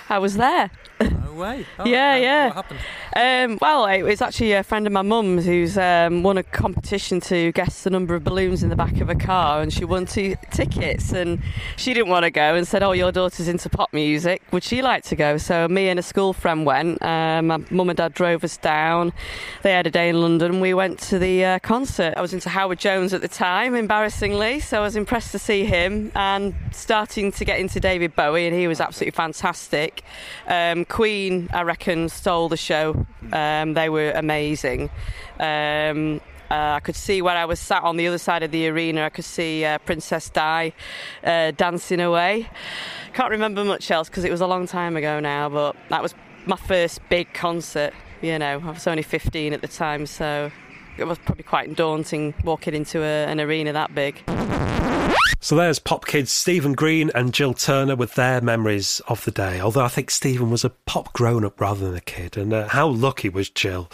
[0.10, 0.72] I was there.
[1.30, 1.66] No way.
[1.78, 2.48] Oh, yeah, yeah.
[2.48, 2.80] What happened?
[3.16, 7.22] Um, well, it was actually a friend of my mum's who's um, won a competition
[7.22, 10.06] to guess the number of balloons in the back of a car, and she won
[10.06, 11.14] two tickets.
[11.14, 11.42] And
[11.78, 14.42] she didn't want to go and said, "Oh, your daughter's into pop music.
[14.52, 17.02] Would she like to go?" So me and a school friend went.
[17.02, 19.14] Um, my mum and dad drove us down.
[19.64, 20.60] They had a day in London.
[20.60, 22.16] We went to the uh, concert.
[22.18, 25.64] I was into Howard Jones at the time, embarrassingly, so I was impressed to see
[25.64, 30.04] him and starting to get into David Bowie, and he was absolutely fantastic.
[30.48, 33.06] Um, Queen, I reckon, stole the show.
[33.32, 34.90] Um, they were amazing.
[35.40, 36.20] Um,
[36.52, 39.04] uh, I could see where I was sat on the other side of the arena.
[39.04, 40.74] I could see uh, Princess Di
[41.24, 42.50] uh, dancing away.
[43.14, 46.16] Can't remember much else because it was a long time ago now, but that was
[46.48, 47.94] my first big concert.
[48.22, 50.52] You know, I was only 15 at the time, so
[50.98, 54.24] it was probably quite daunting walking into a, an arena that big.
[55.42, 59.62] So there's pop kids Stephen Green and Jill Turner with their memories of the day.
[59.62, 62.68] Although I think Stephen was a pop grown up rather than a kid, and uh,
[62.68, 63.90] how lucky was Jill?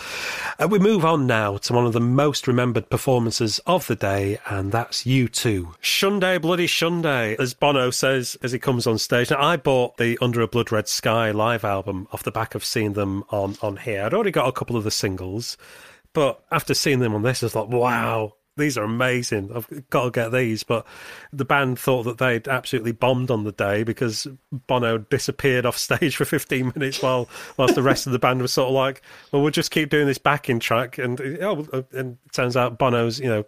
[0.59, 4.39] Uh, we move on now to one of the most remembered performances of the day,
[4.47, 5.75] and that's U2.
[5.81, 9.29] Shunday, bloody Shunday, as Bono says as he comes on stage.
[9.29, 12.65] Now, I bought the Under a Blood Red Sky live album off the back of
[12.65, 14.03] seeing them on, on here.
[14.03, 15.57] I'd already got a couple of the singles,
[16.11, 19.51] but after seeing them on this, I was like, wow, these are amazing.
[19.53, 20.63] I've got to get these.
[20.63, 20.85] But
[21.33, 26.15] the band thought that they'd absolutely bombed on the day because Bono disappeared off stage
[26.15, 27.27] for 15 minutes while
[27.57, 29.01] whilst the rest of the band was sort of like,
[29.31, 30.97] well, we'll just keep doing this backing track.
[30.97, 33.45] And oh, and it turns out Bono's, you know,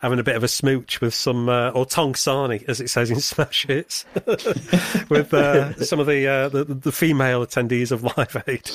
[0.00, 3.10] having a bit of a smooch with some, uh, or Tong Sani, as it says
[3.10, 4.04] in Smash Hits,
[5.08, 8.70] with uh, some of the, uh, the, the female attendees of Live Aid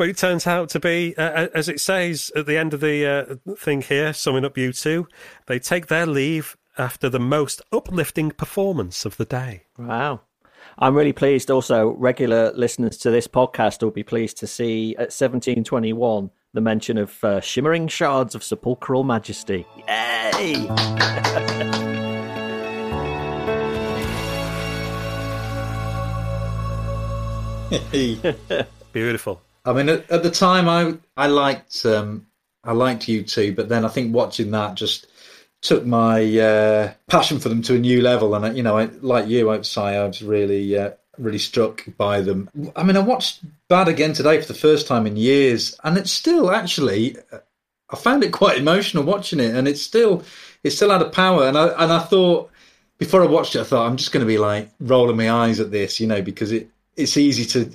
[0.00, 3.04] but it turns out to be, uh, as it says at the end of the
[3.06, 5.04] uh, thing here, summing up U2,
[5.44, 9.64] they take their leave after the most uplifting performance of the day.
[9.76, 10.22] Wow.
[10.78, 15.12] I'm really pleased also, regular listeners to this podcast will be pleased to see at
[15.12, 19.66] 1721 the mention of uh, shimmering shards of sepulchral majesty.
[19.86, 20.66] Yay!
[28.92, 29.42] Beautiful.
[29.64, 32.26] I mean, at, at, the time, I I liked um,
[32.64, 35.06] I liked U2, but then I think watching that just
[35.60, 38.34] took my uh, passion for them to a new level.
[38.34, 42.48] And you know, I, like you, outside, I was really uh, really struck by them.
[42.74, 46.12] I mean, I watched Bad again today for the first time in years, and it's
[46.12, 47.16] still actually
[47.90, 50.22] I found it quite emotional watching it, and it's still
[50.62, 51.46] it still had a power.
[51.46, 52.50] And I and I thought
[52.98, 55.60] before I watched it, I thought I'm just going to be like rolling my eyes
[55.60, 57.70] at this, you know, because it it's easy to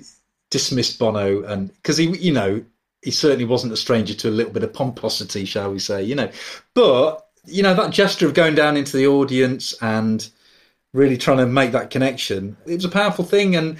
[0.49, 2.63] dismissed Bono, and because he, you know,
[3.01, 6.15] he certainly wasn't a stranger to a little bit of pomposity, shall we say, you
[6.15, 6.29] know.
[6.73, 10.27] But you know that gesture of going down into the audience and
[10.93, 13.77] really trying to make that connection, it was a powerful thing, and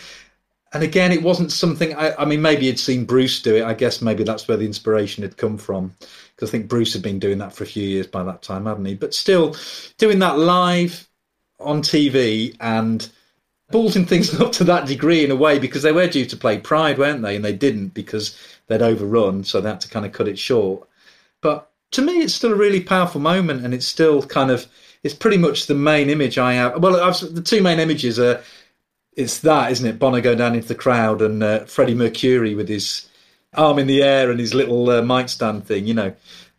[0.74, 1.95] and again, it wasn't something.
[1.95, 3.63] I, I mean, maybe he'd seen Bruce do it.
[3.63, 5.95] I guess maybe that's where the inspiration had come from,
[6.36, 8.66] because I think Bruce had been doing that for a few years by that time,
[8.66, 8.95] hadn't he?
[8.95, 9.55] But still,
[9.97, 11.07] doing that live
[11.59, 13.09] on TV and
[13.72, 16.57] ballsing things up to that degree in a way because they were due to play
[16.57, 17.36] Pride, weren't they?
[17.36, 18.38] And they didn't because
[18.68, 20.88] they'd overrun, so they had to kind of cut it short.
[21.41, 24.68] But to me, it's still a really powerful moment, and it's still kind of
[25.03, 26.82] it's pretty much the main image I have.
[26.82, 28.41] Well, I've, the two main images are
[29.16, 29.99] it's that, isn't it?
[29.99, 33.07] Bono going down into the crowd and uh, Freddie Mercury with his
[33.53, 36.13] arm in the air and his little uh, mic stand thing, you know.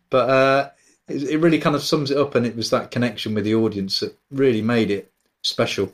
[0.09, 0.69] But uh,
[1.07, 3.55] it, it really kind of sums it up, and it was that connection with the
[3.55, 5.11] audience that really made it
[5.43, 5.91] special.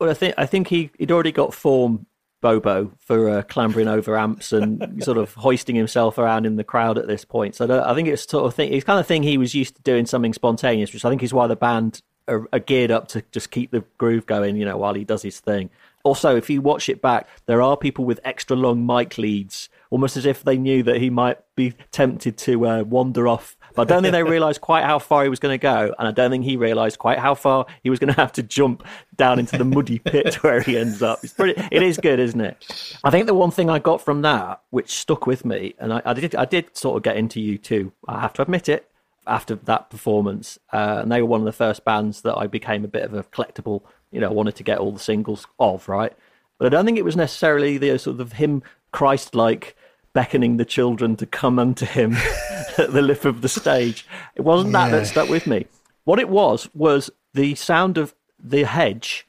[0.00, 2.06] Well, I think I think he he'd already got form
[2.40, 6.96] Bono for uh, clambering over amps and sort of hoisting himself around in the crowd
[6.96, 7.54] at this point.
[7.54, 8.72] So I think it's sort of thing.
[8.72, 11.34] It's kind of thing he was used to doing something spontaneous, which I think is
[11.34, 14.56] why the band are, are geared up to just keep the groove going.
[14.56, 15.68] You know, while he does his thing.
[16.02, 20.16] Also, if you watch it back, there are people with extra long mic leads, almost
[20.16, 23.84] as if they knew that he might be tempted to uh, wander off but I
[23.84, 26.30] don't think they realised quite how far he was going to go, and I don't
[26.30, 28.84] think he realised quite how far he was going to have to jump
[29.16, 31.20] down into the muddy pit where he ends up.
[31.22, 31.60] It's pretty.
[31.70, 32.96] It is good, isn't it?
[33.04, 36.02] I think the one thing I got from that, which stuck with me, and I,
[36.04, 37.92] I did, I did sort of get into U2.
[38.08, 38.86] I have to admit it.
[39.26, 42.84] After that performance, uh, and they were one of the first bands that I became
[42.84, 43.82] a bit of a collectible.
[44.10, 46.12] You know, wanted to get all the singles of right,
[46.58, 48.62] but I don't think it was necessarily the sort of him
[48.92, 49.76] Christ-like
[50.12, 52.14] beckoning the children to come unto him
[52.78, 54.06] at the lip of the stage.
[54.34, 54.88] It wasn't yeah.
[54.88, 55.66] that that stuck with me.
[56.04, 59.26] What it was was the sound of the Edge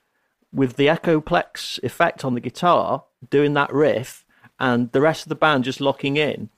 [0.53, 4.25] with the echoplex effect on the guitar doing that riff
[4.59, 6.49] and the rest of the band just locking in.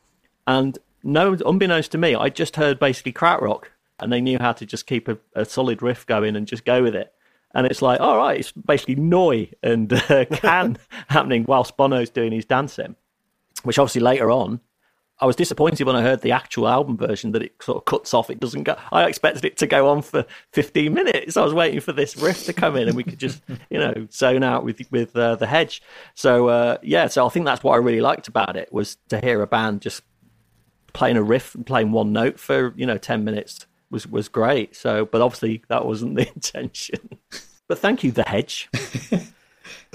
[0.47, 3.65] And no, unbeknownst to me, I just heard basically krautrock
[3.99, 6.81] and they knew how to just keep a, a solid riff going and just go
[6.81, 7.13] with it.
[7.55, 9.53] And it's like, all right, it's basically Neu!
[9.61, 12.95] and uh, Can happening whilst Bono's doing his dancing
[13.63, 14.61] which obviously later on
[15.19, 18.13] I was disappointed when I heard the actual album version that it sort of cuts
[18.13, 18.29] off.
[18.29, 18.75] It doesn't go.
[18.91, 21.37] I expected it to go on for 15 minutes.
[21.37, 24.07] I was waiting for this riff to come in and we could just, you know,
[24.11, 25.81] zone out with with uh, the Edge.
[26.15, 29.21] So uh, yeah, so I think that's what I really liked about it was to
[29.21, 30.01] hear a band just
[30.93, 34.75] playing a riff and playing one note for you know 10 minutes was was great.
[34.75, 37.19] So, but obviously that wasn't the intention.
[37.67, 38.69] But thank you, the Edge.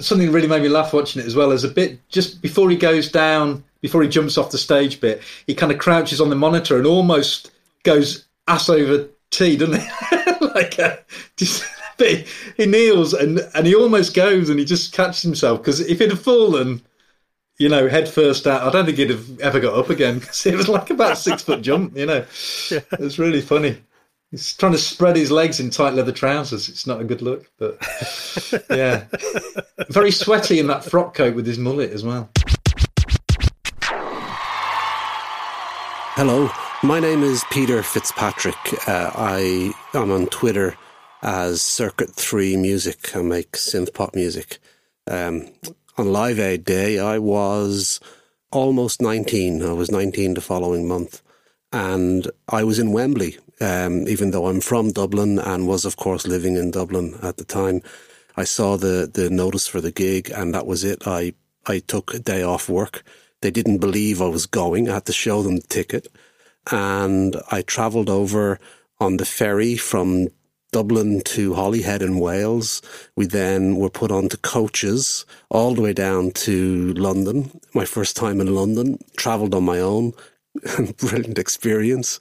[0.01, 2.77] something really made me laugh watching it as well as a bit just before he
[2.77, 6.37] goes down before he jumps off the stage bit he kind of crouches on the
[6.37, 7.51] monitor and almost
[7.83, 10.97] goes ass over tea doesn't he like uh,
[11.37, 11.65] just,
[11.99, 16.11] he kneels and and he almost goes and he just catches himself because if he'd
[16.11, 16.81] have fallen
[17.59, 18.63] you know, head first out.
[18.63, 21.17] I don't think he'd have ever got up again because it was like about a
[21.17, 22.25] six foot jump, you know.
[22.71, 22.81] Yeah.
[22.93, 23.79] It was really funny.
[24.31, 26.69] He's trying to spread his legs in tight leather trousers.
[26.69, 27.79] It's not a good look, but
[28.71, 29.05] yeah.
[29.89, 32.29] Very sweaty in that frock coat with his mullet as well.
[36.15, 36.51] Hello,
[36.83, 38.57] my name is Peter Fitzpatrick.
[38.87, 40.77] Uh, I am on Twitter
[41.23, 43.17] as Circuit 3 Music.
[43.17, 44.59] I make synth pop music.
[45.11, 45.49] Um,
[45.97, 47.99] on Live Aid Day, I was
[48.53, 49.65] almost 19.
[49.65, 51.23] I was 19 the following month.
[51.73, 56.27] And I was in Wembley, um, even though I'm from Dublin and was, of course,
[56.27, 57.83] living in Dublin at the time.
[58.37, 61.07] I saw the, the notice for the gig, and that was it.
[61.07, 61.35] I,
[61.67, 63.05] I took a day off work
[63.41, 64.89] they didn't believe I was going.
[64.89, 66.09] I had to show them the ticket.
[66.71, 68.59] And I travelled over
[69.01, 70.29] on the ferry from
[70.73, 72.83] Dublin to Holyhead in Wales.
[73.17, 77.61] We then were put onto coaches all the way down to London.
[77.75, 80.13] My first time in London, travelled on my own.
[80.99, 82.21] Brilliant experience.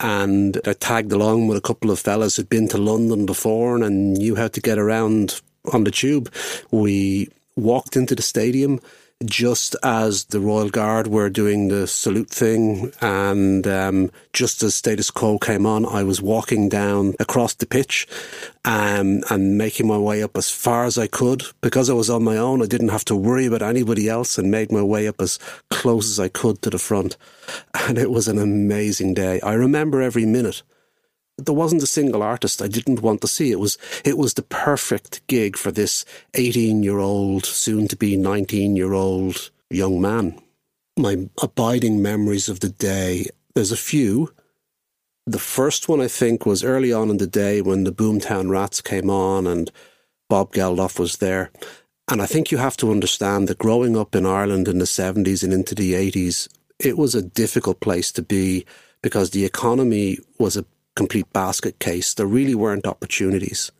[0.00, 4.14] And I tagged along with a couple of fellas who'd been to London before and
[4.14, 5.40] knew how to get around
[5.72, 6.32] on the tube.
[6.70, 8.80] We walked into the stadium
[9.24, 15.10] just as the Royal Guard were doing the salute thing, and um, just as status
[15.10, 18.06] quo came on, I was walking down across the pitch
[18.64, 21.44] um, and making my way up as far as I could.
[21.60, 24.50] Because I was on my own, I didn't have to worry about anybody else and
[24.50, 25.38] made my way up as
[25.70, 27.16] close as I could to the front.
[27.88, 29.40] And it was an amazing day.
[29.40, 30.62] I remember every minute
[31.46, 33.50] there wasn't a single artist I didn't want to see.
[33.50, 38.16] It was it was the perfect gig for this 18 year old, soon to be
[38.16, 40.40] 19 year old young man.
[40.98, 43.26] My abiding memories of the day.
[43.54, 44.32] There's a few.
[45.26, 48.80] The first one I think was early on in the day when the Boomtown Rats
[48.80, 49.70] came on and
[50.28, 51.50] Bob Geldof was there.
[52.10, 55.44] And I think you have to understand that growing up in Ireland in the 70s
[55.44, 58.66] and into the 80s, it was a difficult place to be
[59.02, 60.64] because the economy was a
[60.94, 62.14] complete basket case.
[62.14, 63.70] There really weren't opportunities.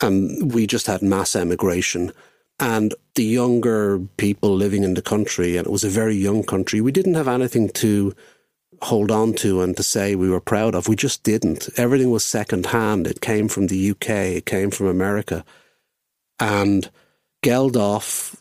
[0.00, 2.12] And we just had mass emigration.
[2.58, 6.80] And the younger people living in the country, and it was a very young country,
[6.80, 8.14] we didn't have anything to
[8.82, 10.88] hold on to and to say we were proud of.
[10.88, 11.68] We just didn't.
[11.76, 13.06] Everything was second hand.
[13.06, 15.44] It came from the UK, it came from America.
[16.40, 16.90] And
[17.44, 18.36] Geldof,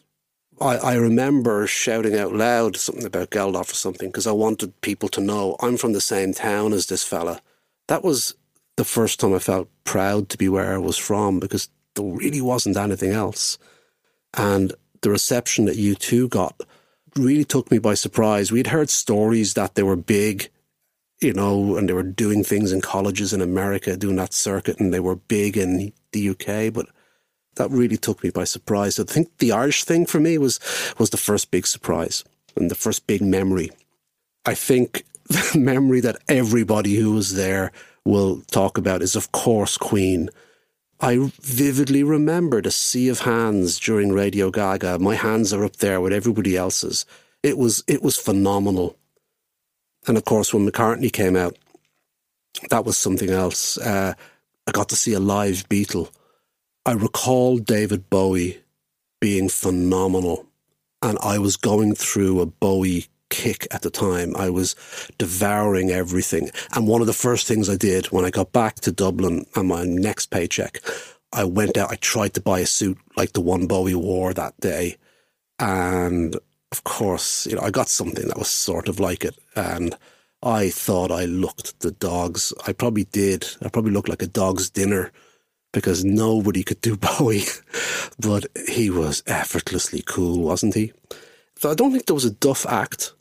[0.60, 5.10] I, I remember shouting out loud something about Geldof or something because I wanted people
[5.10, 7.42] to know I'm from the same town as this fella
[7.92, 8.36] that was
[8.78, 12.40] the first time I felt proud to be where I was from because there really
[12.40, 13.58] wasn't anything else.
[14.34, 16.62] And the reception that U2 got
[17.18, 18.50] really took me by surprise.
[18.50, 20.50] We'd heard stories that they were big,
[21.20, 24.94] you know, and they were doing things in colleges in America, doing that circuit, and
[24.94, 26.88] they were big in the UK, but
[27.58, 29.02] that really took me by surprise.
[29.02, 30.62] I think the Irish thing for me was
[30.98, 32.24] was the first big surprise
[32.56, 33.70] and the first big memory.
[34.46, 35.04] I think
[35.56, 37.72] memory that everybody who was there
[38.06, 40.30] will talk about is, of course, Queen.
[41.00, 45.00] I vividly remember the sea of hands during Radio Gaga.
[45.00, 47.06] My hands are up there with everybody else's.
[47.42, 48.98] It was it was phenomenal.
[50.08, 51.58] And of course, when McCartney came out,
[52.70, 53.78] that was something else.
[53.78, 54.14] Uh,
[54.68, 56.12] I got to see a live Beatle.
[56.86, 58.62] I recall David Bowie
[59.20, 60.48] being phenomenal,
[61.02, 64.36] and I was going through a Bowie kick at the time.
[64.36, 64.76] I was
[65.18, 66.52] devouring everything.
[66.76, 69.68] And one of the first things I did when I got back to Dublin and
[69.68, 70.80] my next paycheck,
[71.34, 74.60] I went out, I tried to buy a suit like the one Bowie wore that
[74.60, 74.98] day.
[75.58, 76.36] And
[76.72, 79.38] of course, you know, I got something that was sort of like it.
[79.56, 79.96] And
[80.44, 82.54] I thought I looked the dogs.
[82.68, 83.48] I probably did.
[83.62, 85.12] I probably looked like a dog's dinner
[85.72, 87.44] because nobody could do Bowie.
[88.20, 90.92] but he was effortlessly cool, wasn't he?
[91.58, 93.14] So I don't think there was a duff act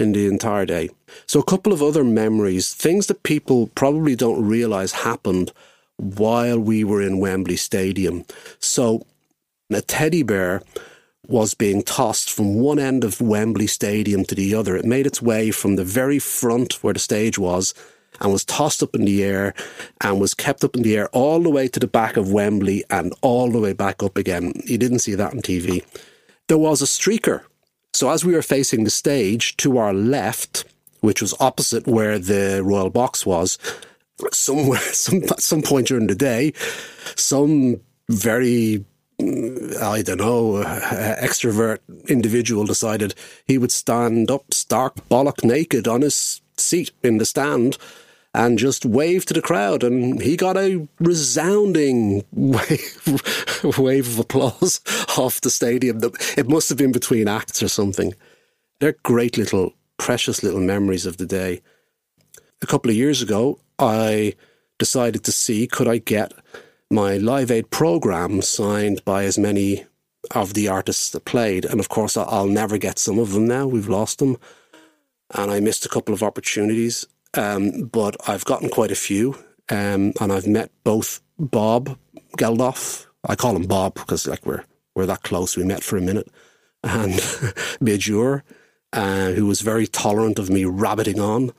[0.00, 0.90] in the entire day.
[1.26, 5.52] So, a couple of other memories, things that people probably don't realize happened
[5.96, 8.24] while we were in Wembley Stadium.
[8.58, 9.06] So,
[9.70, 10.62] a teddy bear
[11.26, 14.76] was being tossed from one end of Wembley Stadium to the other.
[14.76, 17.72] It made its way from the very front where the stage was
[18.20, 19.54] and was tossed up in the air
[20.00, 22.84] and was kept up in the air all the way to the back of Wembley
[22.90, 24.52] and all the way back up again.
[24.64, 25.84] You didn't see that on TV.
[26.48, 27.44] There was a streaker
[28.00, 30.64] so as we were facing the stage to our left,
[31.00, 33.58] which was opposite where the royal box was,
[34.32, 36.54] somewhere, some at some point during the day,
[37.14, 37.78] some
[38.08, 38.86] very
[39.20, 43.14] mm, I don't know, extrovert individual decided
[43.46, 47.76] he would stand up stark bollock naked on his seat in the stand
[48.32, 49.82] and just waved to the crowd.
[49.82, 54.80] And he got a resounding wave, wave of applause
[55.18, 56.00] off the stadium.
[56.36, 58.14] It must have been between acts or something.
[58.78, 61.60] They're great little, precious little memories of the day.
[62.62, 64.34] A couple of years ago, I
[64.78, 66.32] decided to see could I get
[66.90, 69.84] my Live Aid program signed by as many
[70.34, 71.64] of the artists that played.
[71.64, 73.66] And of course, I'll never get some of them now.
[73.66, 74.36] We've lost them.
[75.32, 77.06] And I missed a couple of opportunities.
[77.34, 79.36] Um, but I've gotten quite a few.
[79.70, 81.96] Um, and I've met both Bob
[82.36, 83.06] Geldof.
[83.24, 85.56] I call him Bob because like we're we're that close.
[85.56, 86.28] We met for a minute,
[86.82, 87.20] and
[87.80, 88.42] Midge Ure,
[88.92, 91.52] uh, who was very tolerant of me rabbiting on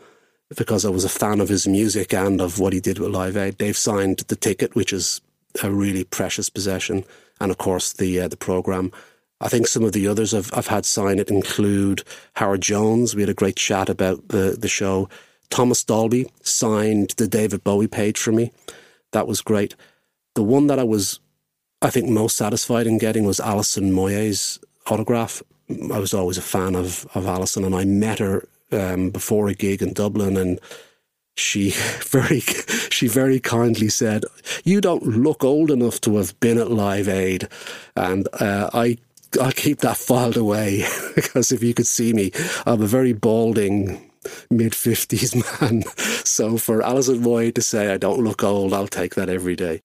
[0.58, 3.38] because I was a fan of his music and of what he did with Live
[3.38, 3.58] Aid.
[3.58, 5.22] They've signed the ticket, which is
[5.64, 7.06] a really precious possession,
[7.40, 8.92] and of course the uh, the program.
[9.40, 12.04] I think some of the others I've, I've had sign it include
[12.36, 13.16] Howard Jones.
[13.16, 15.10] We had a great chat about the, the show.
[15.52, 18.52] Thomas Dolby signed the David Bowie page for me.
[19.12, 19.76] That was great.
[20.34, 21.20] The one that I was,
[21.82, 24.60] I think, most satisfied in getting was Alison Moyet's
[24.90, 25.44] autograph.
[25.94, 29.54] I was always a fan of, of Alison, and I met her um, before a
[29.54, 30.60] gig in Dublin, and
[31.36, 31.72] she
[32.10, 32.40] very
[32.90, 34.24] she very kindly said,
[34.64, 37.48] "You don't look old enough to have been at Live Aid,"
[37.96, 38.98] and uh, I.
[39.42, 40.84] I keep that filed away
[41.16, 42.34] because if you could see me,
[42.66, 44.11] I'm a very balding
[44.50, 45.84] mid 50s man.
[46.26, 49.82] So for Alison Moyet to say I don't look old, I'll take that every day.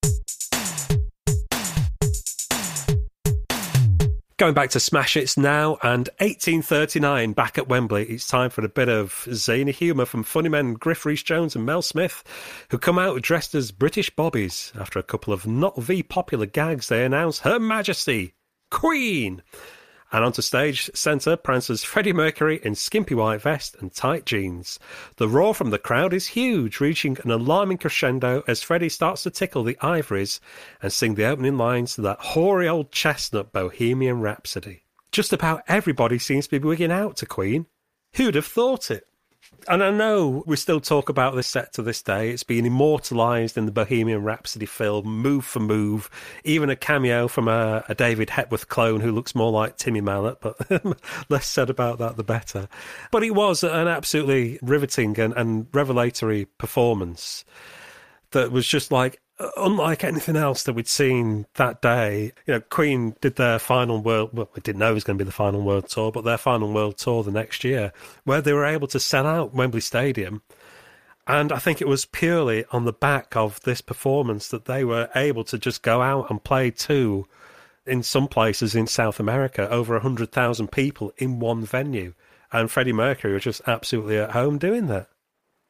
[4.38, 8.68] Going back to Smash Hits now and 1839 back at Wembley, it's time for a
[8.68, 12.22] bit of zany humour from funny men Griff Rhys Jones and Mel Smith,
[12.68, 14.74] who come out dressed as British bobbies.
[14.78, 18.34] After a couple of not V popular gags, they announce Her Majesty,
[18.70, 19.42] Queen.
[20.12, 24.78] And onto stage centre prances Freddie Mercury in skimpy white vest and tight jeans.
[25.16, 29.30] The roar from the crowd is huge, reaching an alarming crescendo as Freddie starts to
[29.30, 30.40] tickle the ivories
[30.80, 34.84] and sing the opening lines to that hoary old chestnut Bohemian Rhapsody.
[35.10, 37.66] Just about everybody seems to be wigging out to Queen.
[38.14, 39.05] Who'd have thought it?
[39.68, 42.30] And I know we still talk about this set to this day.
[42.30, 46.10] It's been immortalised in the Bohemian Rhapsody film, move for move.
[46.44, 50.40] Even a cameo from a, a David Hepworth clone who looks more like Timmy Mallett,
[50.40, 50.56] but
[51.28, 52.68] less said about that, the better.
[53.10, 57.44] But it was an absolutely riveting and, and revelatory performance
[58.30, 62.60] that was just like Uh, unlike anything else that we'd seen that day, you know,
[62.60, 64.30] Queen did their final world.
[64.32, 66.38] Well, we didn't know it was going to be the final world tour, but their
[66.38, 67.92] final world tour the next year,
[68.24, 70.42] where they were able to sell out Wembley Stadium.
[71.26, 75.10] And I think it was purely on the back of this performance that they were
[75.14, 77.26] able to just go out and play to,
[77.84, 82.14] in some places in South America, over 100,000 people in one venue.
[82.52, 85.08] And Freddie Mercury was just absolutely at home doing that.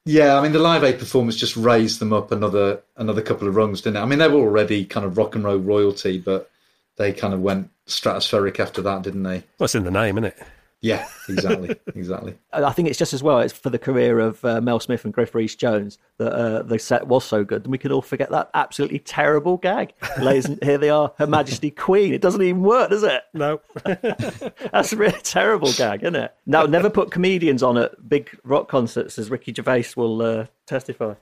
[0.06, 3.56] Yeah, I mean the Live Aid performance just raised them up another another couple of
[3.56, 4.00] rungs, didn't it?
[4.00, 6.48] I mean they were already kind of rock and roll royalty, but
[6.96, 9.42] they kind of went stratospheric after that, didn't they?
[9.58, 10.38] Well, it's in the name, isn't it?
[10.86, 12.34] Yeah, exactly, exactly.
[12.52, 13.40] I think it's just as well.
[13.40, 16.78] It's for the career of uh, Mel Smith and Griff Rhys Jones that uh, the
[16.78, 19.94] set was so good, and we could all forget that absolutely terrible gag.
[20.20, 22.14] Ladies, here they are, Her Majesty Queen.
[22.14, 23.24] It doesn't even work, does it?
[23.34, 26.34] No, that's a really terrible gag, isn't it?
[26.46, 31.14] Now, never put comedians on at big rock concerts, as Ricky Gervais will uh, testify.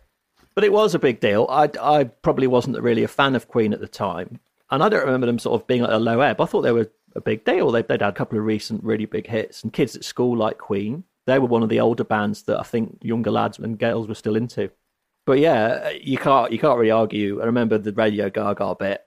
[0.54, 1.46] But it was a big deal.
[1.48, 5.04] I, I probably wasn't really a fan of Queen at the time, and I don't
[5.04, 6.40] remember them sort of being at a low ebb.
[6.40, 7.70] I thought they were a big deal.
[7.70, 10.58] They'd, they'd had a couple of recent really big hits, and kids at school like
[10.58, 11.04] Queen.
[11.26, 14.14] They were one of the older bands that I think younger lads and girls were
[14.14, 14.70] still into.
[15.26, 17.40] But yeah, you can't you can't really argue.
[17.40, 19.04] I remember the Radio Gaga bit.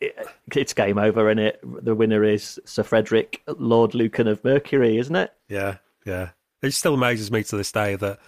[0.00, 4.98] It, it's game over, and it the winner is Sir Frederick Lord Lucan of Mercury,
[4.98, 5.32] isn't it?
[5.48, 6.30] Yeah, yeah.
[6.62, 8.18] It still amazes me to this day that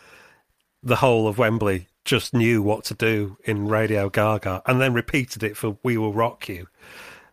[0.82, 5.42] the whole of Wembley just knew what to do in Radio Gaga and then repeated
[5.42, 6.68] it for We Will Rock You.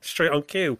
[0.01, 0.77] Straight on cue.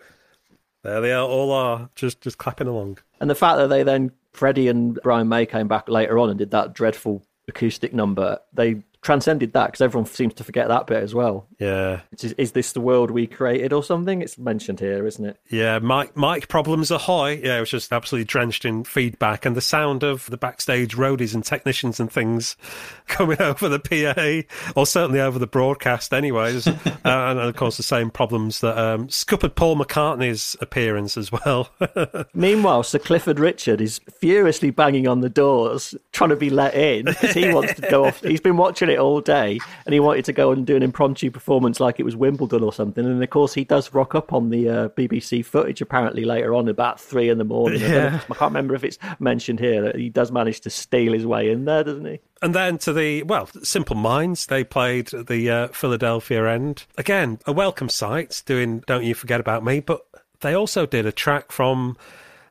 [0.85, 2.99] There they are, all are just just clapping along.
[3.19, 6.37] And the fact that they then Freddie and Brian May came back later on and
[6.37, 11.01] did that dreadful acoustic number, they transcended that because everyone seems to forget that bit
[11.03, 11.47] as well.
[11.59, 12.01] Yeah.
[12.11, 14.21] Is, is, this the world we created or something?
[14.21, 15.37] It's mentioned here, isn't it?
[15.49, 17.39] Yeah, Mike Mike Problems Ahoy.
[17.43, 21.35] Yeah, it was just absolutely drenched in feedback and the sound of the backstage roadies
[21.35, 22.57] and technicians and things
[23.07, 26.67] coming over the PA, or certainly over the broadcast, anyways.
[26.67, 26.71] uh,
[27.03, 31.69] and of course, the same problems that um, scuppered Paul McCartney's appearance as well.
[32.33, 37.05] Meanwhile, Sir Clifford Richard is furiously banging on the doors, trying to be let in
[37.05, 38.21] because he wants to go off.
[38.21, 40.83] He's been watching it it all day, and he wanted to go and do an
[40.83, 43.05] impromptu performance like it was Wimbledon or something.
[43.05, 46.67] And of course, he does rock up on the uh, BBC footage apparently later on
[46.67, 47.83] about three in the morning.
[47.83, 48.21] I, Yeah.
[48.29, 51.51] I can't remember if it's mentioned here that he does manage to steal his way
[51.51, 52.19] in there, doesn't he?
[52.41, 56.85] And then to the, well, Simple Minds, they played at the uh, Philadelphia end.
[56.97, 60.05] Again, a welcome sight, doing Don't You Forget About Me, but
[60.41, 61.97] they also did a track from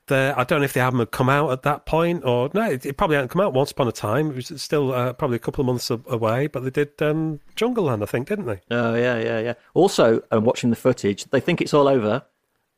[0.06, 2.70] the, I don't know if the album had come out at that point or, no,
[2.70, 4.30] it, it probably hadn't come out once upon a time.
[4.30, 7.84] It was still uh, probably a couple of months away, but they did um, Jungle
[7.84, 8.60] Land, I think, didn't they?
[8.70, 9.54] Oh yeah, yeah, yeah.
[9.74, 12.22] Also, um, watching the footage, they think it's all over.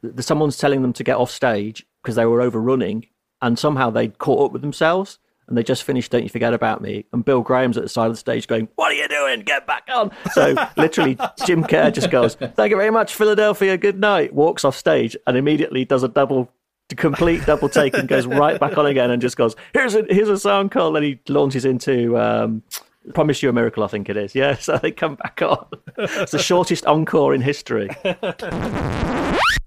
[0.03, 3.07] Th- Someone's telling them to get off stage because they were overrunning,
[3.43, 5.19] and somehow they caught up with themselves.
[5.49, 8.07] And they just finished "Don't You Forget About Me," and Bill Graham's at the side
[8.07, 9.43] of the stage going, "What are you doing?
[9.43, 11.17] Get back on!" So literally,
[11.47, 13.77] Jim Kerr just goes, "Thank you very much, Philadelphia.
[13.77, 16.51] Good night." Walks off stage and immediately does a double,
[16.95, 20.29] complete double take, and goes right back on again, and just goes, "Here's a here's
[20.29, 22.63] a sound call." And he launches into um,
[23.15, 24.35] "Promise You a Miracle," I think it is.
[24.35, 25.67] Yeah, so they come back on.
[25.97, 27.89] It's the shortest encore in history.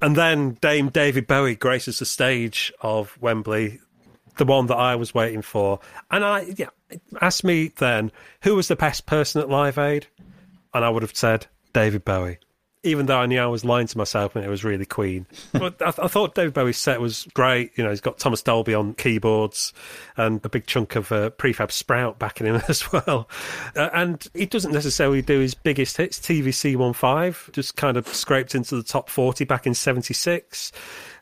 [0.01, 3.79] And then Dame David Bowie graces the stage of Wembley,
[4.37, 5.79] the one that I was waiting for.
[6.09, 6.69] And I, yeah,
[7.21, 8.11] asked me then
[8.43, 10.07] who was the best person at Live Aid,
[10.73, 12.39] and I would have said David Bowie.
[12.83, 15.81] Even though I knew I was lying to myself and it was really Queen, but
[15.81, 17.77] I, I thought David Bowie's set was great.
[17.77, 19.73] You know, he's got Thomas Dolby on keyboards
[20.15, 23.29] and a big chunk of uh, prefab Sprout backing him as well.
[23.75, 26.19] Uh, and he doesn't necessarily do his biggest hits.
[26.19, 30.71] TVC 15 just kind of scraped into the top 40 back in 76.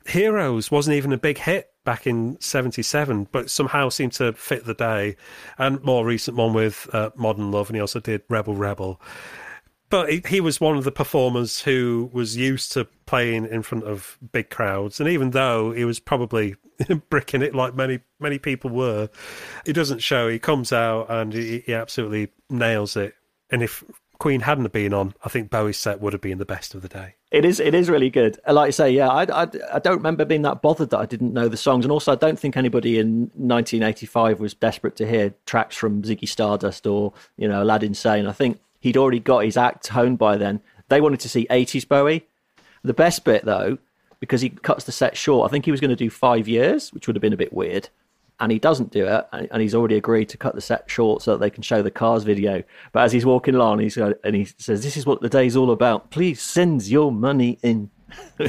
[0.06, 4.74] Heroes wasn't even a big hit back in 77, but somehow seemed to fit the
[4.74, 5.16] day.
[5.58, 9.02] And more recent one with uh, Modern Love, and he also did Rebel Rebel.
[9.90, 14.18] But he, was one of the performers who was used to playing in front of
[14.34, 16.56] big crowds, and even though he was probably
[17.10, 19.10] bricking it like many many people were,
[19.66, 20.28] he doesn't show.
[20.28, 23.16] He comes out and he, he absolutely nails it.
[23.50, 23.84] And if
[24.20, 26.88] Queen hadn't been on, I think Bowie's set would have been the best of the
[26.90, 27.16] day.
[27.32, 27.60] It is.
[27.60, 28.40] It is really good.
[28.48, 31.34] Like I say, yeah, I, I, I don't remember being that bothered that I didn't
[31.34, 35.34] know the songs, and also I don't think anybody in 1985 was desperate to hear
[35.46, 38.28] tracks from Ziggy Stardust or you know Aladdin Sane.
[38.28, 40.62] I think he'd already got his act honed by then.
[40.90, 42.28] They wanted to see 80s Bowie.
[42.84, 43.78] The best bit though,
[44.20, 45.50] because he cuts the set short.
[45.50, 47.54] I think he was going to do five years, which would have been a bit
[47.54, 47.90] weird.
[48.40, 51.32] And he doesn't do it, and he's already agreed to cut the set short so
[51.32, 52.62] that they can show the Cars video.
[52.92, 55.56] But as he's walking along, he's go- and he says, "This is what the day's
[55.56, 56.12] all about.
[56.12, 57.90] Please send your money in."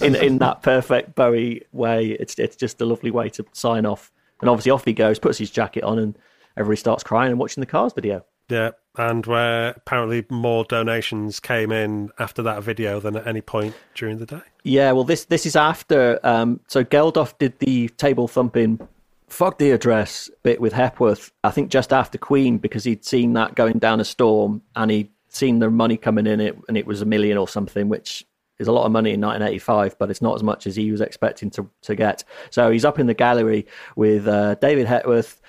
[0.00, 4.12] in in that perfect Bowie way, it's it's just a lovely way to sign off.
[4.40, 6.16] And obviously, off he goes, puts his jacket on, and
[6.56, 8.24] everybody starts crying and watching the Cars video.
[8.48, 13.74] Yeah, and where apparently more donations came in after that video than at any point
[13.94, 14.40] during the day.
[14.64, 16.18] Yeah, well, this this is after.
[16.24, 18.80] Um, so Geldof did the table thumping,
[19.28, 21.32] fuck the address bit with Hepworth.
[21.44, 25.10] I think just after Queen because he'd seen that going down a storm and he'd
[25.28, 28.24] seen the money coming in it and it was a million or something, which
[28.58, 31.00] is a lot of money in 1985, but it's not as much as he was
[31.00, 32.24] expecting to to get.
[32.50, 35.40] So he's up in the gallery with uh, David Hepworth,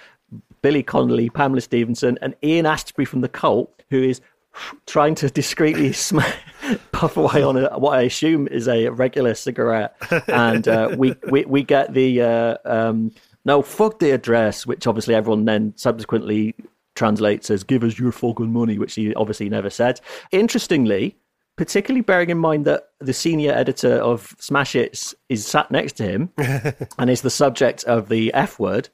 [0.61, 4.21] Billy Connolly, Pamela Stephenson, and Ian Astbury from the Cult, who is
[4.85, 6.19] trying to discreetly sm-
[6.91, 9.95] puff away on a, what I assume is a regular cigarette,
[10.27, 13.11] and uh, we, we we get the uh, um,
[13.45, 16.55] no fuck the address, which obviously everyone then subsequently
[16.95, 19.99] translates as "give us your fucking money," which he obviously never said.
[20.31, 21.17] Interestingly.
[21.57, 26.03] Particularly bearing in mind that the senior editor of Smash Hits is sat next to
[26.03, 26.29] him
[26.97, 28.89] and is the subject of the F word,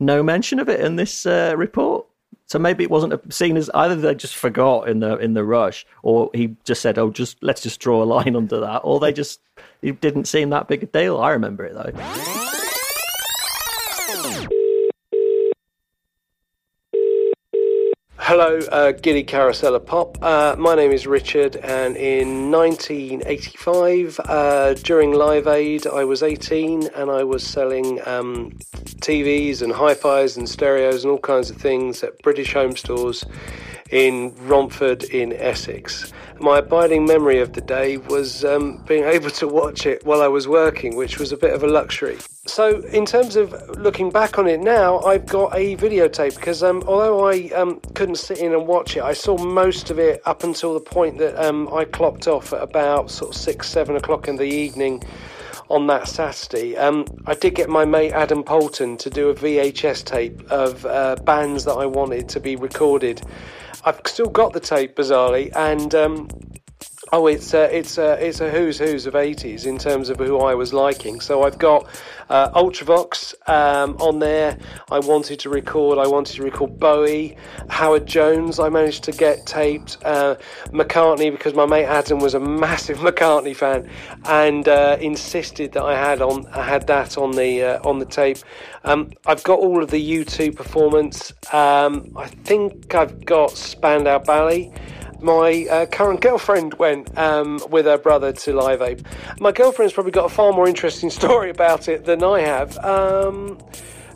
[0.00, 2.06] no mention of it in this uh, report.
[2.46, 5.86] So maybe it wasn't seen as either they just forgot in the in the rush,
[6.02, 9.12] or he just said, "Oh, just let's just draw a line under that," or they
[9.12, 9.40] just
[9.80, 11.18] it didn't seem that big a deal.
[11.18, 11.90] I remember it though.
[18.26, 20.16] Hello, uh, Giddy Carousel Pop.
[20.22, 26.86] Uh, my name is Richard, and in 1985, uh, during Live Aid, I was 18
[26.94, 28.52] and I was selling um,
[29.02, 33.26] TVs and hi fis and stereos and all kinds of things at British home stores
[33.90, 36.12] in Romford in Essex.
[36.40, 40.28] My abiding memory of the day was um, being able to watch it while I
[40.28, 42.18] was working, which was a bit of a luxury.
[42.46, 46.82] So, in terms of looking back on it now, I've got a videotape because um,
[46.86, 50.44] although I um, couldn't sit in and watch it, I saw most of it up
[50.44, 54.28] until the point that um, I clocked off at about sort of six, seven o'clock
[54.28, 55.02] in the evening
[55.70, 56.76] on that Saturday.
[56.76, 61.16] Um, I did get my mate Adam Polton to do a VHS tape of uh,
[61.24, 63.22] bands that I wanted to be recorded.
[63.84, 66.28] I've still got the tape, bizarrely, and um,
[67.12, 70.38] Oh, it's uh, it's uh, it's a who's who's of '80s in terms of who
[70.38, 71.20] I was liking.
[71.20, 71.86] So I've got
[72.30, 74.56] uh, Ultravox um, on there.
[74.90, 75.98] I wanted to record.
[75.98, 77.36] I wanted to record Bowie,
[77.68, 78.58] Howard Jones.
[78.58, 80.36] I managed to get taped uh,
[80.68, 83.88] McCartney because my mate Adam was a massive McCartney fan
[84.24, 88.06] and uh, insisted that I had on I had that on the uh, on the
[88.06, 88.38] tape.
[88.84, 91.32] Um, I've got all of the U2 performance.
[91.52, 94.72] Um, I think I've got Spandau Ballet
[95.20, 99.06] my uh, current girlfriend went um, with her brother to Live Aid.
[99.40, 102.76] My girlfriend's probably got a far more interesting story about it than I have.
[102.78, 103.58] Um,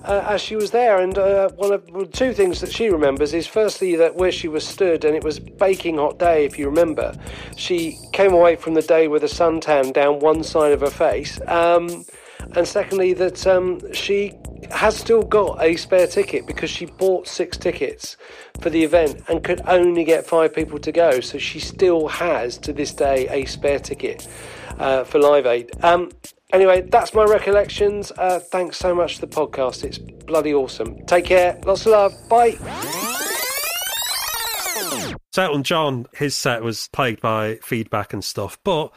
[0.05, 3.47] uh, as she was there, and uh, one of two things that she remembers is
[3.47, 7.15] firstly that where she was stood, and it was baking hot day, if you remember.
[7.57, 11.39] She came away from the day with a suntan down one side of her face.
[11.47, 12.05] Um,
[12.53, 14.33] and secondly, that um, she
[14.71, 18.17] has still got a spare ticket because she bought six tickets
[18.61, 21.21] for the event and could only get five people to go.
[21.21, 24.27] So she still has to this day a spare ticket
[24.79, 25.71] uh, for Live Aid.
[25.83, 26.11] Um,
[26.53, 28.13] anyway, that's my recollections.
[28.17, 29.85] Uh, thanks so much for the podcast.
[29.85, 31.05] It's bloody awesome.
[31.07, 31.59] Take care.
[31.65, 32.29] Lots of love.
[32.29, 32.57] Bye.
[35.33, 38.91] So Elton John, his set was plagued by feedback and stuff, but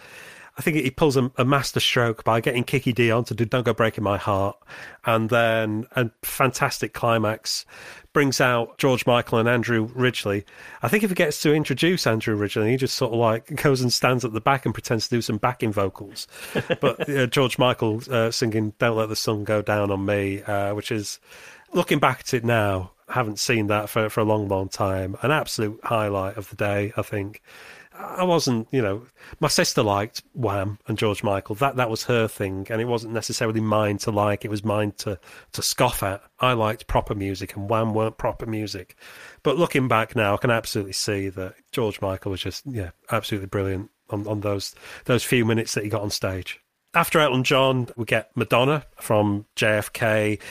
[0.58, 3.46] I think he pulls a, a master stroke by getting Kiki Dee on to do
[3.46, 4.58] Don't Go Breaking My Heart.
[5.06, 7.66] And then a fantastic climax
[8.14, 10.44] brings out George Michael and Andrew Ridgeley.
[10.82, 13.82] I think if he gets to introduce Andrew Ridgeley, he just sort of like goes
[13.82, 16.28] and stands at the back and pretends to do some backing vocals.
[16.82, 20.74] but uh, George Michael uh, singing Don't Let the Sun Go Down on Me, uh,
[20.74, 21.20] which is,
[21.74, 25.16] looking back at it now, haven't seen that for, for a long, long time.
[25.22, 27.42] An absolute highlight of the day, I think.
[27.94, 29.06] I wasn't, you know,
[29.40, 31.56] my sister liked Wham and George Michael.
[31.56, 34.46] That that was her thing, and it wasn't necessarily mine to like.
[34.46, 35.20] It was mine to
[35.52, 36.22] to scoff at.
[36.40, 38.96] I liked proper music, and Wham weren't proper music.
[39.44, 43.48] But looking back now, I can absolutely see that George Michael was just, yeah, absolutely
[43.48, 44.74] brilliant on, on those
[45.06, 46.60] those few minutes that he got on stage.
[46.94, 50.42] After Elton John, we get Madonna from JFK.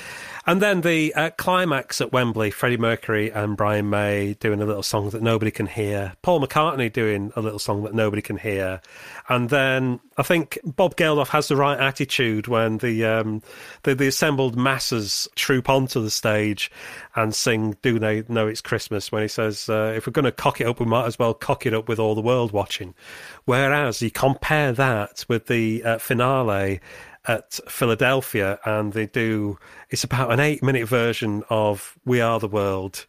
[0.51, 4.82] And then the uh, climax at Wembley, Freddie Mercury and Brian May doing a little
[4.82, 6.14] song that nobody can hear.
[6.22, 8.81] Paul McCartney doing a little song that nobody can hear.
[9.28, 13.43] And then I think Bob Geldof has the right attitude when the, um,
[13.85, 16.68] the, the assembled masses troop onto the stage
[17.14, 20.32] and sing "Do They Know It's Christmas?" When he says, uh, "If we're going to
[20.32, 22.93] cock it up, we might as well cock it up with all the world watching."
[23.44, 26.81] Whereas you compare that with the uh, finale
[27.26, 29.59] at Philadelphia, and they do.
[29.90, 33.06] It's about an eight-minute version of "We Are the World."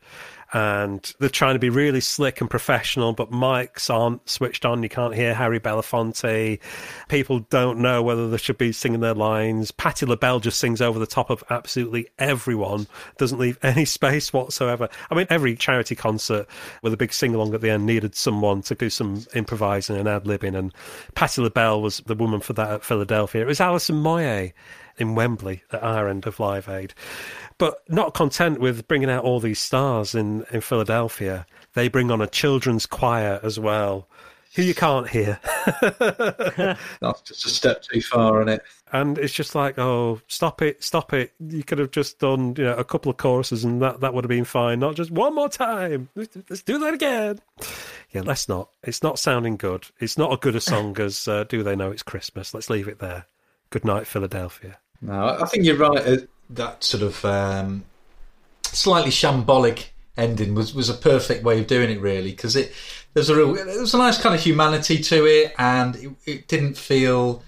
[0.53, 4.83] And they're trying to be really slick and professional, but mics aren't switched on.
[4.83, 6.59] You can't hear Harry Belafonte.
[7.07, 9.71] People don't know whether they should be singing their lines.
[9.71, 12.87] Patti LaBelle just sings over the top of absolutely everyone,
[13.17, 14.89] doesn't leave any space whatsoever.
[15.09, 16.47] I mean, every charity concert
[16.81, 20.07] with a big sing along at the end needed someone to do some improvising and
[20.07, 20.73] ad libbing, and
[21.15, 23.41] Patti LaBelle was the woman for that at Philadelphia.
[23.41, 24.53] It was Alison Moyet
[24.97, 26.93] in Wembley at our end of Live Aid.
[27.61, 32.19] But not content with bringing out all these stars in, in Philadelphia, they bring on
[32.19, 34.07] a children's choir as well,
[34.55, 35.39] who you can't hear.
[35.91, 38.63] That's just a step too far, isn't it?
[38.91, 41.33] And it's just like, oh, stop it, stop it.
[41.39, 44.23] You could have just done, you know, a couple of choruses and that, that would
[44.23, 44.79] have been fine.
[44.79, 46.09] Not just one more time.
[46.15, 47.41] Let's do that again.
[48.09, 48.69] Yeah, let's not.
[48.81, 49.85] It's not sounding good.
[49.99, 52.55] It's not as good a song as uh, Do They Know It's Christmas.
[52.55, 53.27] Let's leave it there.
[53.69, 54.79] Good night, Philadelphia.
[54.99, 56.27] No, I think you're right.
[56.51, 57.85] That sort of um,
[58.63, 59.87] slightly shambolic
[60.17, 62.73] ending was, was a perfect way of doing it, really, because it
[63.13, 66.47] there's a real there was a nice kind of humanity to it, and it, it
[66.47, 67.43] didn't feel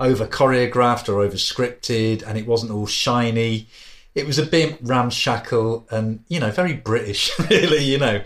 [0.00, 3.68] over choreographed or over scripted, and it wasn't all shiny.
[4.14, 7.84] It was a bit ramshackle and you know very British, really.
[7.84, 8.22] You know,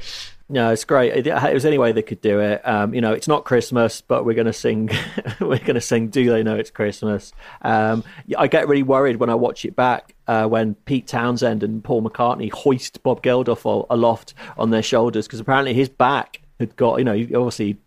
[0.53, 1.17] no, it's great.
[1.17, 2.61] It, it was any way they could do it.
[2.69, 4.91] Um, you know, it's not Christmas, but we're going to sing.
[5.41, 6.09] we're going to sing.
[6.09, 7.33] Do they know it's Christmas?
[7.63, 8.05] Um,
[8.37, 12.03] I get really worried when I watch it back uh, when Pete Townshend and Paul
[12.03, 16.99] McCartney hoist Bob Geldof aloft on their shoulders because apparently his back had got.
[16.99, 17.79] You know, obviously,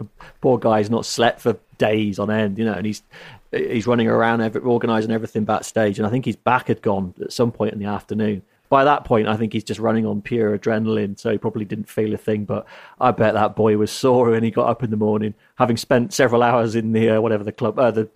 [0.41, 2.57] poor guy's not slept for days on end.
[2.57, 3.03] You know, and he's
[3.51, 7.31] he's running around, every, organising everything backstage, and I think his back had gone at
[7.31, 8.41] some point in the afternoon
[8.75, 11.87] by that point, I think he's just running on pure adrenaline, so he probably didn't
[11.87, 12.43] feel a thing.
[12.43, 12.65] But
[12.99, 16.11] I bet that boy was sore when he got up in the morning, having spent
[16.11, 18.09] several hours in the uh, whatever the club, uh, the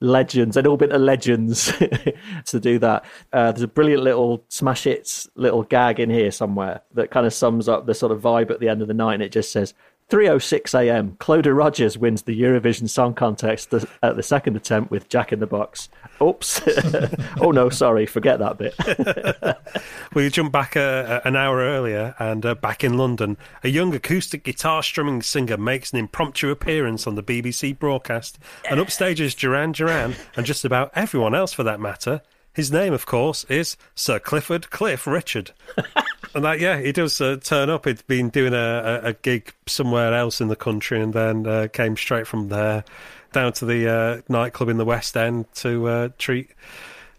[0.00, 1.70] legends, and all bit of legends
[2.46, 3.04] to do that.
[3.34, 7.34] Uh, there's a brilliant little smash hits little gag in here somewhere that kind of
[7.34, 9.52] sums up the sort of vibe at the end of the night, and it just
[9.52, 9.74] says,
[10.08, 11.16] 3:06 a.m.
[11.20, 15.46] Clodagh Rodgers wins the Eurovision Song Contest at the second attempt with Jack in the
[15.46, 15.90] Box.
[16.22, 16.62] Oops!
[17.40, 18.74] oh no, sorry, forget that bit.
[20.14, 23.94] well, you jump back uh, an hour earlier, and uh, back in London, a young
[23.94, 28.38] acoustic guitar strumming singer makes an impromptu appearance on the BBC broadcast,
[28.70, 32.22] and upstages Duran Duran and just about everyone else for that matter.
[32.54, 35.52] His name, of course, is Sir Clifford Cliff Richard.
[36.34, 37.86] and that, yeah, he does uh, turn up.
[37.86, 41.68] He'd been doing a, a, a, gig somewhere else in the country and then uh,
[41.72, 42.84] came straight from there
[43.32, 46.50] down to the uh, nightclub in the West End to uh, treat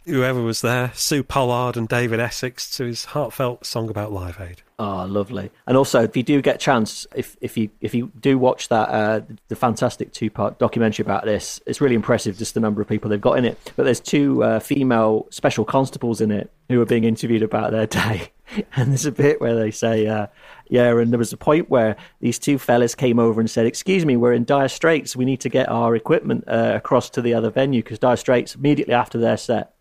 [0.10, 4.62] whoever was there, Sue Pollard and David Essex, to his heartfelt song about Live Aid.
[4.78, 5.52] Oh, lovely!
[5.68, 8.70] And also, if you do get a chance, if if you if you do watch
[8.70, 12.82] that uh, the fantastic two part documentary about this, it's really impressive just the number
[12.82, 13.74] of people they've got in it.
[13.76, 17.88] But there's two uh, female special constables in it who are being interviewed about their
[17.88, 18.32] day,
[18.76, 20.28] and there's a bit where they say, uh,
[20.70, 24.06] "Yeah," and there was a point where these two fellas came over and said, "Excuse
[24.06, 25.14] me, we're in dire straits.
[25.14, 28.56] We need to get our equipment uh, across to the other venue because dire straits
[28.56, 29.74] immediately after their set."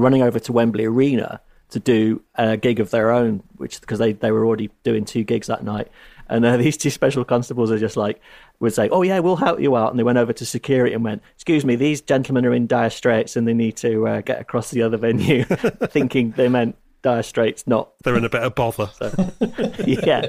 [0.00, 1.40] Running over to Wembley Arena
[1.70, 5.24] to do a gig of their own, which because they, they were already doing two
[5.24, 5.88] gigs that night.
[6.28, 8.20] And uh, these two special constables are just like,
[8.60, 9.90] would say, Oh, yeah, we'll help you out.
[9.90, 12.90] And they went over to security and went, Excuse me, these gentlemen are in dire
[12.90, 15.44] straits and they need to uh, get across the other venue,
[15.90, 17.90] thinking they meant dire straits, not.
[18.02, 18.90] They're in a bit of bother.
[18.94, 19.12] So,
[19.86, 20.26] yeah.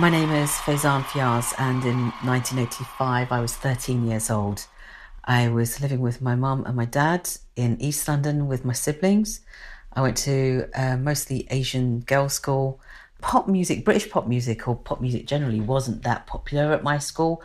[0.00, 4.64] My name is Faizan Fiaz, and in 1985, I was 13 years old.
[5.24, 9.40] I was living with my mum and my dad in East London with my siblings.
[9.92, 10.68] I went to
[11.00, 12.80] mostly Asian girls' school.
[13.20, 17.42] Pop music, British pop music, or pop music generally, wasn't that popular at my school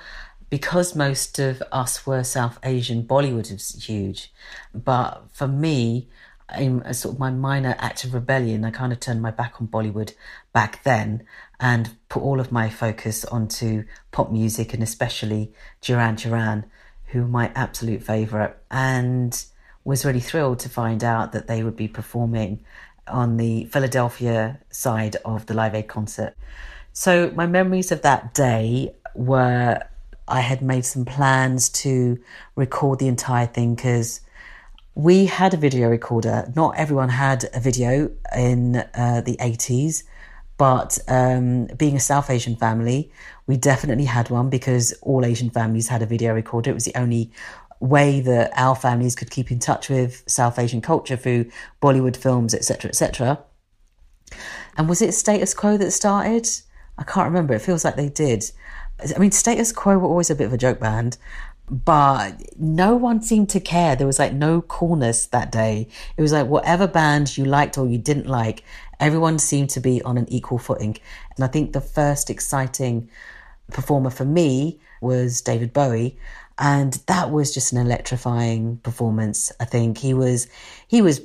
[0.51, 3.01] because most of us were South Asian.
[3.01, 4.31] Bollywood was huge,
[4.75, 6.07] but for me,
[6.55, 9.67] in sort of my minor act of rebellion, I kind of turned my back on
[9.67, 10.13] Bollywood
[10.51, 11.25] back then
[11.64, 16.65] and put all of my focus onto pop music and especially Duran Duran,
[17.06, 19.45] who my absolute favourite, and
[19.85, 22.65] was really thrilled to find out that they would be performing
[23.07, 26.35] on the Philadelphia side of the Live Aid concert.
[26.91, 29.81] So my memories of that day were
[30.27, 32.19] I had made some plans to
[32.57, 34.19] record the entire thing because
[34.95, 36.52] we had a video recorder.
[36.57, 40.03] Not everyone had a video in uh, the 80s.
[40.64, 43.11] But um, being a South Asian family,
[43.48, 46.72] we definitely had one because all Asian families had a video recorder.
[46.72, 47.34] It was the only
[47.81, 52.53] way that our families could keep in touch with South Asian culture through Bollywood films,
[52.53, 53.44] etc., etc.
[54.77, 56.48] And was it Status Quo that started?
[56.98, 57.53] I can't remember.
[57.53, 58.49] It feels like they did.
[59.14, 61.18] I mean, Status Quo were always a bit of a joke band,
[61.69, 63.95] but no one seemed to care.
[63.95, 65.88] There was like no coolness that day.
[66.18, 68.64] It was like whatever band you liked or you didn't like,
[68.99, 70.98] everyone seemed to be on an equal footing.
[71.35, 73.10] And I think the first exciting
[73.72, 76.18] performer for me was David Bowie.
[76.60, 79.52] And that was just an electrifying performance.
[79.60, 80.48] I think he was,
[80.88, 81.22] he was,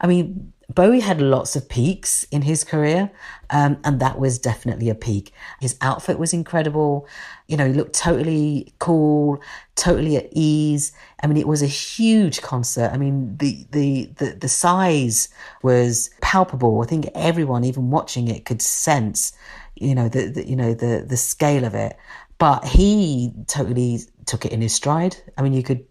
[0.00, 3.10] I mean, Bowie had lots of peaks in his career,
[3.50, 5.32] um, and that was definitely a peak.
[5.60, 7.06] His outfit was incredible.
[7.48, 9.42] You know, he looked totally cool,
[9.76, 10.92] totally at ease.
[11.22, 12.90] I mean, it was a huge concert.
[12.92, 15.28] I mean, the the the, the size
[15.62, 16.80] was palpable.
[16.82, 19.32] I think everyone, even watching it, could sense,
[19.74, 21.96] you know, the, the you know the the scale of it.
[22.38, 25.16] But he totally took it in his stride.
[25.36, 25.84] I mean, you could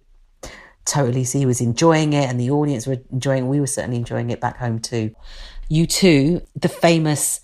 [0.92, 3.48] totally see he was enjoying it and the audience were enjoying.
[3.48, 5.16] We were certainly enjoying it back home too.
[5.70, 7.40] U2, the famous,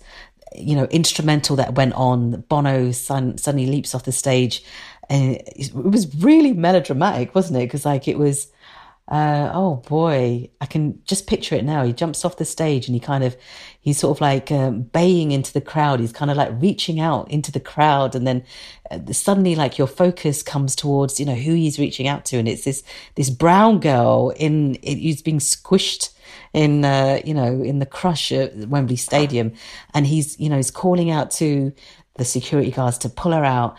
[0.54, 4.62] you know, instrumental that went on, Bono son, suddenly leaps off the stage.
[5.08, 7.66] And it was really melodramatic, wasn't it?
[7.66, 8.48] Because like it was,
[9.08, 11.82] uh, oh boy, I can just picture it now.
[11.82, 13.36] He jumps off the stage and he kind of,
[13.80, 16.00] he's sort of like um, baying into the crowd.
[16.00, 18.44] He's kind of like reaching out into the crowd, and then
[18.90, 22.46] uh, suddenly, like your focus comes towards, you know, who he's reaching out to, and
[22.46, 22.82] it's this
[23.14, 26.10] this brown girl in it, being squished
[26.52, 29.52] in, uh, you know, in the crush at Wembley Stadium,
[29.94, 31.72] and he's, you know, he's calling out to
[32.16, 33.78] the security guards to pull her out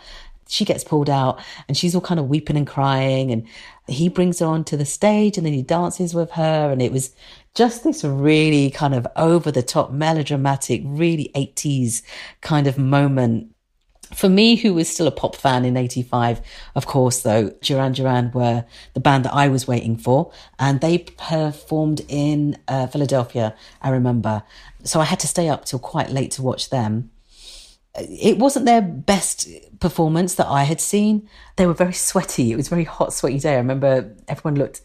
[0.50, 3.46] she gets pulled out and she's all kind of weeping and crying and
[3.86, 7.14] he brings her onto the stage and then he dances with her and it was
[7.54, 12.02] just this really kind of over the top melodramatic really 80s
[12.40, 13.54] kind of moment
[14.14, 16.40] for me, who was still a pop fan in 85,
[16.74, 18.64] of course, though, Duran Duran were
[18.94, 20.32] the band that I was waiting for.
[20.58, 24.42] And they performed in uh, Philadelphia, I remember.
[24.82, 27.10] So I had to stay up till quite late to watch them.
[27.94, 29.48] It wasn't their best
[29.80, 31.28] performance that I had seen.
[31.56, 32.52] They were very sweaty.
[32.52, 33.54] It was a very hot, sweaty day.
[33.54, 34.80] I remember everyone looked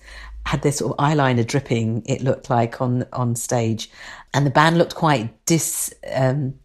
[0.45, 2.03] had this sort of eyeliner dripping.
[2.05, 3.89] It looked like on on stage,
[4.33, 5.93] and the band looked quite dis.
[6.13, 6.55] Um,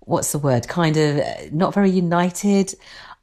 [0.00, 0.68] what's the word?
[0.68, 2.74] Kind of not very united.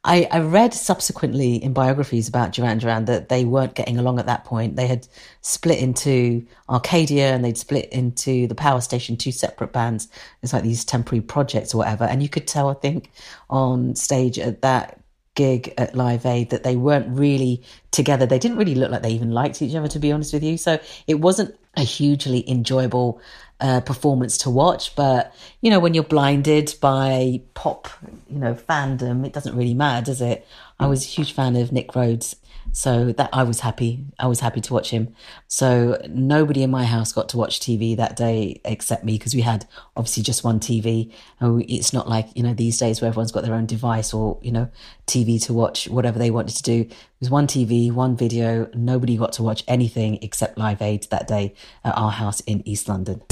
[0.04, 4.26] I, I read subsequently in biographies about Duran Duran that they weren't getting along at
[4.26, 4.76] that point.
[4.76, 5.08] They had
[5.40, 10.08] split into Arcadia and they'd split into the Power Station, two separate bands.
[10.42, 12.04] It's like these temporary projects or whatever.
[12.04, 13.10] And you could tell, I think,
[13.50, 15.00] on stage at that
[15.34, 18.24] gig at Live Aid that they weren't really together.
[18.24, 20.56] They didn't really look like they even liked each other, to be honest with you.
[20.58, 23.20] So it wasn't a hugely enjoyable
[23.60, 24.94] uh, performance to watch.
[24.96, 27.88] But you know, when you're blinded by pop,
[28.28, 30.46] you know, fandom, it doesn't really matter, does it?
[30.78, 32.36] I was a huge fan of Nick Rhodes,
[32.78, 34.06] so that I was happy.
[34.20, 35.12] I was happy to watch him.
[35.48, 39.40] So nobody in my house got to watch TV that day except me because we
[39.40, 41.12] had obviously just one TV.
[41.40, 44.38] And it's not like you know these days where everyone's got their own device or
[44.42, 44.70] you know
[45.08, 46.82] TV to watch whatever they wanted to do.
[46.82, 48.70] It was one TV, one video.
[48.72, 52.88] Nobody got to watch anything except Live Aid that day at our house in East
[52.88, 53.22] London.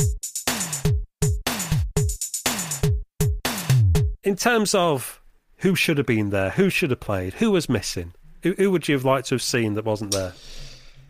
[4.25, 5.23] In terms of
[5.59, 8.13] who should have been there, who should have played, who was missing,
[8.43, 10.33] who, who would you have liked to have seen that wasn't there?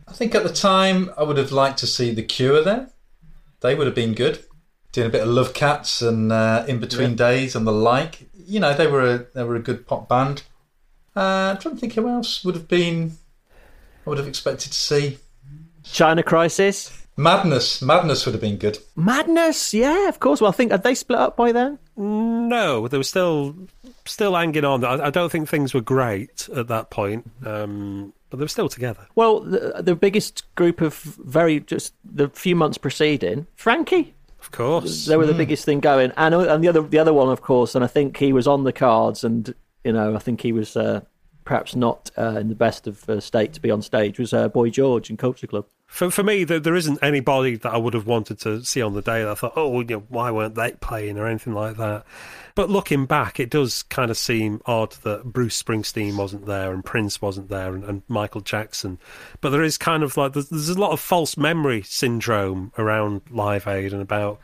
[0.09, 2.91] I think at the time I would have liked to see the Cure there.
[3.61, 4.45] They would have been good,
[4.93, 7.17] doing a bit of Love Cats and uh, In Between yeah.
[7.17, 8.29] Days and the like.
[8.35, 10.43] You know, they were a they were a good pop band.
[11.17, 13.17] Uh, I'm trying to think who else would have been.
[14.07, 15.19] I would have expected to see.
[15.83, 17.07] China Crisis.
[17.17, 18.79] Madness, Madness would have been good.
[18.95, 20.43] Madness, yeah, of course.
[20.43, 21.79] Well, I think had they split up by then?
[21.97, 23.57] No, they were still
[24.07, 24.85] still hanging on.
[24.85, 28.69] I, I don't think things were great at that point, um, but they were still
[28.69, 29.07] together.
[29.15, 34.15] Well, the, the biggest group of very just the few months preceding Frankie.
[34.41, 35.39] Of course, they were the mm.
[35.39, 38.17] biggest thing going, and and the other the other one, of course, and I think
[38.17, 39.53] he was on the cards, and
[39.83, 41.01] you know, I think he was uh,
[41.47, 44.19] perhaps not uh, in the best of uh, state to be on stage.
[44.19, 45.65] Was uh, Boy George in Culture Club.
[45.87, 48.93] For for me, there, there isn't anybody that I would have wanted to see on
[48.93, 51.77] the day that I thought, oh, you know, why weren't they playing or anything like
[51.77, 52.05] that.
[52.57, 56.85] But looking back, it does kind of seem odd that Bruce Springsteen wasn't there and
[56.85, 58.99] Prince wasn't there and, and Michael Jackson.
[59.41, 63.23] But there is kind of like there's, there's a lot of false memory syndrome around
[63.31, 64.41] Live Aid and about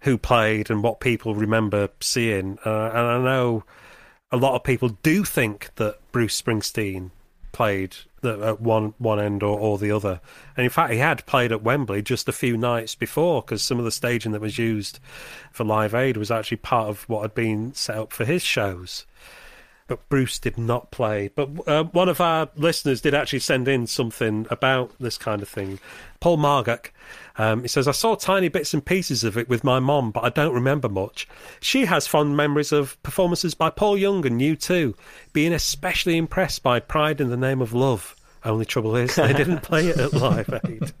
[0.00, 2.58] who played and what people remember seeing.
[2.64, 3.64] Uh, and I know
[4.30, 7.10] a lot of people do think that Bruce Springsteen
[7.52, 10.20] played at one one end or, or the other.
[10.56, 13.78] And in fact, he had played at Wembley just a few nights before because some
[13.78, 14.98] of the staging that was used
[15.52, 19.06] for Live Aid was actually part of what had been set up for his shows.
[19.86, 21.28] But Bruce did not play.
[21.34, 25.48] But uh, one of our listeners did actually send in something about this kind of
[25.48, 25.80] thing.
[26.20, 26.90] Paul Margak
[27.38, 30.24] um, he says, I saw tiny bits and pieces of it with my mom, but
[30.24, 31.28] I don't remember much.
[31.60, 34.94] She has fond memories of performances by Paul Young and U2,
[35.32, 38.16] being especially impressed by Pride in the Name of Love.
[38.44, 40.92] Only trouble is, they didn't play it at Live Aid.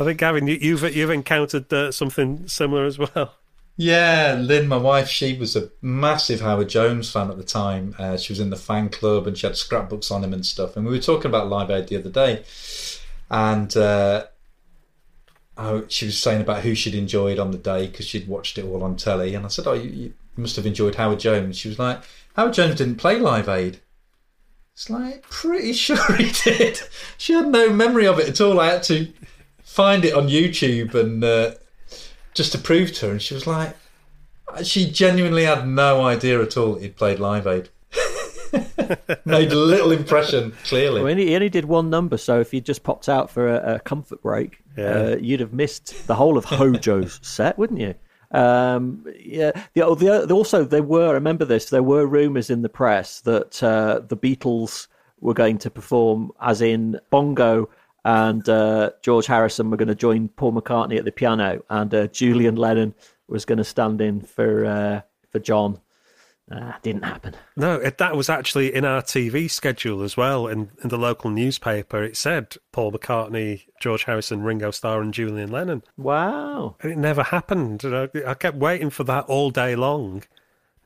[0.00, 3.34] I think, Gavin, you, have you've encountered uh, something similar as well.
[3.76, 7.94] Yeah, Lynn, my wife, she was a massive Howard Jones fan at the time.
[7.98, 10.76] Uh, she was in the fan club and she had scrapbooks on him and stuff.
[10.76, 12.42] And we were talking about Live Aid the other day
[13.30, 14.26] and uh,
[15.88, 18.82] she was saying about who she'd enjoyed on the day because she'd watched it all
[18.82, 19.34] on telly.
[19.34, 22.00] And I said, "Oh, you, you, must have enjoyed Howard Jones." She was like,
[22.36, 23.80] "Howard Jones didn't play Live Aid."
[24.74, 26.80] It's like pretty sure he did.
[27.16, 28.60] She had no memory of it at all.
[28.60, 29.12] I had to
[29.62, 31.54] find it on YouTube and uh,
[32.34, 33.76] just to prove to her, and she was like,
[34.62, 37.68] she genuinely had no idea at all he'd played Live Aid.
[39.24, 41.02] Made little impression, clearly.
[41.02, 43.80] Well, he only did one number, so if he just popped out for a, a
[43.80, 44.84] comfort break, yeah.
[44.84, 47.94] uh, you'd have missed the whole of Hojo's set, wouldn't you?
[48.30, 49.52] Um, yeah.
[49.74, 51.14] The, the, also, there were.
[51.14, 51.70] Remember this.
[51.70, 54.88] There were rumours in the press that uh, the Beatles
[55.20, 57.68] were going to perform, as in Bongo
[58.04, 62.06] and uh, George Harrison were going to join Paul McCartney at the piano, and uh,
[62.06, 62.94] Julian Lennon
[63.28, 65.00] was going to stand in for uh,
[65.30, 65.78] for John
[66.50, 67.34] Ah, didn't happen.
[67.56, 70.46] No, it, that was actually in our TV schedule as well.
[70.46, 75.50] In, in the local newspaper, it said Paul McCartney, George Harrison, Ringo Starr, and Julian
[75.50, 75.82] Lennon.
[75.96, 76.76] Wow.
[76.80, 77.84] And it never happened.
[77.84, 80.24] I, I kept waiting for that all day long.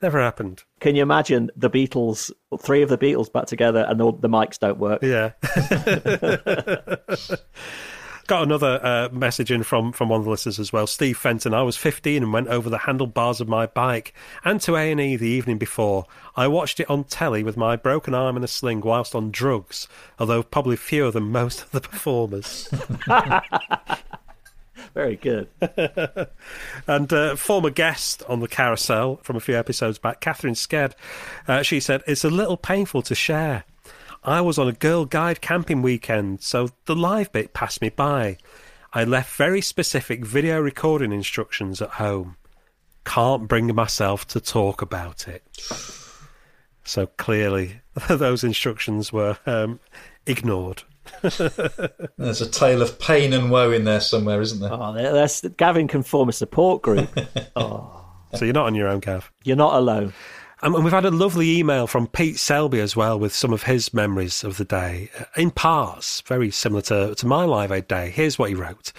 [0.00, 0.64] Never happened.
[0.80, 4.58] Can you imagine the Beatles, three of the Beatles back together, and the, the mics
[4.58, 5.00] don't work?
[5.00, 5.32] Yeah.
[8.26, 10.86] Got another uh, message in from, from one of the listeners as well.
[10.86, 11.54] Steve Fenton.
[11.54, 15.26] I was 15 and went over the handlebars of my bike and to A&E the
[15.26, 16.06] evening before.
[16.36, 19.88] I watched it on telly with my broken arm in a sling whilst on drugs,
[20.18, 22.68] although probably fewer than most of the performers.
[24.94, 25.48] Very good.
[26.86, 30.92] and uh, former guest on the carousel from a few episodes back, Catherine Sked,
[31.48, 33.64] uh, she said, It's a little painful to share.
[34.24, 38.38] I was on a Girl Guide camping weekend, so the live bit passed me by.
[38.92, 42.36] I left very specific video recording instructions at home.
[43.04, 45.42] Can't bring myself to talk about it.
[46.84, 49.80] So clearly, those instructions were um,
[50.24, 50.84] ignored.
[51.22, 54.72] There's a tale of pain and woe in there somewhere, isn't there?
[54.72, 57.10] Oh, that's, Gavin can form a support group.
[57.56, 57.98] oh.
[58.34, 59.32] So you're not on your own, Gav.
[59.42, 60.12] You're not alone.
[60.62, 63.92] And we've had a lovely email from Pete Selby as well with some of his
[63.92, 68.10] memories of the day, uh, in parts, very similar to, to my Live Aid day.
[68.10, 68.92] Here's what he wrote.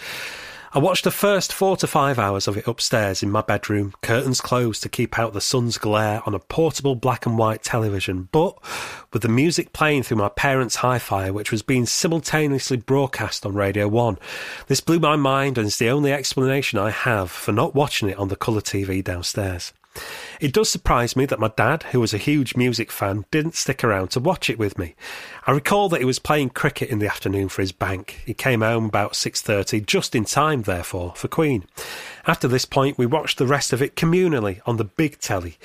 [0.73, 4.41] I watched the first four to five hours of it upstairs in my bedroom, curtains
[4.41, 8.57] closed to keep out the sun's glare on a portable black and white television, but
[9.13, 13.53] with the music playing through my parents' hi fi, which was being simultaneously broadcast on
[13.53, 14.17] Radio 1.
[14.67, 18.17] This blew my mind and is the only explanation I have for not watching it
[18.17, 19.71] on the colour TV downstairs.
[20.39, 23.83] It does surprise me that my dad, who was a huge music fan, didn't stick
[23.83, 24.95] around to watch it with me.
[25.45, 28.21] I recall that he was playing cricket in the afternoon for his bank.
[28.25, 31.65] He came home about 6:30, just in time therefore for Queen.
[32.25, 35.57] After this point, we watched the rest of it communally on the big telly.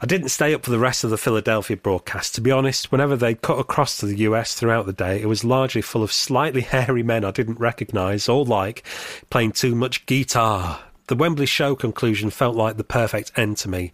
[0.00, 2.34] I didn't stay up for the rest of the Philadelphia broadcast.
[2.34, 5.44] To be honest, whenever they cut across to the US throughout the day, it was
[5.44, 8.82] largely full of slightly hairy men I didn't recognise or like,
[9.30, 10.80] playing too much guitar.
[11.08, 13.92] The Wembley show conclusion felt like the perfect end to me.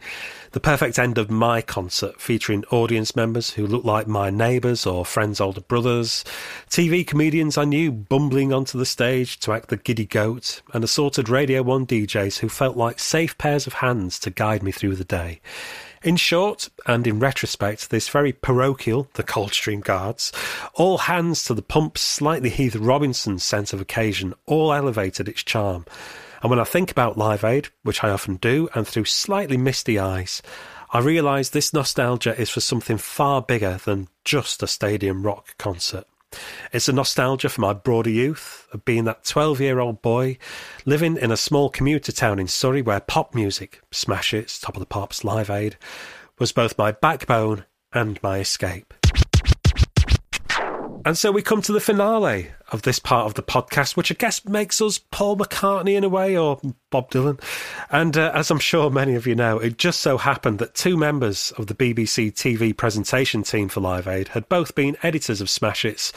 [0.53, 5.07] The perfect end of my concert, featuring audience members who looked like my neighbours or
[5.07, 6.23] friends' older brothers,
[6.69, 11.31] TV comedians I knew bumbling onto the stage to act the giddy goat, and assorted
[11.31, 15.05] Radio 1 DJs who felt like safe pairs of hands to guide me through the
[15.05, 15.41] day.
[16.03, 20.31] In short, and in retrospect, this very parochial, the Coldstream Guards,
[20.75, 25.87] all hands to the pump's slightly Heath Robinson sense of occasion, all elevated its charm.
[26.43, 29.99] And when I think about Live Aid, which I often do, and through slightly misty
[29.99, 30.43] eyes,
[30.91, 36.07] I realise this nostalgia is for something far bigger than just a stadium rock concert.
[36.73, 40.39] It's a nostalgia for my broader youth, of being that 12 year old boy
[40.85, 44.81] living in a small commuter town in Surrey where pop music, Smash Hits, Top of
[44.81, 45.77] the Pops, Live Aid,
[46.39, 48.95] was both my backbone and my escape.
[51.05, 54.15] And so we come to the finale of this part of the podcast, which I
[54.15, 57.41] guess makes us Paul McCartney in a way, or Bob Dylan.
[57.91, 60.97] And uh, as I'm sure many of you know, it just so happened that two
[60.97, 65.51] members of the BBC TV presentation team for Live Aid had both been editors of
[65.51, 66.13] Smash Hits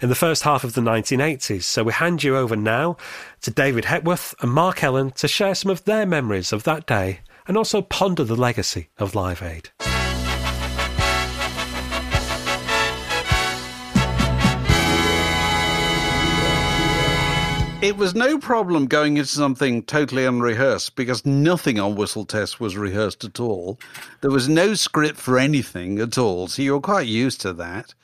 [0.00, 1.64] in the first half of the 1980s.
[1.64, 2.96] So we hand you over now
[3.42, 7.20] to David Hepworth and Mark Ellen to share some of their memories of that day
[7.46, 9.70] and also ponder the legacy of Live Aid.
[17.82, 22.74] It was no problem going into something totally unrehearsed because nothing on Whistle Test was
[22.74, 23.78] rehearsed at all.
[24.22, 27.94] There was no script for anything at all, so you were quite used to that.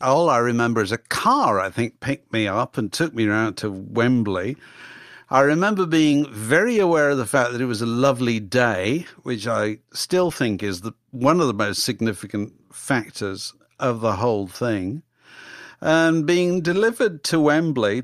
[0.00, 3.54] All I remember is a car, I think, picked me up and took me around
[3.58, 4.56] to Wembley.
[5.30, 9.46] I remember being very aware of the fact that it was a lovely day, which
[9.46, 15.04] I still think is the, one of the most significant factors of the whole thing.
[15.80, 18.02] And being delivered to Wembley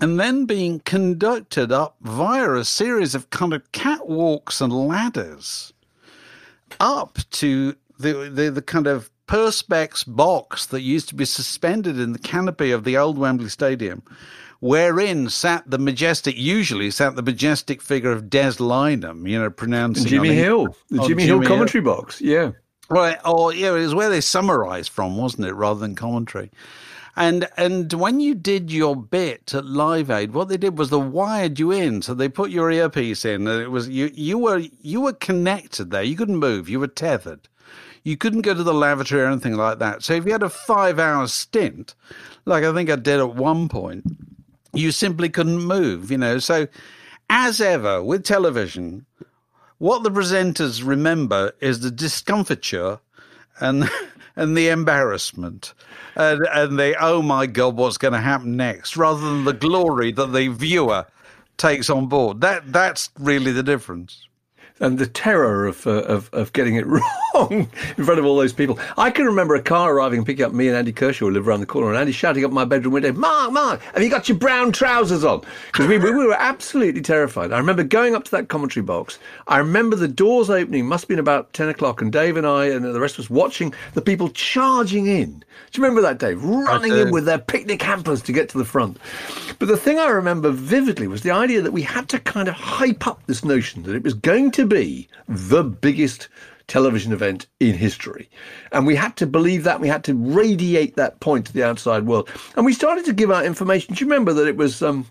[0.00, 5.72] and then being conducted up via a series of kind of catwalks and ladders
[6.80, 12.12] up to the, the, the kind of perspex box that used to be suspended in
[12.12, 14.02] the canopy of the old Wembley Stadium,
[14.60, 20.06] wherein sat the majestic, usually sat the majestic figure of Des Lynam, you know, pronouncing
[20.06, 21.94] Jimmy Hill, the Jimmy, Jimmy Hill commentary Hill.
[21.94, 22.52] box, yeah.
[22.88, 26.52] Right, or yeah, it was where they summarised from, wasn't it, rather than commentary.
[27.16, 30.96] And and when you did your bit at Live Aid, what they did was they
[30.98, 34.62] wired you in, so they put your earpiece in, and it was you you were
[34.82, 36.02] you were connected there.
[36.02, 36.68] You couldn't move.
[36.68, 37.48] You were tethered.
[38.04, 40.02] You couldn't go to the lavatory or anything like that.
[40.02, 41.94] So if you had a five hour stint,
[42.44, 44.04] like I think I did at one point,
[44.74, 46.10] you simply couldn't move.
[46.10, 46.68] You know, so
[47.30, 49.06] as ever with television,
[49.78, 53.00] what the presenters remember is the discomfiture
[53.58, 53.88] and
[54.36, 55.74] and the embarrassment
[56.14, 60.12] and, and the oh my god, what's going to happen next, rather than the glory
[60.12, 61.06] that the viewer
[61.56, 62.40] takes on board.
[62.40, 64.28] That that's really the difference.
[64.80, 66.86] And the terror of, uh, of of getting it
[67.34, 68.78] wrong in front of all those people.
[68.96, 71.48] I can remember a car arriving and picking up me and Andy Kershaw, who live
[71.48, 74.28] around the corner, and Andy shouting up my bedroom window, "Mark, Mark, have you got
[74.28, 77.52] your brown trousers on?" Because we, we were absolutely terrified.
[77.52, 79.18] I remember going up to that commentary box.
[79.46, 80.86] I remember the doors opening.
[80.86, 83.30] Must have been about ten o'clock, and Dave and I and the rest of us
[83.30, 85.42] watching the people charging in.
[85.72, 86.42] Do you remember that, Dave?
[86.42, 88.98] Running in with their picnic hampers to get to the front.
[89.58, 92.54] But the thing I remember vividly was the idea that we had to kind of
[92.54, 96.28] hype up this notion that it was going to be the biggest
[96.68, 98.28] television event in history.
[98.72, 99.80] And we had to believe that.
[99.80, 102.28] We had to radiate that point to the outside world.
[102.56, 103.94] And we started to give out information.
[103.94, 105.06] Do you remember that it was um,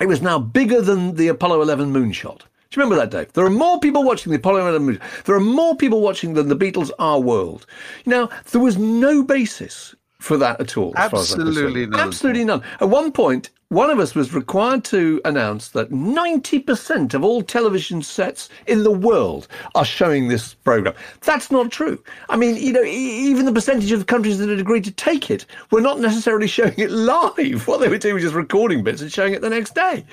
[0.00, 2.40] it was now bigger than the Apollo 11 moonshot?
[2.70, 3.32] Do you remember that, Dave?
[3.32, 5.24] There are more people watching the Apollo 11 moonshot.
[5.24, 7.66] There are more people watching than the Beatles Our World.
[8.04, 10.92] Now, there was no basis for that at all.
[10.96, 11.48] as far as I'm concerned.
[11.48, 12.00] Absolutely none.
[12.00, 12.62] Absolutely none.
[12.80, 18.00] At one point, one of us was required to announce that 90% of all television
[18.00, 20.94] sets in the world are showing this program.
[21.22, 22.00] That's not true.
[22.28, 25.46] I mean, you know, even the percentage of countries that had agreed to take it
[25.72, 27.66] were not necessarily showing it live.
[27.66, 30.04] What they were doing was just recording bits and showing it the next day.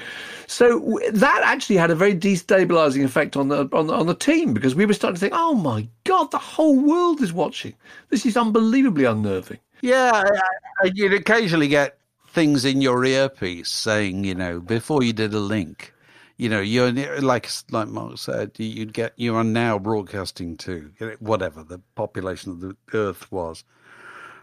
[0.47, 4.53] So that actually had a very destabilizing effect on the on the, on the team
[4.53, 7.73] because we were starting to think, "Oh my god, the whole world is watching.
[8.09, 10.41] This is unbelievably unnerving." Yeah, I-
[10.87, 11.97] I- you'd occasionally get
[12.33, 15.93] things in your earpiece saying, you know, before you did a link,
[16.37, 16.91] you know, you're
[17.21, 22.51] like like Mark said, you- you'd get you are now broadcasting to whatever the population
[22.51, 23.63] of the Earth was,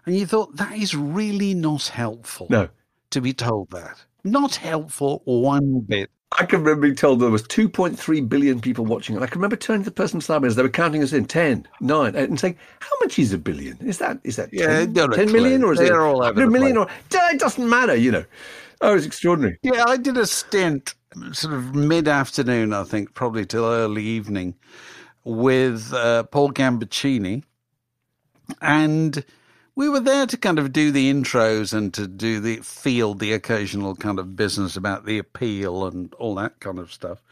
[0.06, 2.46] and you thought that is really not helpful.
[2.48, 2.68] No.
[3.10, 6.10] to be told that not helpful one bit.
[6.38, 9.56] I can remember being told there was 2.3 billion people watching, and I can remember
[9.56, 12.28] turning to the person beside me as they were counting us in 10, 9, 8,
[12.28, 13.76] and saying, "How much is a billion?
[13.78, 16.46] Is that is that Yeah, 10, 10 million or is it They're all over 100
[16.46, 18.24] the million or it doesn't matter, you know."
[18.80, 19.58] Oh, it was extraordinary.
[19.62, 20.94] Yeah, I did a stint,
[21.32, 24.54] sort of mid afternoon, I think, probably till early evening,
[25.24, 27.42] with uh, Paul Gambaccini.
[28.62, 29.24] And
[29.80, 33.32] we were there to kind of do the intros and to do the field the
[33.32, 37.22] occasional kind of business about the appeal and all that kind of stuff.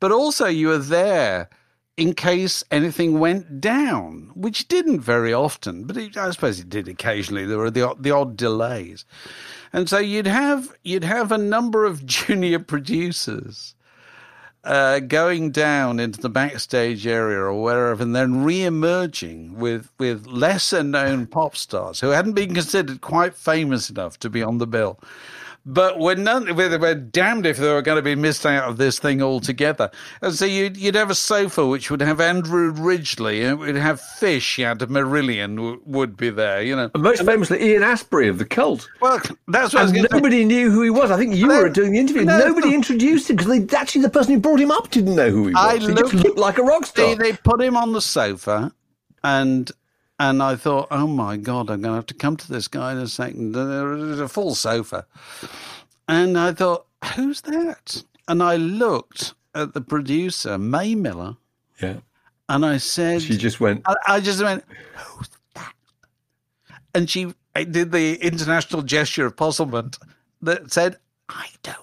[0.00, 1.48] But also, you were there
[1.96, 6.88] in case anything went down, which didn't very often, but it, I suppose it did
[6.88, 7.46] occasionally.
[7.46, 9.04] There were the the odd delays,
[9.72, 13.76] and so you'd have you'd have a number of junior producers
[14.64, 20.82] uh, going down into the backstage area or wherever, and then re-emerging with with lesser
[20.82, 24.98] known pop stars who hadn't been considered quite famous enough to be on the bill.
[25.64, 28.78] But we're, none, we're, we're damned if they were going to be missed out of
[28.78, 29.90] this thing altogether.
[30.20, 33.76] And so you'd, you'd have a sofa which would have Andrew Ridgeley, and it would
[33.76, 36.90] have Fish, you had Marillion w- would be there, you know.
[36.94, 38.88] And most famously, Ian Astbury of the Cult.
[39.00, 41.12] Well, that's what I was and going nobody knew who he was.
[41.12, 42.24] I think you were doing the interview.
[42.24, 42.74] no, nobody no.
[42.74, 45.64] introduced him because actually the person who brought him up didn't know who he was.
[45.64, 47.14] I he just looked- looked like a rock star.
[47.14, 48.72] They, they put him on the sofa,
[49.22, 49.70] and
[50.22, 52.92] and I thought, oh my god, I'm going to have to come to this guy
[52.92, 53.52] in a second.
[53.52, 55.04] There's a full sofa,
[56.06, 56.86] and I thought,
[57.16, 58.04] who's that?
[58.28, 61.36] And I looked at the producer, May Miller,
[61.80, 61.96] yeah.
[62.48, 63.82] and I said, She just went.
[63.84, 64.64] I, I just went,
[64.96, 65.74] who's that?
[66.94, 69.98] And she did the international gesture of puzzlement
[70.40, 71.76] that said, I don't.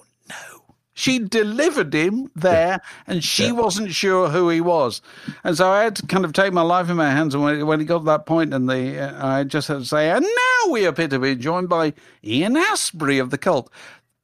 [0.99, 5.01] She delivered him there, and she wasn't sure who he was.
[5.45, 7.33] And so I had to kind of take my life in my hands.
[7.33, 9.85] And when, when he got to that point, and the, uh, I just had to
[9.85, 13.71] say, and now we appear to be joined by Ian Astbury of the cult.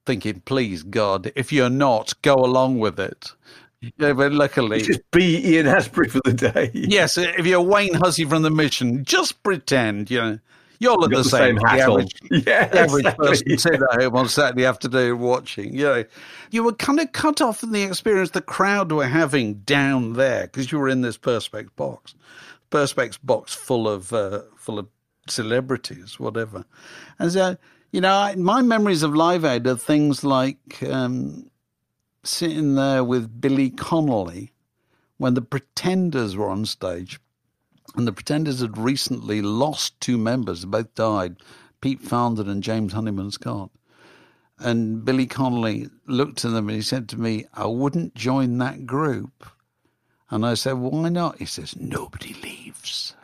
[0.05, 3.31] Thinking, please God, if you're not, go along with it.
[3.97, 6.71] Yeah, but luckily, Just be Ian Astbury for the day.
[6.73, 10.39] Yes, if you're Wayne Hussey from the Mission, just pretend, you know,
[10.85, 11.57] you're Got the, the same.
[11.59, 12.07] same hat the on.
[12.31, 15.73] Yeah, the average exactly, person sitting at home on Saturday afternoon watching.
[15.73, 16.03] You know,
[16.51, 20.43] you were kind of cut off from the experience the crowd were having down there
[20.43, 22.13] because you were in this perspex box,
[22.71, 24.87] perspex box full of uh, full of
[25.27, 26.65] celebrities, whatever.
[27.19, 27.57] And so,
[27.91, 31.49] you know, I, my memories of Live Aid are things like um,
[32.23, 34.51] sitting there with Billy Connolly
[35.17, 37.19] when the Pretenders were on stage.
[37.95, 41.37] And the Pretenders had recently lost two members, both died,
[41.81, 43.69] Pete Farndon and James Honeyman Scott.
[44.59, 48.85] And Billy Connolly looked at them and he said to me, I wouldn't join that
[48.85, 49.45] group.
[50.29, 51.37] And I said, Why not?
[51.39, 53.15] He says, Nobody leaves.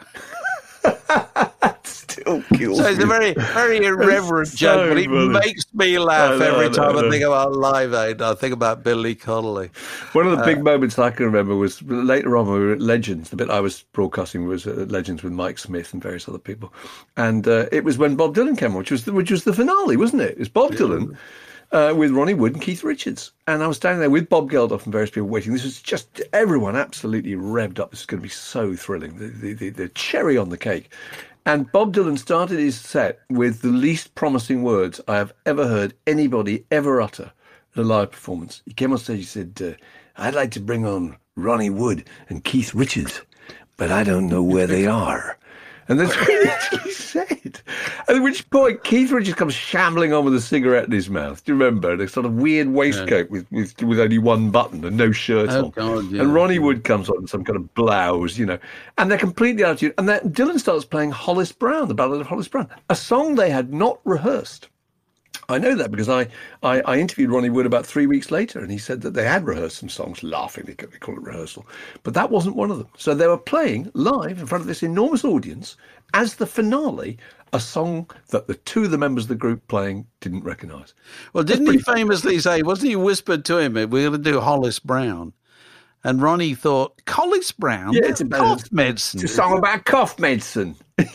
[2.12, 5.30] Still kills So it's a very, very irreverent joke, but it funny.
[5.30, 8.22] makes me laugh know, every time I I think about Live Aid.
[8.22, 9.70] I think about Billy Connolly.
[10.14, 12.74] One of the big Uh, moments I can remember was later on when we were
[12.74, 13.30] at Legends.
[13.30, 16.74] The bit I was broadcasting was at Legends with Mike Smith and various other people,
[17.18, 19.54] and uh, it was when Bob Dylan came on, which was the, which was the
[19.54, 20.32] finale, wasn't it?
[20.32, 21.18] It was Bob Dylan,
[21.72, 23.32] uh, with Ronnie Wood and Keith Richards.
[23.48, 25.54] And I was standing there with Bob Geldof and various people waiting.
[25.54, 27.92] This was just everyone absolutely revved up.
[27.92, 29.18] This is going to be so thrilling.
[29.18, 30.92] The, the, the, the cherry on the cake.
[31.46, 35.96] And Bob Dylan started his set with the least promising words I have ever heard
[36.06, 37.32] anybody ever utter
[37.76, 38.62] at a live performance.
[38.66, 39.74] He came on stage, he said, uh,
[40.22, 43.22] I'd like to bring on Ronnie Wood and Keith Richards,
[43.76, 45.40] but I don't know where they are.
[45.88, 47.60] And that's what he actually said.
[48.08, 51.44] At which point, Keith Richards comes shambling on with a cigarette in his mouth.
[51.44, 51.92] Do you remember?
[51.92, 55.50] And a sort of weird waistcoat with, with, with only one button and no shirt
[55.50, 55.70] Oh, on.
[55.72, 56.22] God, yeah.
[56.22, 58.60] And Ronnie Wood comes on in some kind of blouse, you know.
[58.98, 59.94] And they're completely out of tune.
[59.98, 63.50] And then Dylan starts playing Hollis Brown, the Ballad of Hollis Brown, a song they
[63.50, 64.70] had not rehearsed.
[65.52, 66.28] I know that because I,
[66.64, 69.46] I, I interviewed Ronnie Wood about three weeks later, and he said that they had
[69.46, 71.66] rehearsed some songs, laughing, they they call it rehearsal.
[72.04, 72.88] But that wasn't one of them.
[72.98, 75.78] So they were playing live in front of this enormous audience
[76.14, 77.18] as the finale,
[77.54, 80.94] a song that the two of the members of the group playing didn't recognise.
[81.34, 84.80] Well, didn't he famously say, wasn't he whispered to him, we're going to do Hollis
[84.80, 85.34] Brown?
[86.04, 87.94] And Ronnie thought, Hollis Brown?
[87.94, 89.22] Yeah, it's about cough medicine.
[89.22, 90.76] It's a song about cough medicine.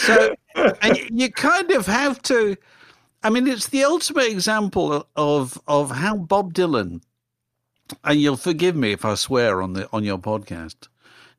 [0.00, 0.34] So
[0.82, 2.56] and you kind of have to.
[3.22, 7.02] I mean, it's the ultimate example of of how Bob Dylan.
[8.04, 10.88] And you'll forgive me if I swear on the on your podcast.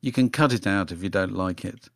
[0.00, 1.88] You can cut it out if you don't like it.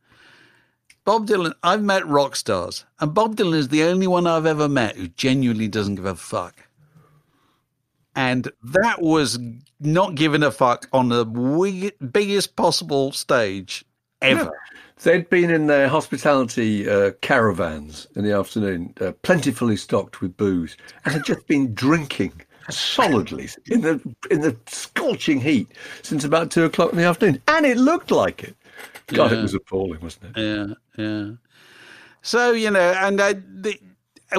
[1.04, 1.52] Bob Dylan.
[1.62, 5.08] I've met rock stars, and Bob Dylan is the only one I've ever met who
[5.08, 6.54] genuinely doesn't give a fuck.
[8.14, 9.38] And that was
[9.78, 13.84] not giving a fuck on the biggest possible stage
[14.22, 14.44] ever.
[14.44, 14.50] Yeah.
[15.02, 20.76] They'd been in their hospitality uh, caravans in the afternoon, uh, plentifully stocked with booze,
[21.04, 22.32] and had just been drinking
[22.70, 24.00] solidly in the
[24.30, 25.68] in the scorching heat
[26.02, 28.56] since about two o'clock in the afternoon, and it looked like it.
[29.08, 29.38] God, Yeah.
[29.38, 30.40] it was appalling, wasn't it?
[30.42, 31.30] Yeah, yeah.
[32.22, 33.78] So you know, and I, the,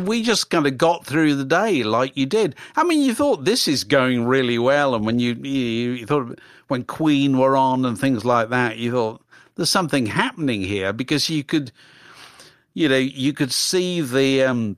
[0.01, 2.55] we just kind of got through the day like you did.
[2.75, 6.37] I mean, you thought this is going really well, and when you you, you thought
[6.67, 9.21] when Queen were on and things like that, you thought
[9.57, 11.71] there's something happening here because you could,
[12.73, 14.77] you know, you could see the um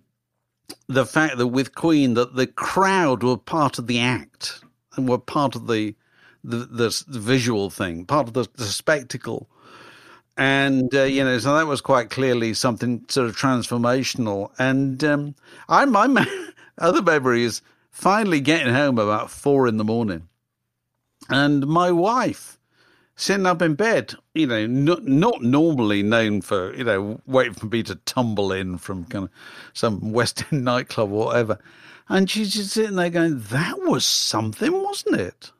[0.87, 4.61] the fact that with Queen that the crowd were part of the act
[4.95, 5.95] and were part of the
[6.43, 9.49] the, the, visual thing, part of the, the spectacle
[10.39, 14.51] and uh, you know, so that was quite clearly something sort of transformational.
[14.57, 15.35] And um,
[15.67, 16.25] I, my
[16.77, 17.61] other memory is
[17.91, 20.29] finally getting home about four in the morning,
[21.29, 22.58] and my wife
[23.19, 24.15] sitting up in bed.
[24.33, 28.77] You know, not not normally known for you know waiting for me to tumble in
[28.77, 29.29] from kind of
[29.73, 31.59] some West End nightclub or whatever,
[32.07, 35.51] and she's just sitting there going, "That was something, wasn't it?"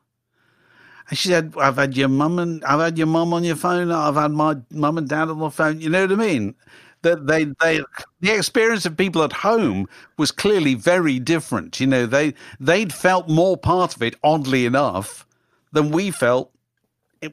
[1.08, 3.92] And she said, "I've had your mum and I've had your mum on your phone.
[3.92, 5.80] I've had my mum and dad on the phone.
[5.80, 6.54] You know what I mean?
[7.02, 7.80] That they they
[8.20, 9.88] the experience of people at home
[10.18, 11.80] was clearly very different.
[11.80, 15.26] You know, they they'd felt more part of it, oddly enough,
[15.72, 16.52] than we felt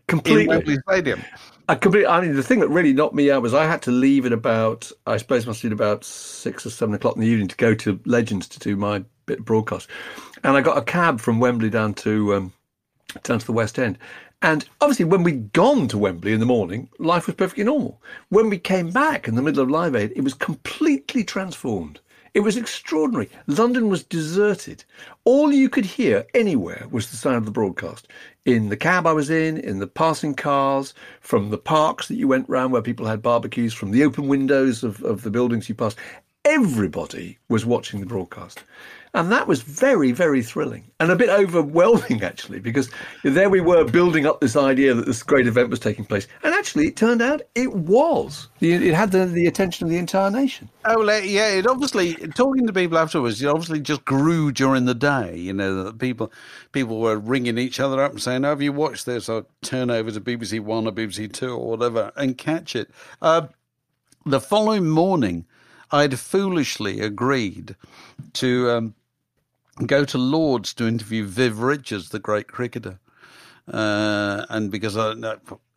[0.08, 0.48] Completely.
[0.48, 1.24] Wembley Stadium.
[1.70, 2.08] I completely.
[2.08, 4.34] I mean, the thing that really knocked me out was I had to leave at
[4.34, 7.48] about, I suppose, it must have been about six or seven o'clock in the evening
[7.48, 9.90] to go to Legends to do my bit of broadcast,
[10.44, 12.54] and I got a cab from Wembley down to um,
[13.24, 13.98] down to the West End.
[14.42, 18.02] And obviously, when we'd gone to Wembley in the morning, life was perfectly normal.
[18.30, 22.00] When we came back in the middle of Live Aid, it was completely transformed.
[22.38, 23.32] It was extraordinary.
[23.48, 24.86] London was deserted.
[25.24, 28.08] All you could hear anywhere was the sound of the broadcast.
[28.46, 32.28] In the cab I was in, in the passing cars, from the parks that you
[32.28, 35.74] went round where people had barbecues, from the open windows of, of the buildings you
[35.74, 35.98] passed.
[36.46, 38.64] Everybody was watching the broadcast.
[39.18, 42.92] And that was very, very thrilling and a bit overwhelming, actually, because
[43.24, 46.28] there we were building up this idea that this great event was taking place.
[46.44, 48.48] And actually, it turned out it was.
[48.62, 50.70] It had the, the attention of the entire nation.
[50.86, 51.48] Oh, yeah.
[51.48, 53.42] It obviously talking to people afterwards.
[53.42, 55.36] It obviously just grew during the day.
[55.36, 56.32] You know, that people
[56.72, 59.90] people were ringing each other up and saying, oh, "Have you watched this?" Or turn
[59.90, 62.92] over to BBC One or BBC Two or whatever and catch it.
[63.20, 63.48] Uh,
[64.28, 65.48] the following morning,
[65.92, 67.76] I'd foolishly agreed
[68.34, 68.94] to um,
[69.86, 73.00] go to Lords to interview Viv Richards, the great cricketer.
[73.72, 75.14] Uh, and because I,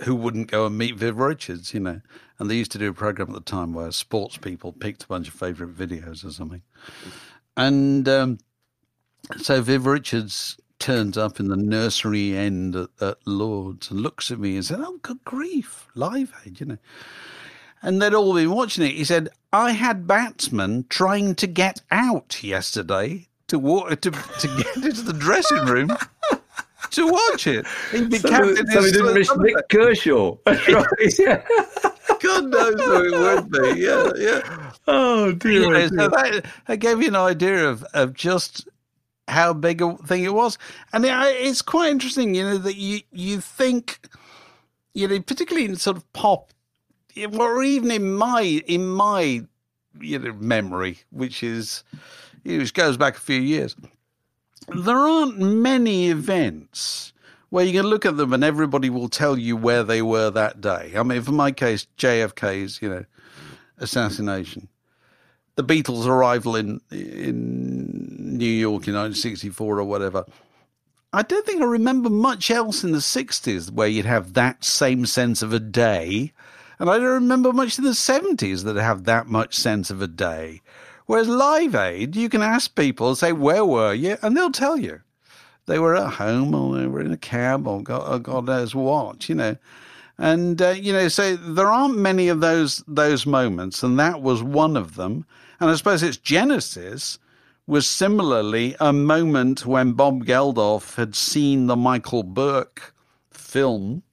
[0.03, 2.01] who wouldn't go and meet Viv Richards, you know?
[2.39, 5.09] And they used to do a program at the time where sports people picked a
[5.09, 6.63] bunch of favourite videos or something.
[7.57, 8.39] And um,
[9.39, 14.39] so Viv Richards turns up in the nursery end at, at Lords and looks at
[14.39, 16.79] me and said, "Oh, good grief, Live Aid, you know."
[17.83, 18.95] And they'd all been watching it.
[18.95, 24.77] He said, "I had batsmen trying to get out yesterday to walk to to get
[24.85, 25.91] into the dressing room."
[26.93, 28.67] To watch it, he'd be So- captain.
[28.67, 30.37] so he didn't miss Nik Kershaw.
[30.45, 31.43] That's right, yeah.
[32.21, 33.81] God knows who it would be.
[33.81, 34.73] Yeah, yeah.
[34.89, 35.53] Oh dear.
[35.53, 38.67] You know, oh, so that, that gave you an idea of, of just
[39.29, 40.59] how big a thing it was,
[40.93, 42.35] and it, it's quite interesting.
[42.35, 44.01] You know that you you think,
[44.95, 46.51] you know, particularly in sort of pop,
[47.39, 49.45] or even in my in my
[50.01, 51.85] you know memory, which is
[52.45, 53.77] which goes back a few years.
[54.69, 57.13] There aren't many events
[57.49, 60.61] where you can look at them and everybody will tell you where they were that
[60.61, 60.93] day.
[60.97, 63.05] I mean, for my case, JFK's, you know,
[63.79, 64.69] assassination,
[65.57, 70.25] the Beatles' arrival in in New York in 1964 or whatever.
[71.13, 75.07] I don't think I remember much else in the 60s where you'd have that same
[75.07, 76.33] sense of a day.
[76.79, 80.07] And I don't remember much in the 70s that have that much sense of a
[80.07, 80.63] day.
[81.11, 84.17] Whereas Live Aid, you can ask people, say, where were you?
[84.23, 85.01] And they'll tell you.
[85.67, 88.77] They were at home or they were in a cab or God, or God knows
[88.77, 89.57] what, you know.
[90.19, 94.45] And, uh, you know, so there aren't many of those, those moments, and that was
[94.45, 95.27] one of them.
[95.59, 97.19] And I suppose its genesis
[97.67, 102.93] was similarly a moment when Bob Geldof had seen the Michael Buerk
[103.33, 104.05] film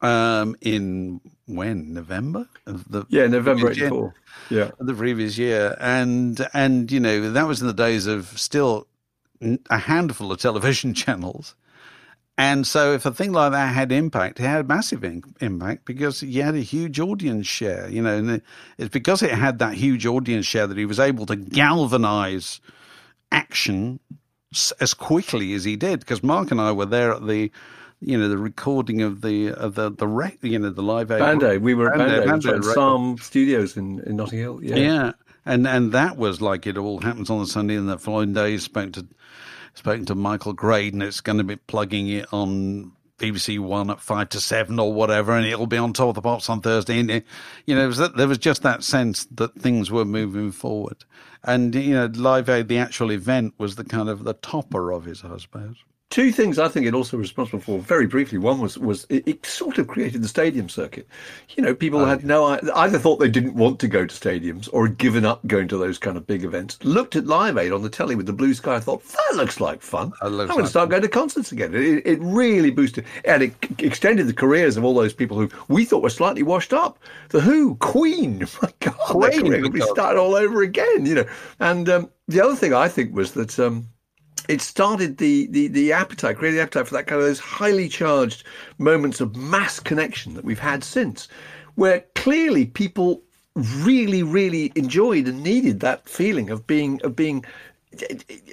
[0.00, 4.14] um, in when November of the Yeah, November '84.
[4.50, 4.70] Yeah.
[4.78, 8.86] the previous year, and and you know that was in the days of still
[9.70, 11.54] a handful of television channels,
[12.38, 16.20] and so if a thing like that had impact, it had massive in- impact because
[16.20, 18.42] he had a huge audience share, you know, and
[18.78, 22.60] it's because it had that huge audience share that he was able to galvanize
[23.30, 23.98] action
[24.80, 26.00] as quickly as he did.
[26.00, 27.50] Because Mark and I were there at the.
[28.04, 31.20] You know the recording of the of the the rec, you know the live aid
[31.20, 31.62] Band Aid.
[31.62, 32.26] We were at Band Aid.
[32.26, 32.64] Band at.
[32.64, 34.60] Sarm Studios in, in Notting Hill.
[34.62, 34.76] Yeah.
[34.76, 35.12] Yeah.
[35.46, 38.56] And and that was like it all happens on the Sunday and the following day
[38.58, 39.06] spoke to
[39.74, 44.30] spoken to Michael Grade and it's gonna be plugging it on BBC One at five
[44.30, 46.98] to seven or whatever, and it'll be on top of the pops on Thursday.
[46.98, 47.26] And it-
[47.66, 51.04] you know, it was that, there was just that sense that things were moving forward,
[51.44, 55.06] and you know, Live Aid, the actual event, was the kind of the topper of
[55.06, 55.76] it, I suppose.
[56.12, 58.36] Two things I think it also responsible for, very briefly.
[58.36, 61.08] One was was it, it sort of created the stadium circuit.
[61.56, 64.86] You know, people had no either thought they didn't want to go to stadiums or
[64.86, 66.78] had given up going to those kind of big events.
[66.84, 69.80] Looked at Live Aid on the telly with the blue sky, thought that looks like
[69.80, 70.12] fun.
[70.50, 71.74] I'm going to start going to concerts again.
[71.74, 75.48] It, it really boosted and it c- extended the careers of all those people who
[75.68, 76.98] we thought were slightly washed up.
[77.30, 81.06] The Who, Queen, my God, their Queen, career be started all over again.
[81.06, 81.26] You know,
[81.58, 83.58] and um, the other thing I think was that.
[83.58, 83.88] Um,
[84.48, 87.88] it started the, the, the appetite, created the appetite for that kind of those highly
[87.88, 88.44] charged
[88.78, 91.28] moments of mass connection that we've had since,
[91.74, 93.22] where clearly people
[93.54, 97.44] really, really enjoyed and needed that feeling of being of being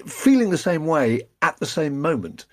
[0.05, 2.45] feeling the same way at the same moment.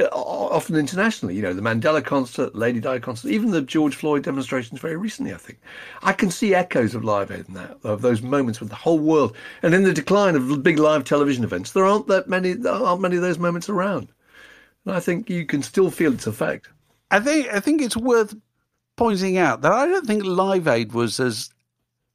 [0.00, 4.22] Uh, Often internationally, you know, the Mandela concert, Lady Di concert, even the George Floyd
[4.22, 5.60] demonstrations very recently, I think.
[6.02, 8.98] I can see echoes of Live Aid in that, of those moments with the whole
[8.98, 9.36] world.
[9.62, 13.02] And in the decline of big live television events, there aren't that many, there aren't
[13.02, 14.08] many of those moments around.
[14.84, 16.68] And I think you can still feel its effect.
[17.10, 18.34] I think I think it's worth
[18.96, 21.50] pointing out that I don't think Live Aid was as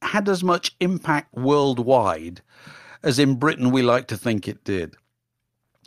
[0.02, 2.40] had as much impact worldwide
[3.02, 4.96] as in Britain we like to think it did.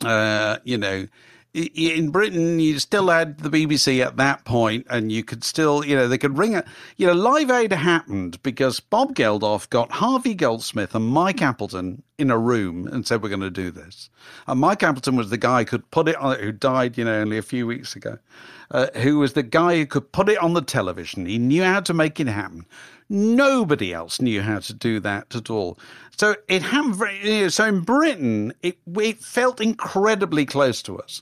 [0.03, 1.07] Uh, you know,
[1.53, 5.95] in Britain you still had the BBC at that point, and you could still, you
[5.95, 6.65] know, they could ring it.
[6.97, 12.31] You know, Live Aid happened because Bob Geldof got Harvey Goldsmith and Mike Appleton in
[12.31, 14.09] a room and said, "We're going to do this."
[14.47, 17.21] And Mike Appleton was the guy who could put it on, who died, you know,
[17.21, 18.17] only a few weeks ago.
[18.71, 21.27] Uh, who was the guy who could put it on the television?
[21.27, 22.65] He knew how to make it happen.
[23.09, 25.77] Nobody else knew how to do that at all.
[26.17, 26.63] So it.
[26.63, 31.21] You know, so in Britain, it it felt incredibly close to us.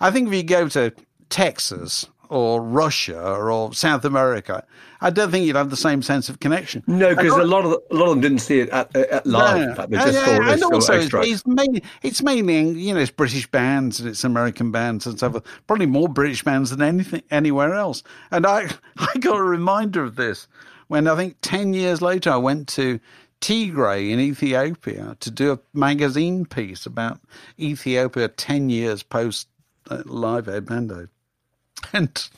[0.00, 0.92] I think if you go to
[1.28, 4.64] Texas or Russia or South America,
[5.00, 6.84] I don't think you'd have the same sense of connection.
[6.86, 9.76] No, because a lot of a lot of them didn't see it at, at live.
[9.76, 13.50] Fact, they just and, and also, it's, it's mainly it's mainly you know it's British
[13.50, 15.44] bands and it's American bands and so forth.
[15.66, 18.02] Probably more British bands than anything anywhere else.
[18.30, 20.46] And I I got a reminder of this
[20.90, 22.98] when I think ten years later I went to
[23.40, 27.20] Tigray in Ethiopia to do a magazine piece about
[27.60, 29.46] Ethiopia ten years post
[29.88, 31.08] uh, Live Aid Band Aid.
[31.92, 32.28] And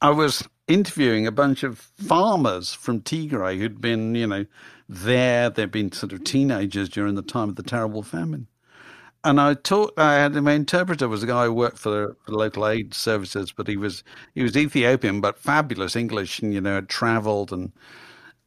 [0.00, 4.46] I was interviewing a bunch of farmers from Tigray who'd been, you know,
[4.88, 5.50] there.
[5.50, 8.46] They'd been sort of teenagers during the time of the terrible famine.
[9.24, 9.94] And I taught.
[9.96, 12.92] I had my interpreter was a guy who worked for the, for the local aid
[12.92, 17.50] services, but he was he was Ethiopian, but fabulous English, and you know had travelled
[17.50, 17.72] and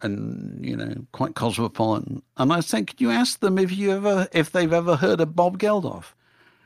[0.03, 2.21] and you know quite cosmopolitan.
[2.37, 5.35] And I said, "Could you ask them if you ever if they've ever heard of
[5.35, 6.13] Bob Geldof?"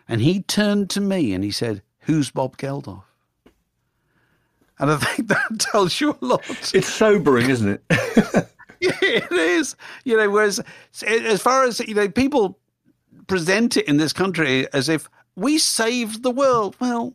[0.10, 3.04] And he turned to me and he said, "Who's Bob Geldof?"
[4.78, 6.44] And I think that tells you a lot.
[6.74, 7.84] It's sobering, isn't it?
[8.82, 9.78] yeah, it is.
[10.04, 10.60] You know, whereas
[11.08, 12.60] as far as you know, people
[13.28, 16.76] present it in this country as if we saved the world.
[16.80, 17.14] Well,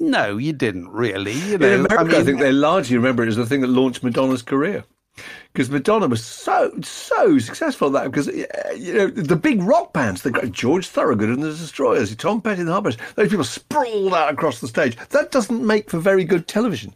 [0.00, 1.32] no, you didn't really.
[1.32, 3.60] You know, In America, I, mean, I think they largely remember it as the thing
[3.62, 4.84] that launched Madonna's career.
[5.52, 9.92] Because Madonna was so so successful at that because uh, you know the big rock
[9.92, 14.14] bands, the George Thorogood and the Destroyers, Tom Petty and the Heartbreakers, those people sprawled
[14.14, 14.96] out across the stage.
[15.08, 16.94] That doesn't make for very good television.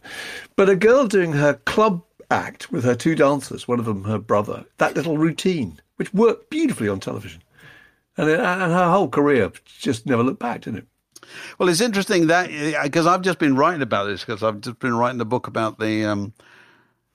[0.55, 4.19] But a girl doing her club act with her two dancers, one of them her
[4.19, 7.41] brother, that little routine, which worked beautifully on television,
[8.17, 10.87] and, it, and her whole career just never looked back, did it?
[11.57, 12.49] Well, it's interesting that
[12.83, 15.79] because I've just been writing about this because I've just been writing a book about
[15.79, 16.33] the um,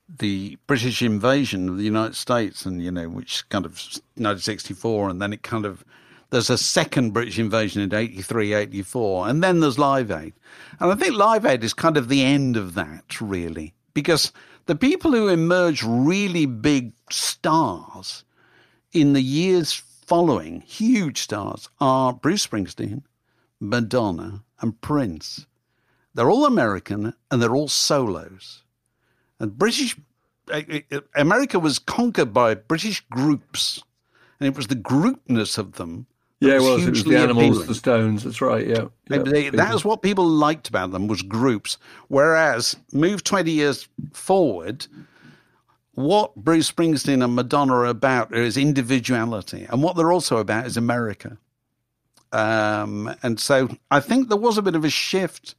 [0.08, 3.72] the British invasion of the United States, and you know, which kind of
[4.16, 5.84] 1964, and then it kind of
[6.30, 10.34] there's a second British invasion in 83, 84, and then there's Live Aid,
[10.80, 14.32] and I think Live Aid is kind of the end of that, really, because
[14.66, 18.24] the people who emerge really big stars
[18.92, 23.02] in the years following, huge stars, are Bruce Springsteen,
[23.60, 25.46] Madonna, and Prince.
[26.14, 28.62] They're all American and they're all solos.
[29.38, 29.96] And British
[30.50, 33.82] eh, eh, eh, America was conquered by British groups,
[34.40, 36.06] and it was the groupness of them.
[36.40, 36.86] Yeah, it was.
[36.86, 37.66] It was the animals, appealing.
[37.66, 38.24] the Stones.
[38.24, 38.66] That's right.
[38.66, 41.76] Yeah, yeah they, that was what people liked about them was groups.
[42.06, 44.86] Whereas move twenty years forward,
[45.98, 50.76] what Bruce Springsteen and Madonna are about is individuality, and what they're also about is
[50.76, 51.38] America.
[52.30, 55.56] Um, and so I think there was a bit of a shift,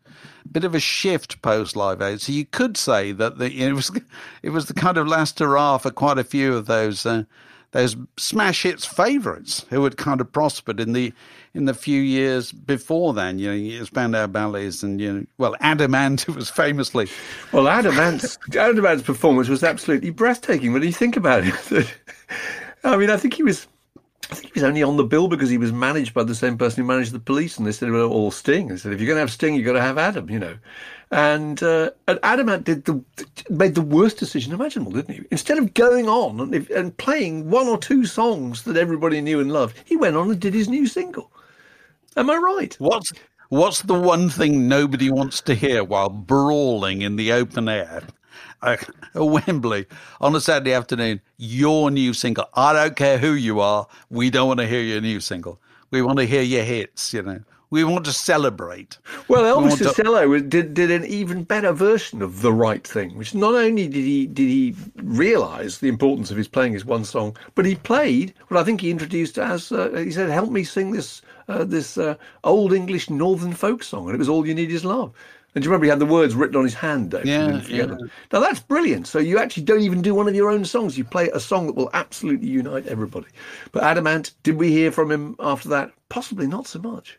[0.49, 2.21] bit of a shift post Live Aid.
[2.21, 3.91] So you could say that the, it was
[4.41, 7.23] it was the kind of last hurrah for quite a few of those uh,
[7.71, 11.13] those smash hits favourites who had kind of prospered in the
[11.53, 13.39] in the few years before then.
[13.39, 17.07] You know, Spandau Ballets and you know, well, Adam Ant was famously
[17.51, 20.73] well, Adam Ant's Adam Ant's performance was absolutely breathtaking.
[20.73, 21.93] When you think about it,
[22.83, 23.67] I mean, I think he was
[24.31, 26.57] I think he was only on the bill because he was managed by the same
[26.57, 29.07] person who managed the police, and they said, "Well, all Sting." They said, "If you're
[29.07, 30.55] going to have Sting, you've got to have Adam," you know.
[31.11, 33.03] And, uh, and Adam did the
[33.49, 35.23] made the worst decision imaginable, didn't he?
[35.31, 39.51] Instead of going on and, and playing one or two songs that everybody knew and
[39.51, 41.31] loved, he went on and did his new single.
[42.15, 42.75] Am I right?
[42.79, 43.11] What's
[43.49, 48.03] What's the one thing nobody wants to hear while brawling in the open air?
[48.61, 49.85] at Wembley
[50.21, 52.45] on a Saturday afternoon, your new single.
[52.53, 53.87] I don't care who you are.
[54.09, 55.59] We don't want to hear your new single.
[55.91, 57.41] We want to hear your hits, you know.
[57.71, 58.97] We want to celebrate.
[59.27, 60.41] Well, Elvis we Costello to...
[60.41, 64.25] did, did an even better version of the right thing, which not only did he
[64.25, 68.59] did he realise the importance of his playing his one song, but he played what
[68.59, 72.15] I think he introduced as uh, he said, "Help me sing this uh, this uh,
[72.43, 75.13] old English northern folk song," and it was "All You Need Is Love."
[75.55, 77.09] And do you remember he had the words written on his hand?
[77.09, 77.25] Dave?
[77.25, 77.85] Yeah, yeah.
[78.31, 79.07] Now that's brilliant.
[79.07, 80.97] So you actually don't even do one of your own songs.
[80.97, 83.27] You play a song that will absolutely unite everybody.
[83.71, 85.91] But Adam Ant, did we hear from him after that?
[86.09, 87.17] Possibly not so much.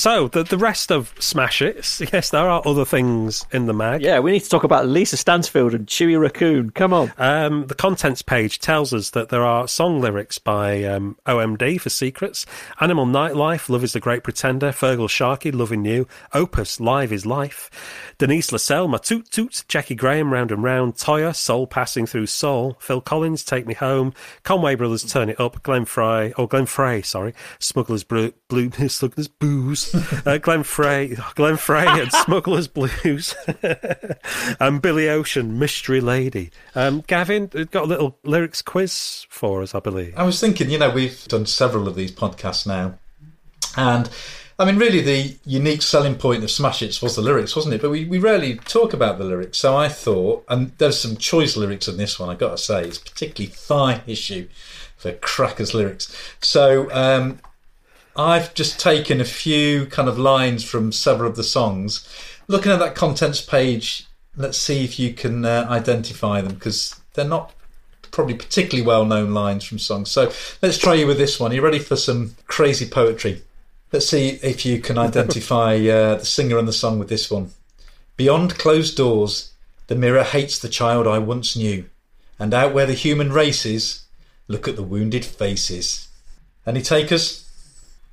[0.00, 4.00] So the the rest of Smash Hits, yes, there are other things in the mag.
[4.00, 6.70] Yeah, we need to talk about Lisa Stansfield and Chewy Raccoon.
[6.70, 7.12] Come on.
[7.18, 11.90] Um, the contents page tells us that there are song lyrics by um, OMD for
[11.90, 12.46] Secrets,
[12.80, 17.68] Animal Nightlife, Love is the Great Pretender, Feargal Sharkey, Loving You, Opus, Live is Life,
[18.16, 22.78] Denise LaSalle, My Toot Toot, Jaki Graham, Round and Round, Toyah, Soul Passing Through Soul,
[22.80, 24.14] Phil Collins, Take Me Home,
[24.44, 29.28] Conway Brothers, Turn It Up, Glenn Fry, or Glenn Frey, sorry, Smuggler's Blue, Blue Smuggler's
[29.28, 29.89] Booze
[30.26, 33.34] uh, Glenn Frey, Glenn Frey and Smuggler's Blues,
[34.60, 36.50] and Billy Ocean, Mystery Lady.
[36.74, 40.14] Um, Gavin, got a little lyrics quiz for us, I believe.
[40.16, 42.98] I was thinking, you know, we've done several of these podcasts now,
[43.76, 44.10] and
[44.60, 47.80] I mean, really, the unique selling point of Smash Hits was the lyrics, wasn't it?
[47.80, 49.56] But we, we rarely talk about the lyrics.
[49.56, 52.84] So I thought, and there's some choice lyrics in this one, I've got to say,
[52.84, 54.48] it's particularly thigh issue
[54.98, 56.14] for crackers lyrics.
[56.42, 57.40] So um,
[58.16, 62.08] I've just taken a few kind of lines from several of the songs.
[62.48, 64.06] Looking at that contents page,
[64.36, 67.52] let's see if you can uh, identify them because they're not
[68.10, 70.10] probably particularly well known lines from songs.
[70.10, 70.32] So
[70.62, 71.52] let's try you with this one.
[71.52, 73.42] Are you ready for some crazy poetry?
[73.92, 77.50] Let's see if you can identify uh, the singer and the song with this one.
[78.16, 79.52] Beyond closed doors,
[79.86, 81.86] the mirror hates the child I once knew.
[82.38, 84.02] And out where the human race is,
[84.48, 86.08] look at the wounded faces.
[86.66, 87.49] Any takers?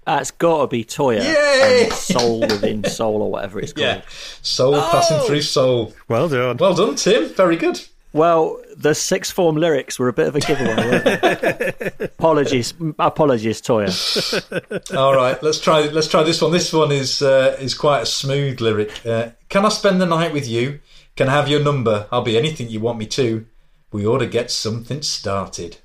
[0.07, 1.21] That's got to be Toyah.
[1.21, 1.89] Yay!
[1.89, 3.87] soul within soul, or whatever it's called.
[3.87, 4.01] Yeah.
[4.41, 4.89] Soul oh!
[4.89, 5.93] passing through soul.
[6.07, 6.55] Well done.
[6.55, 7.27] Well done, Tim.
[7.33, 7.85] Very good.
[8.13, 11.73] Well, the six form lyrics were a bit of a giveaway.
[11.99, 14.95] apologies, apologies, Toyah.
[14.97, 15.81] All right, let's try.
[15.81, 16.53] Let's try this one.
[16.53, 19.05] This one is uh, is quite a smooth lyric.
[19.05, 20.79] Uh, Can I spend the night with you?
[21.17, 22.07] Can I have your number?
[22.13, 23.45] I'll be anything you want me to.
[23.91, 25.79] We ought to get something started.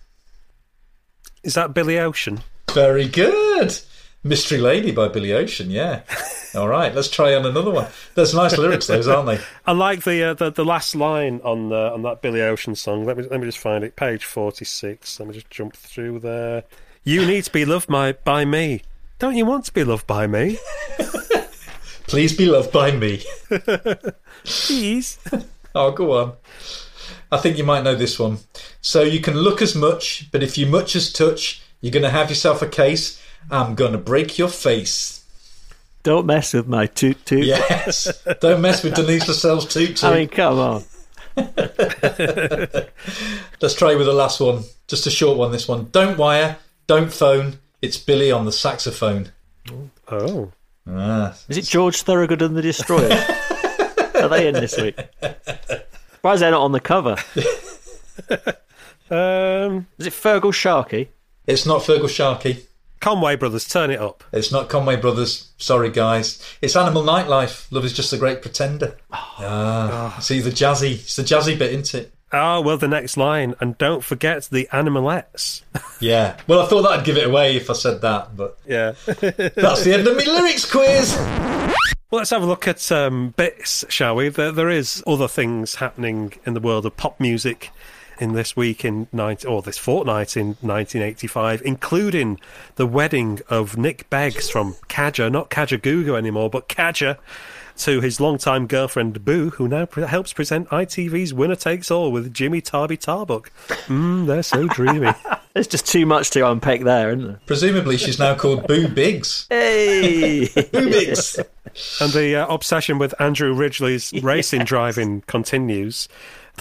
[1.43, 2.43] Is that Billy Ocean?
[2.73, 3.81] Very good.
[4.25, 5.71] Mystery Lady by Billy Ocean.
[5.71, 6.03] Yeah.
[6.55, 7.89] All right, let's try on another one.
[8.15, 9.41] There's nice lyrics, those, aren't they?
[9.67, 13.05] I like the uh, the, the last line on uh, on that Billy Ocean song.
[13.05, 13.97] Let me let me just find it.
[13.97, 15.19] Page forty six.
[15.19, 16.65] Let me just jump through there.
[17.05, 18.83] You need to be loved by by me.
[19.19, 20.59] Don't you want to be loved by me?
[22.07, 23.23] Please be loved by me.
[24.45, 25.19] Please.
[25.75, 26.33] oh, go on.
[27.31, 28.39] I think you might know this one.
[28.81, 32.11] So you can look as much, but if you much as touch, you're going to
[32.11, 33.23] have yourself a case.
[33.51, 35.25] I'm going to break your face.
[36.03, 37.45] Don't mess with my toot toot.
[37.45, 38.25] Yes.
[38.41, 40.05] Don't mess with Denise LaSalle toot toot.
[40.05, 40.85] I mean, come on.
[41.37, 41.55] Let's
[43.75, 44.65] try with the last one.
[44.89, 45.89] Just a short one, this one.
[45.93, 46.57] Don't wire,
[46.87, 47.59] don't phone.
[47.81, 49.31] It's Billy on the saxophone.
[50.09, 50.51] Oh.
[50.89, 51.35] Ah.
[51.49, 53.13] Is it George Thorogood and the Destroyer?
[54.21, 54.99] Are they in this week?
[56.21, 57.17] Why is they not on the cover?
[59.11, 61.11] Um, is it Feargal Sharkey?
[61.47, 62.65] It's not Feargal Sharkey.
[63.03, 64.23] Conway Brothers, turn it up.
[64.33, 65.51] It's not Conway Brothers.
[65.59, 66.41] Sorry, guys.
[66.63, 67.67] It's Animal Nightlife.
[67.73, 68.97] Love is just a great pretender.
[69.11, 70.93] ah, see the jazzy.
[71.01, 72.15] It's the jazzy bit, isn't it?
[72.31, 75.63] Ah, well, the next line, and don't forget the animalettes.
[76.01, 76.37] Yeah.
[76.49, 79.95] Well, I thought that'd give it away if I said that, but yeah, that's the
[79.95, 81.15] end of my lyrics quiz.
[81.17, 84.29] Well, let's have a look at um, bits, shall we?
[84.29, 87.71] There, there is other things happening in the world of pop music
[88.23, 92.39] in this week in 19, or this fortnight in 1985, including
[92.77, 97.19] the wedding of Nick Beggs from Kaja, not Kajagoogoo anymore, but Kaja,
[97.79, 102.33] to his longtime girlfriend Boo, who now pre- helps present ITV's Winner Takes All with
[102.33, 103.51] Jimmy Tarby Tarbuck.
[103.87, 105.13] Mmm, they're so dreamy.
[105.55, 107.41] There's just too much to unpack there, isn't there?
[107.47, 109.47] Presumably, she's now called Boo Biggs.
[109.51, 111.39] Hey, Boo Biggs.
[112.01, 116.09] And the uh, obsession with Andrew Ridgeley's racing driving continues.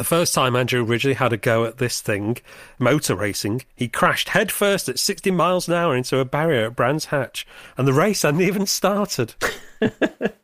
[0.01, 2.37] The first time Andrew Ridgeley had a go at this thing,
[2.79, 7.05] motor racing, he crashed headfirst at 60 miles an hour into a barrier at Brands
[7.05, 7.45] Hatch,
[7.77, 9.35] and the race hadn't even started.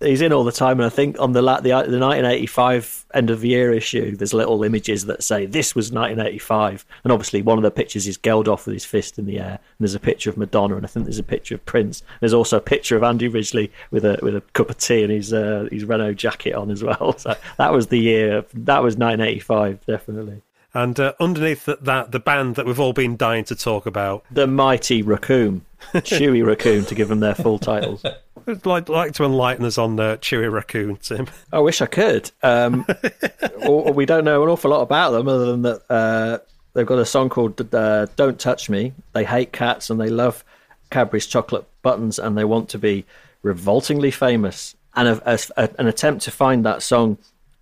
[0.00, 3.30] He's in all the time, and I think on the la- the, the 1985 end
[3.30, 7.58] of the year issue, there's little images that say this was 1985, and obviously one
[7.58, 10.30] of the pictures is Geldof with his fist in the air, and there's a picture
[10.30, 12.04] of Madonna, and I think there's a picture of Prince.
[12.20, 15.12] There's also a picture of Andy Ridgeley with a with a cup of tea and
[15.12, 17.16] his uh, his Renault jacket on as well.
[17.18, 18.44] So that was the year.
[18.54, 20.42] That was 1985, definitely.
[20.74, 24.24] And uh, underneath that, that, the band that we've all been dying to talk about,
[24.30, 25.64] The Mighty Raccoon,
[25.94, 28.04] Chewy Raccoon, to give them their full titles.
[28.46, 31.26] I'd like, like to enlighten us on uh, Chewy Raccoon, Tim.
[31.52, 32.30] I wish I could.
[32.42, 32.86] Um,
[33.66, 36.38] or, or we don't know an awful lot about them other than that uh,
[36.72, 40.44] they've got a song called uh, "Don't Touch Me." They hate cats and they love
[40.90, 43.04] Cadbury's chocolate buttons and they want to be
[43.42, 44.74] revoltingly famous.
[44.94, 47.18] And a, a, a, an attempt to find that song,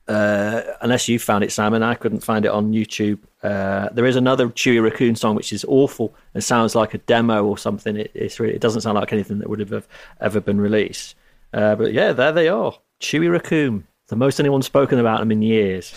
[0.08, 3.18] uh, unless you found it, Simon, I couldn't find it on YouTube.
[3.42, 6.14] Uh, there is another Chewy Raccoon song which is awful.
[6.34, 7.96] and sounds like a demo or something.
[7.96, 9.86] It, it's really, it doesn't sound like anything that would have
[10.20, 11.16] ever been released.
[11.52, 12.72] Uh, but yeah, there they are.
[13.00, 13.86] Chewy Raccoon.
[14.08, 15.92] The most anyone's spoken about them in years.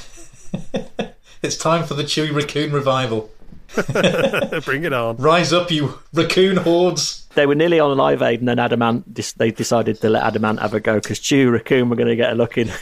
[1.41, 3.30] It's time for the Chewy Raccoon revival.
[4.66, 5.18] Bring it on.
[5.18, 7.28] Rise up, you raccoon hordes.
[7.36, 10.24] They were nearly on Live Aid, and then Adam Ant dis- they decided to let
[10.24, 12.72] Adam Ant have a go because Chewy Raccoon were going to get a look in.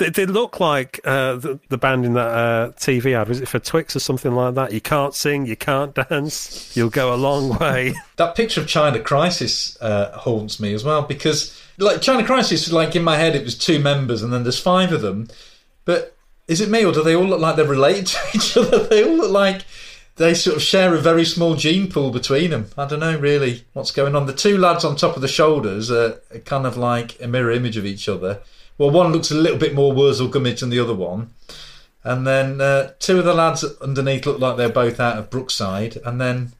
[0.00, 3.28] They, they look like uh, the, the band in that uh, TV ad.
[3.28, 4.72] Was it for Twix or something like that?
[4.72, 7.94] You can't sing, you can't dance, you'll go a long way.
[8.16, 12.96] That picture of China Crisis uh, haunts me as well because, like, China Crisis, like
[12.96, 15.28] in my head, it was two members and then there's five of them.
[15.84, 16.16] But
[16.50, 18.84] is it me or do they all look like they're related to each other?
[18.90, 19.62] They all look like
[20.16, 22.68] they sort of share a very small gene pool between them.
[22.76, 24.26] I don't know really what's going on.
[24.26, 27.76] The two lads on top of the shoulders are, kind of like a mirror image
[27.76, 28.40] of each other.
[28.78, 31.30] Well, one looks a little bit more Wurzel Gummidge than the other one.
[32.02, 35.98] And then uh, two of the lads underneath look like they're both out of Brookside.
[36.04, 36.52] And then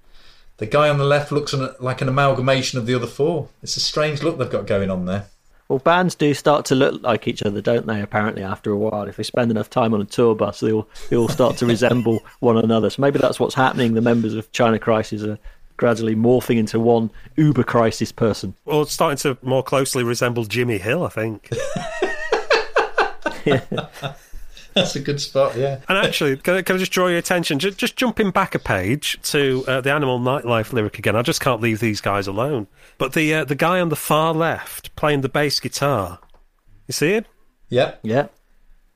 [0.58, 3.48] the guy on the left looks like an amalgamation of the other four.
[3.60, 5.26] It's a strange look they've got going on there.
[5.70, 8.02] Well, bands do start to look like each other, don't they?
[8.02, 10.88] Apparently, after a while, if they spend enough time on a tour bus, they all
[11.09, 12.90] they all start to resemble one another.
[12.90, 13.94] So maybe that's what's happening.
[13.94, 15.38] The members of China Crisis are
[15.76, 18.56] gradually morphing into one Uber Crisis person.
[18.66, 21.51] Or it's starting to more closely resemble Jimmy Hill, I think.
[24.74, 25.80] That's a good spot, yeah.
[25.88, 27.59] And actually, can I, can I just draw your attention?
[27.59, 31.16] Just, just jumping back a page to uh, the Animal Nightlife lyric again.
[31.16, 32.66] I just can't leave these guys alone.
[32.98, 36.18] But the uh, the guy on the far left playing the bass guitar,
[36.86, 37.24] you see him?
[37.68, 38.01] Yep.
[38.02, 38.28] Yeah.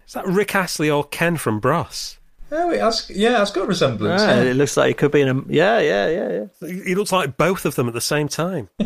[0.07, 2.19] Is that Rick Astley or Ken from Bros?
[2.53, 4.23] Oh, it has, yeah, it's got resemblance.
[4.23, 4.43] Ah, yeah.
[4.43, 5.43] It looks like it could be in a.
[5.49, 6.85] Yeah, yeah, yeah, yeah.
[6.85, 8.69] He looks like both of them at the same time.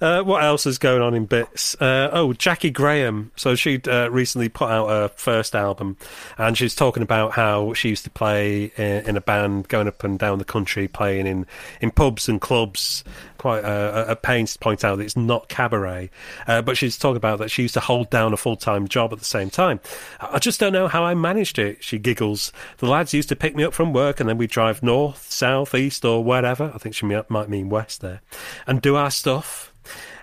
[0.00, 1.74] Uh, what else is going on in Bitz?
[1.80, 3.32] Uh, oh, Jaki Graham.
[3.36, 5.96] So she'd uh, recently put out her first album,
[6.36, 10.04] and she's talking about how she used to play in, in a band, going up
[10.04, 11.46] and down the country, playing in,
[11.80, 13.04] in pubs and clubs.
[13.38, 16.10] Quite a pains to point out that it's not cabaret,
[16.48, 19.12] uh, but she's talking about that she used to hold down a full time job
[19.12, 19.78] at the same time.
[20.20, 21.84] I just don't know how I managed it.
[21.84, 22.50] She giggles.
[22.78, 25.74] The lads used to pick me up from work, and then we'd drive north, south,
[25.74, 26.72] east, or wherever.
[26.74, 28.20] I think she might mean west there,
[28.66, 29.72] and do our stuff.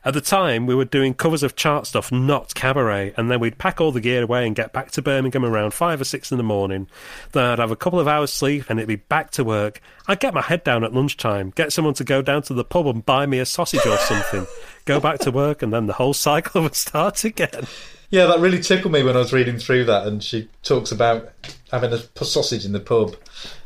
[0.06, 3.58] At the time, we were doing covers of chart stuff, not cabaret, and then we'd
[3.58, 6.38] pack all the gear away and get back to Birmingham around five or six in
[6.38, 6.88] the morning.
[7.32, 9.80] Then I'd have a couple of hours sleep and it'd be back to work.
[10.06, 12.88] I'd get my head down at lunchtime, get someone to go down to the pub
[12.88, 14.46] and buy me a sausage or something,
[14.86, 17.66] go back to work, and then the whole cycle would start again.
[18.10, 21.32] Yeah, that really tickled me when I was reading through that, and she talks about
[21.72, 23.16] having a sausage in the pub.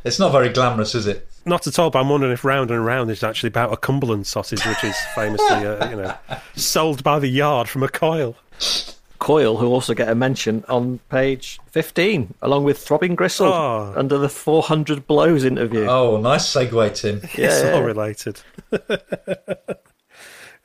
[0.06, 1.28] It's not very glamorous, is it?
[1.48, 4.28] Not at all, but I'm wondering if Round and Round is actually about a Cumberland
[4.28, 6.14] sausage, which is famously, uh, you know,
[6.56, 8.36] sold by the yard from a coil.
[9.20, 13.94] Coil, who also get a mention on page 15, along with Throbbing Gristle Oh.
[13.96, 15.86] under the 400 Blows interview.
[15.88, 17.22] Oh, nice segue, Tim.
[17.34, 17.72] It's Yeah.
[17.72, 18.42] all related.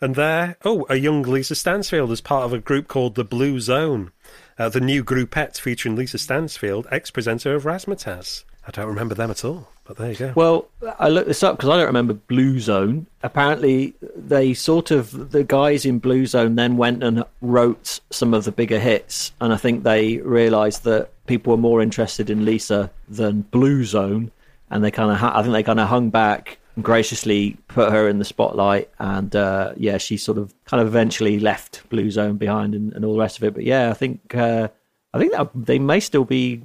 [0.00, 3.60] and there, oh, a young Lisa Stansfield as part of a group called the Blue
[3.60, 4.10] Zone.
[4.58, 8.44] Uh, the new groupette featuring Lisa Stansfield, ex presenter of Razzmatazz.
[8.66, 10.32] I don't remember them at all, but there you go.
[10.36, 10.68] Well,
[10.98, 13.06] I looked this up because I don't remember Blue Zone.
[13.22, 18.44] Apparently, they sort of the guys in Blue Zone then went and wrote some of
[18.44, 22.90] the bigger hits, and I think they realised that people were more interested in Lisa
[23.08, 24.30] than Blue Zone,
[24.70, 28.08] and they kind of I think they kind of hung back and graciously put her
[28.08, 32.36] in the spotlight, and uh, yeah, she sort of kind of eventually left Blue Zone
[32.36, 33.54] behind and, and all the rest of it.
[33.54, 34.34] But yeah, I think.
[34.34, 34.68] Uh,
[35.14, 36.62] I think that they may still be.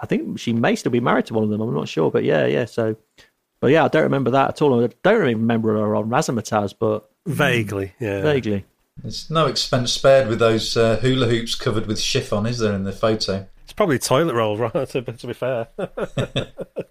[0.00, 1.60] I think she may still be married to one of them.
[1.60, 2.64] I'm not sure, but yeah, yeah.
[2.64, 2.96] So,
[3.60, 4.82] but yeah, I don't remember that at all.
[4.82, 8.22] I don't even remember her on Razzmatazz, but Vaguely, yeah.
[8.22, 8.64] vaguely.
[9.02, 12.84] There's no expense spared with those uh, hula hoops covered with chiffon, is there, in
[12.84, 13.46] the photo?
[13.64, 14.88] It's probably toilet roll, right?
[14.88, 15.68] To, to be fair.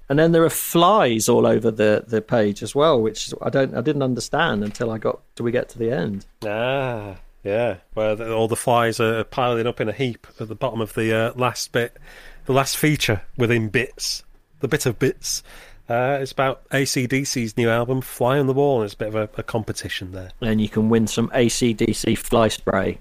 [0.09, 3.75] And then there are flies all over the, the page as well, which I don't
[3.77, 6.25] I didn't understand until I got till we get to the end.
[6.47, 7.77] ah, yeah.
[7.93, 10.93] Where the, all the flies are piling up in a heap at the bottom of
[10.93, 11.97] the uh, last bit,
[12.45, 14.23] the last feature within Bitz,
[14.59, 15.43] the bit of Bitz.
[15.89, 19.15] Uh, it's about ACDC's new album, Fly on the Wall, and it's a bit of
[19.15, 20.31] a, a competition there.
[20.39, 22.99] And you can win some ACDC fly spray.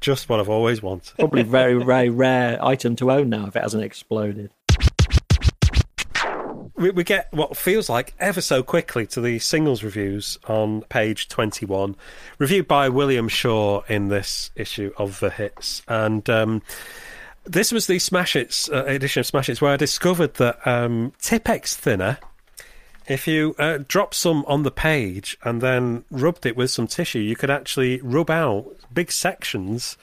[0.00, 1.16] Just what I've always wanted.
[1.18, 4.50] Probably very very rare item to own now if it hasn't exploded.
[6.78, 11.28] We, we get what feels like ever so quickly to the singles reviews on page
[11.28, 11.96] 21,
[12.38, 15.82] reviewed by William Shaw in this issue of Ver Hits.
[15.88, 16.62] And um,
[17.44, 21.12] this was the Smash Hits uh, edition of Smash Hits where I discovered that um,
[21.18, 22.18] Tipp-Ex thinner,
[23.08, 27.18] if you uh, drop some on the page and then rubbed it with some tissue,
[27.18, 29.96] you could actually rub out big sections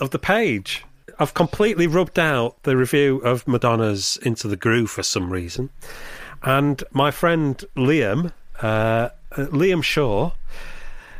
[0.00, 0.84] of the page.
[1.18, 5.70] I've completely rubbed out the review of Madonna's Into the Groove for some reason.
[6.42, 8.32] And my friend Liam,
[8.62, 9.10] uh, uh,
[9.46, 10.32] Liam Shaw,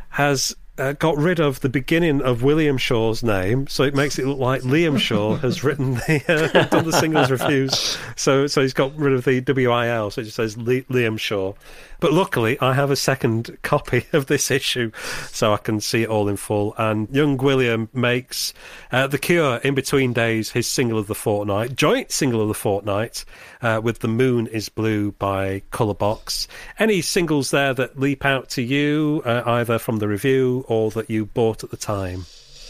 [0.09, 4.27] has uh, got rid of the beginning of William Shaw's name, so it makes it
[4.27, 7.97] look like Liam Shaw has written the uh, done the singles reviews.
[8.15, 11.53] So so he's got rid of the WIL, so it just says Liam Shaw.
[11.99, 14.91] But luckily, I have a second copy of this issue,
[15.31, 16.75] so I can see it all in full.
[16.77, 18.53] And young William makes
[18.91, 22.53] uh, The Cure in between days his single of the fortnight, joint single of the
[22.53, 23.25] fortnight,
[23.61, 26.47] uh, with The Moon is Blue by Colourbox.
[26.79, 31.09] Any singles there that leap out to you, uh, either from the review or that
[31.09, 32.25] you bought at the time?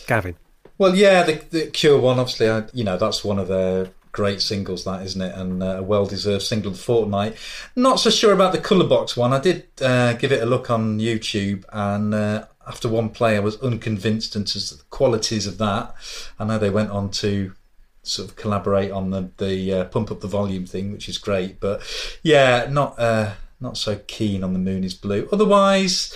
[0.07, 0.35] Gavin.
[0.77, 4.41] Well, yeah, the, the Cure one, obviously, I, you know, that's one of their great
[4.41, 5.35] singles, that isn't it?
[5.35, 7.37] And uh, a well-deserved single of fortnight.
[7.75, 9.31] Not so sure about the Colourbox one.
[9.31, 13.41] I did uh, give it a look on YouTube, and uh, after one play, I
[13.41, 15.93] was unconvinced into the qualities of that.
[16.39, 17.53] I know they went on to
[18.01, 21.59] sort of collaborate on the the uh, pump up the volume thing, which is great.
[21.59, 21.83] But
[22.23, 25.29] yeah, not uh, not so keen on the moon is blue.
[25.31, 26.11] Otherwise.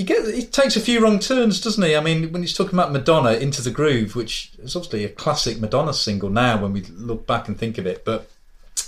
[0.00, 1.94] He, get, he takes a few wrong turns, doesn't he?
[1.94, 5.60] I mean, when he's talking about Madonna into the groove, which is obviously a classic
[5.60, 8.30] Madonna single now when we look back and think of it, but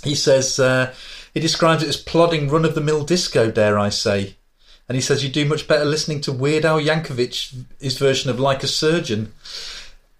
[0.03, 0.91] he says uh,
[1.31, 4.37] he describes it as plodding run of the mill disco, dare I say.
[4.89, 8.39] And he says you do much better listening to Weird Al Yankovic, his version of
[8.39, 9.33] Like a Surgeon.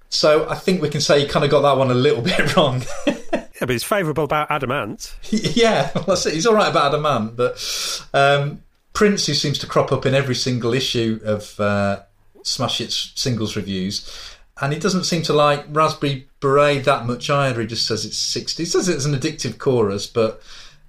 [0.09, 2.55] So I think we can say he kind of got that one a little bit
[2.55, 2.83] wrong.
[3.07, 5.15] Yeah, but it's favourable about Adam Ant.
[5.31, 6.35] yeah, well, that's it.
[6.35, 8.62] He's all right about Adam Ant, but um,
[8.93, 12.03] Prince, who seems to crop up in every single issue of uh,
[12.43, 17.61] Smash Hits singles reviews, and he doesn't seem to like Raspberry Beret that much either.
[17.61, 18.63] He just says it's 60.
[18.63, 20.41] He says it's an addictive chorus, but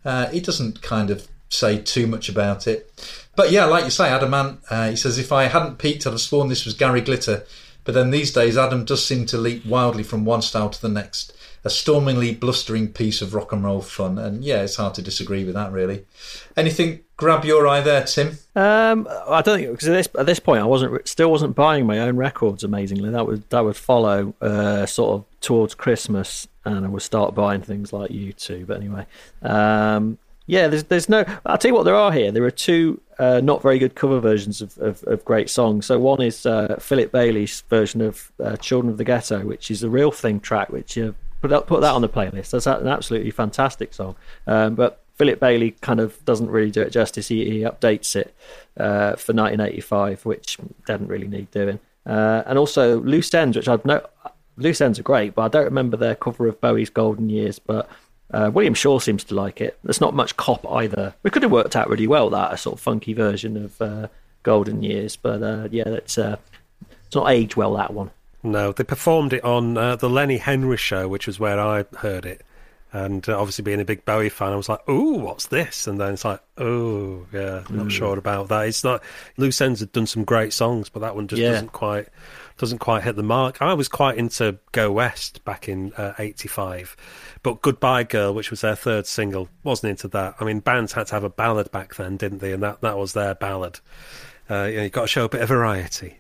[0.05, 2.93] uh, he doesn't kind of say too much about it.
[3.37, 6.11] But yeah, like you say, Adam Ant, uh, he says, if I hadn't peaked, I'd
[6.11, 7.45] have sworn this was Gary Glitter.
[7.85, 10.89] But then these days, Adam does seem to leap wildly from one style to the
[10.89, 11.33] next.
[11.65, 14.19] A stormingly blustering piece of rock and roll fun.
[14.19, 16.05] And yeah, it's hard to disagree with that, really.
[16.57, 18.39] Anything grab your eye there, Tim?
[18.55, 21.87] Um, I don't think because at this, at this point I wasn't still wasn't buying
[21.87, 22.65] my own records.
[22.65, 27.35] Amazingly, that would that would follow uh, sort of towards Christmas, and I would start
[27.35, 28.67] buying things like U2.
[28.67, 29.07] But anyway,
[29.43, 31.25] um, yeah, there's there's no.
[31.47, 32.31] I'll tell you what there are here.
[32.31, 35.87] There are two uh, not very good cover versions of, of, of, great songs.
[35.87, 39.83] So one is uh, Philip Bailey's version of uh, "Children of the Ghetto," which is
[39.83, 41.13] a real thing track, which uh,
[41.45, 42.53] put that, put that on the playlist.
[42.53, 44.17] That's an absolutely fantastic song.
[44.47, 47.29] Um, but Philip Bailey kind of doesn't really do it justice.
[47.29, 48.35] He, he updates it
[48.79, 50.57] uh, for 1985, which
[50.87, 51.81] didn't really need doing.
[52.07, 54.07] Uh, and also Loose Ends, which I've no
[54.57, 57.59] Loose Ends are great, but I don't remember their cover of Bowie's Golden Years.
[57.59, 57.91] But
[58.31, 59.79] uh, William Shaw seems to like it.
[59.85, 61.15] There's not much cop either.
[61.23, 64.09] We could have worked out really well that a sort of funky version of uh,
[64.43, 66.37] Golden Years, but uh, yeah, that's uh,
[67.07, 68.11] it's not aged well that one.
[68.45, 72.27] No, they performed it on uh, the Lenny Henry show, which was where I heard
[72.27, 72.43] it.
[72.93, 75.99] And uh, obviously, being a big Bowie fan, I was like, "Ooh, what's this?" And
[75.99, 77.91] then it's like, "Oh, yeah, not mm.
[77.91, 79.03] sure about that." It's not.
[79.37, 81.53] Loose Ends had done some great songs, but that one just yeah.
[81.53, 82.07] doesn't quite
[82.59, 83.61] doesn't quite hit the mark.
[83.61, 87.03] I was quite into Go West back in '85, uh,
[87.43, 90.37] but Goodbye Girl, which was their third single, wasn't into that.
[90.39, 92.53] I mean, bands had to have a ballad back then, didn't they?
[92.53, 93.81] And that that was their ballad.
[94.49, 96.19] Uh, you know, you've got to show a bit of variety.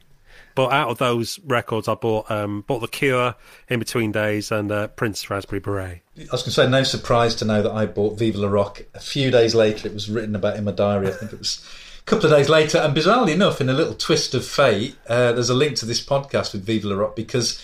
[0.54, 3.34] But out of those records, I bought um, bought The Cure,
[3.68, 6.02] In Between Days, and uh, Prince Raspberry Beret.
[6.16, 8.82] I was going to say, no surprise to know that I bought Vive le Rock.
[8.94, 11.08] A few days later, it was written about in my diary.
[11.08, 11.66] I think it was
[11.98, 12.78] a couple of days later.
[12.78, 16.04] And bizarrely enough, in a little twist of fate, uh, there's a link to this
[16.04, 17.60] podcast with Vive le Rock because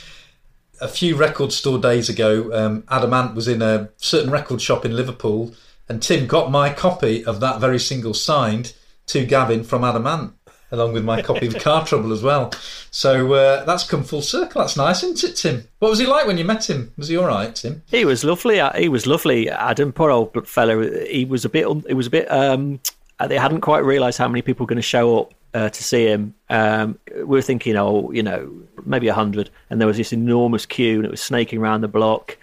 [0.81, 4.85] a few record store days ago, um, Adam Ant was in a certain record shop
[4.85, 5.55] in Liverpool,
[5.89, 8.73] and Tim got my copy of that very single signed
[9.07, 10.33] to Gavin from Adam Ant
[10.73, 12.53] along with my copy of Car Trouble as well.
[12.91, 14.61] So uh, that's come full circle.
[14.61, 15.65] That's nice, isn't it, Tim?
[15.79, 16.93] What was he like when you met him?
[16.97, 17.83] Was he all right, Tim?
[17.87, 18.61] He was lovely.
[18.61, 19.51] Uh, he was lovely.
[19.51, 20.83] Adam, poor old fellow.
[21.07, 21.67] He was a bit.
[21.89, 22.31] It was a bit.
[22.31, 22.81] Um,
[23.19, 25.85] uh, they hadn't quite realised how many people were going to show up uh, to
[25.85, 26.35] see him.
[26.49, 28.51] Um, we were thinking, oh, you know,
[28.85, 32.39] maybe hundred, and there was this enormous queue, and it was snaking around the block.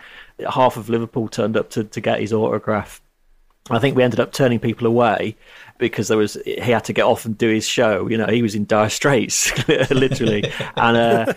[0.48, 3.02] Half of Liverpool turned up to, to get his autograph.
[3.70, 5.36] I think we ended up turning people away
[5.78, 8.08] because there was he had to get off and do his show.
[8.08, 9.52] You know, he was in dire straits,
[9.90, 10.44] literally.
[10.76, 11.34] and uh,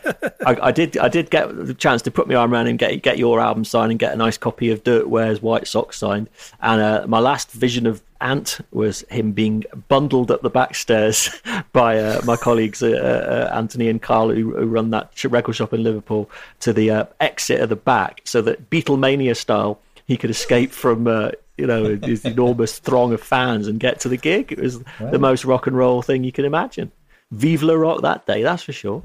[0.47, 3.03] I, I, did I did get the chance to put my arm around him, get
[3.03, 6.29] get your album signed, and get a nice copy of Dirk Wears White Sox signed.
[6.61, 11.31] And uh, my last vision of Ant was him being bundled up the back stairs
[11.73, 15.73] by uh, my colleagues uh, uh, Anthony and Carl, who, who, run that record shop
[15.73, 16.31] in Liverpool,
[16.61, 21.07] to the uh, exit of the back, so that Beatlemania style he could escape from
[21.07, 21.31] uh,
[21.61, 24.51] you know this enormous throng of fans and get to the gig.
[24.53, 26.91] It was the most rock and roll thing you can imagine.
[27.31, 29.03] Vive le rock that day, that's for sure.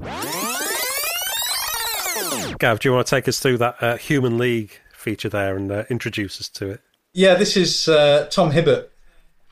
[2.58, 5.70] Gav, do you want to take us through that uh, Human League feature there and
[5.70, 6.80] uh, introduce us to it?
[7.12, 8.90] Yeah, this is uh, Tom Hibbert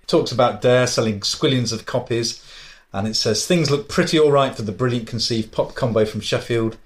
[0.07, 2.45] talks about Dare selling squillions of copies,
[2.93, 6.21] and it says things look pretty all right for the brilliant conceived pop combo from
[6.21, 6.77] Sheffield.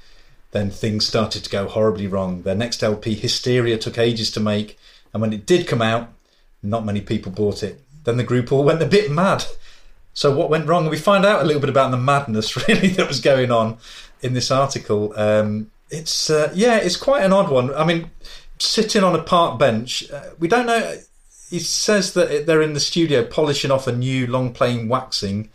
[0.50, 2.42] Then things started to go horribly wrong.
[2.42, 4.78] Their next LP, Hysteria, took ages to make,
[5.12, 6.12] and when it did come out,
[6.62, 7.80] not many people bought it.
[8.04, 9.44] Then the group all went a bit mad.
[10.14, 10.88] So what went wrong?
[10.88, 13.78] We find out a little bit about the madness really that was going on
[14.20, 15.12] in this article.
[15.18, 17.74] Um, it's uh, yeah, it's quite an odd one.
[17.74, 18.10] I mean,
[18.58, 20.98] sitting on a park bench, uh, we don't know.
[21.50, 25.50] He says that they're in the studio polishing off a new long plane waxing.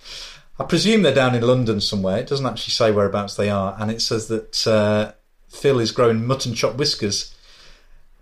[0.60, 2.18] I presume they're down in London somewhere.
[2.18, 5.12] It doesn't actually say whereabouts they are, and it says that uh,
[5.50, 7.33] Phil is growing mutton chop whiskers.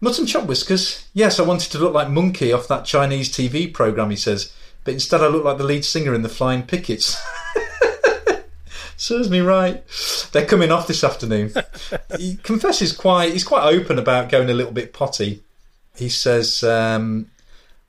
[0.01, 1.07] Mutton chop whiskers?
[1.13, 4.09] Yes, I wanted to look like Monkey off that Chinese TV program.
[4.09, 4.51] He says,
[4.83, 7.21] but instead I look like the lead singer in the Flying Pickets.
[8.97, 9.83] Serves me right.
[10.31, 11.53] They're coming off this afternoon.
[12.17, 13.33] he confesses quite.
[13.33, 15.41] He's quite open about going a little bit potty.
[15.95, 17.27] He says, um,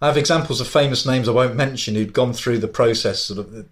[0.01, 3.41] "I have examples of famous names I won't mention who'd gone through the process, sort
[3.41, 3.67] of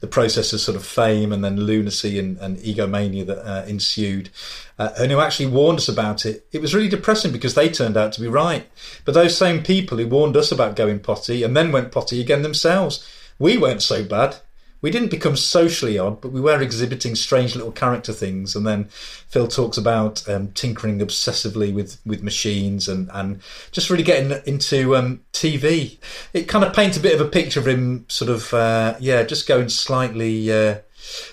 [0.00, 4.30] the process of sort of fame and then lunacy and, and egomania that uh, ensued,
[4.78, 6.46] uh, and who actually warned us about it.
[6.52, 8.68] It was really depressing because they turned out to be right.
[9.04, 12.42] But those same people who warned us about going potty and then went potty again
[12.42, 13.06] themselves,
[13.38, 14.36] we weren't so bad
[14.80, 18.54] we didn't become socially odd, but we were exhibiting strange little character things.
[18.54, 23.40] And then Phil talks about um, tinkering obsessively with, with machines and, and
[23.72, 25.98] just really getting into um, TV.
[26.32, 29.24] It kind of paints a bit of a picture of him, sort of, uh, yeah,
[29.24, 30.78] just going slightly uh,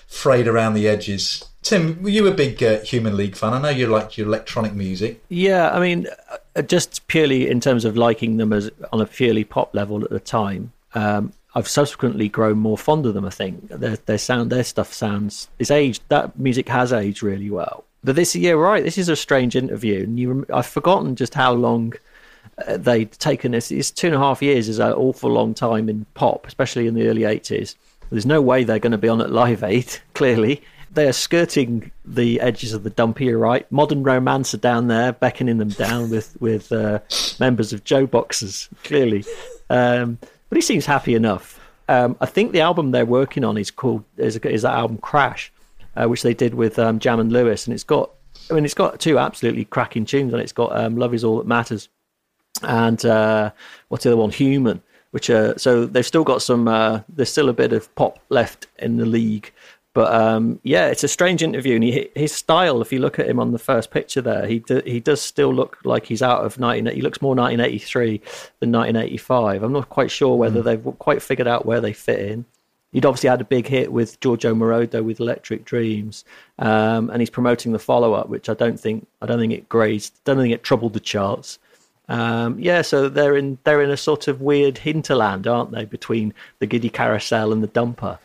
[0.06, 1.44] frayed around the edges.
[1.62, 3.52] Tim, were you a big uh, Human League fan?
[3.52, 5.20] I know you liked your electronic music.
[5.28, 6.06] Yeah, I mean,
[6.54, 10.10] uh, just purely in terms of liking them as on a purely pop level at
[10.10, 10.72] the time.
[10.94, 13.24] Um, I've subsequently grown more fond of them.
[13.24, 16.02] I think their, their sound, their stuff sounds is aged.
[16.08, 17.84] That music has aged really well.
[18.04, 21.54] But this year, right, this is a strange interview, and you, I've forgotten just how
[21.54, 21.94] long
[22.68, 23.70] uh, they'd taken this.
[23.70, 26.94] It's two and a half years is an awful long time in pop, especially in
[26.94, 27.74] the early eighties.
[28.10, 29.96] There's no way they're going to be on at Live Aid.
[30.14, 30.62] Clearly,
[30.92, 33.18] they are skirting the edges of the dump.
[33.18, 33.70] You're right.
[33.72, 36.98] Modern Romance are down there, beckoning them down with with uh,
[37.40, 38.68] members of JoBoxers.
[38.84, 39.24] Clearly,
[39.70, 40.18] um,
[40.48, 41.60] but he seems happy enough.
[41.88, 45.52] Um, I think the album they're working on is called is, is that album Crash,
[45.96, 48.10] uh, which they did with um, Jam and Lewis, and it's got
[48.50, 51.38] I mean it's got two absolutely cracking tunes, and it's got um, Love Is All
[51.38, 51.88] That Matters,
[52.62, 53.52] and uh,
[53.88, 54.82] what's the other one, Human.
[55.12, 56.68] Which uh, so they've still got some.
[56.68, 59.52] Uh, there's still a bit of pop left in the league,
[59.96, 62.82] but um, yeah, it's a strange interview, and he, his style.
[62.82, 65.54] If you look at him on the first picture there, he do, he does still
[65.54, 66.94] look like he's out of 19.
[66.94, 68.18] He looks more 1983
[68.60, 69.62] than 1985.
[69.62, 70.64] I'm not quite sure whether mm.
[70.64, 72.44] they've quite figured out where they fit in.
[72.92, 76.26] He'd obviously had a big hit with Giorgio Moroder with Electric Dreams,
[76.58, 79.66] um, and he's promoting the follow up, which I don't think I don't think it
[79.66, 81.58] grazed, don't think it troubled the charts.
[82.10, 86.34] Um, yeah, so they're in they're in a sort of weird hinterland, aren't they, between
[86.58, 88.18] the Giddy Carousel and the Dumper?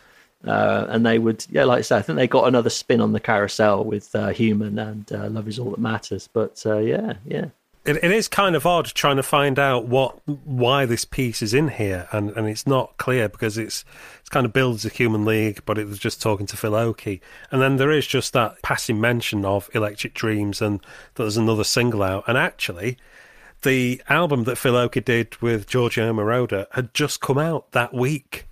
[0.46, 3.14] Uh, and they would, yeah, like I said, I think they got another spin on
[3.14, 6.28] the carousel with uh, Human and uh, Love Is All That Matters.
[6.32, 7.46] But uh, yeah, yeah.
[7.84, 11.54] It, it is kind of odd trying to find out what why this piece is
[11.54, 13.84] in here, and, and it's not clear because it's
[14.20, 17.22] it's kind of builds a human league, but it was just talking to Phil Oakey,
[17.50, 20.80] and then there is just that passing mention of Electric Dreams, and
[21.16, 22.98] there's another single out, and actually,
[23.64, 28.48] the album that Phil Oakey did with Giorgio Moroder had just come out that week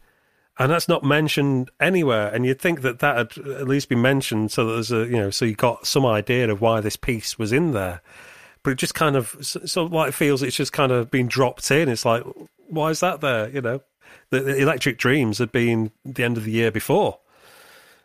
[0.60, 2.27] and that's not mentioned anywhere.
[2.27, 5.18] And you'd think that that had at least been mentioned so that there's a you
[5.18, 8.02] know so you got some idea of why this piece was in there.
[8.61, 11.72] But it just kind of so like it feels it's just kind of been dropped
[11.72, 11.88] in.
[11.88, 12.23] It's like
[12.68, 13.49] why is that there?
[13.49, 13.81] You know,
[14.30, 17.19] the, the Electric Dreams had been the end of the year before,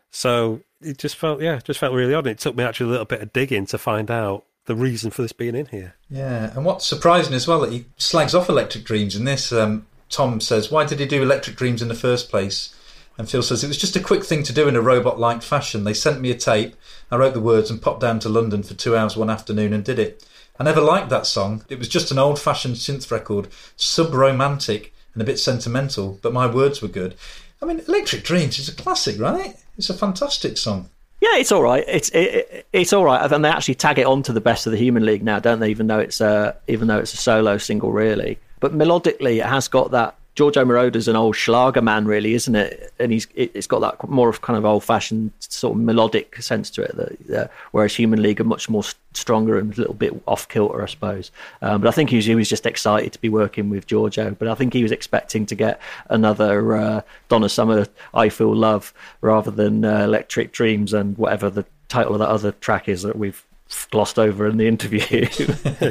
[0.09, 2.25] so it just felt yeah, just felt really odd.
[2.25, 5.11] And it took me actually a little bit of digging to find out the reason
[5.11, 5.95] for this being in here.
[6.09, 9.51] Yeah, and what's surprising as well that he slags off Electric Dreams in this.
[9.51, 12.73] Um, Tom says, Why did he do Electric Dreams in the first place?
[13.17, 15.41] And Phil says, It was just a quick thing to do in a robot like
[15.41, 15.83] fashion.
[15.83, 16.75] They sent me a tape,
[17.11, 19.83] I wrote the words and popped down to London for two hours one afternoon and
[19.83, 20.25] did it.
[20.59, 21.65] I never liked that song.
[21.69, 26.33] It was just an old fashioned synth record, sub romantic and a bit sentimental, but
[26.33, 27.15] my words were good.
[27.61, 29.55] I mean, Electric Dreams is a classic, right?
[29.77, 30.89] It's a fantastic song.
[31.21, 31.83] Yeah, it's all right.
[31.87, 33.31] It's it, it's all right.
[33.31, 35.59] And they actually tag it on to the best of the Human League now, don't
[35.59, 35.69] they?
[35.69, 38.37] Even though it's a even though it's a solo single, really.
[38.65, 40.15] But melodically, it has got that.
[40.33, 42.91] Giorgio Moroder's an old Schlager man, really, isn't it?
[42.97, 46.71] And he's it's got that more of kind of old fashioned sort of melodic sense
[46.71, 46.97] to it.
[46.97, 48.81] That, uh, whereas Human League are much more
[49.13, 51.29] stronger and a little bit off kilter, I suppose.
[51.61, 54.31] Um, but I think he was, he was just excited to be working with Giorgio.
[54.31, 55.79] But I think he was expecting to get
[56.09, 57.85] another uh, Donna Summer
[58.15, 62.51] "I Feel Love" rather than uh, "Electric Dreams" and whatever the title of that other
[62.53, 63.45] track is that we've
[63.91, 65.25] glossed over in the interview.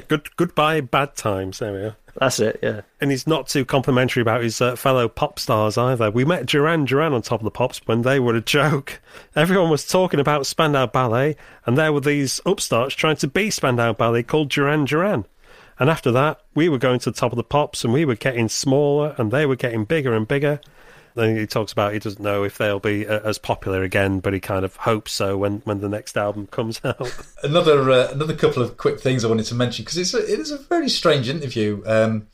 [0.09, 1.59] Good goodbye, bad times.
[1.59, 1.97] There we are.
[2.21, 2.83] That's it, yeah.
[3.01, 6.11] And he's not too complimentary about his uh, fellow pop stars either.
[6.11, 9.01] We met Duran Duran on top of the pops when they were a joke.
[9.37, 11.37] Everyone was talking about Spandau Ballet,
[11.67, 15.27] and there were these upstarts trying to be Spandau Ballet called Duran Duran.
[15.79, 18.15] And after that, we were going to the top of the pops, and we were
[18.15, 20.61] getting smaller, and they were getting bigger and bigger.
[21.15, 24.33] Then he talks about he doesn't know if they'll be uh, as popular again, but
[24.33, 27.17] he kind of hopes so when, when the next album comes out.
[27.43, 30.41] Another uh, another couple of quick things I wanted to mention because it's a, it
[30.41, 31.83] is a very strange interview.
[31.87, 32.27] Um,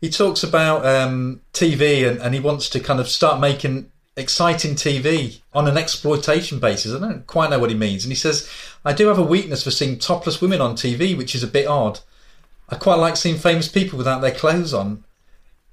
[0.00, 4.74] he talks about um, TV and, and he wants to kind of start making exciting
[4.74, 6.94] TV on an exploitation basis.
[6.94, 8.04] I don't quite know what he means.
[8.04, 8.48] And he says,
[8.84, 11.66] I do have a weakness for seeing topless women on TV, which is a bit
[11.66, 12.00] odd.
[12.68, 15.04] I quite like seeing famous people without their clothes on.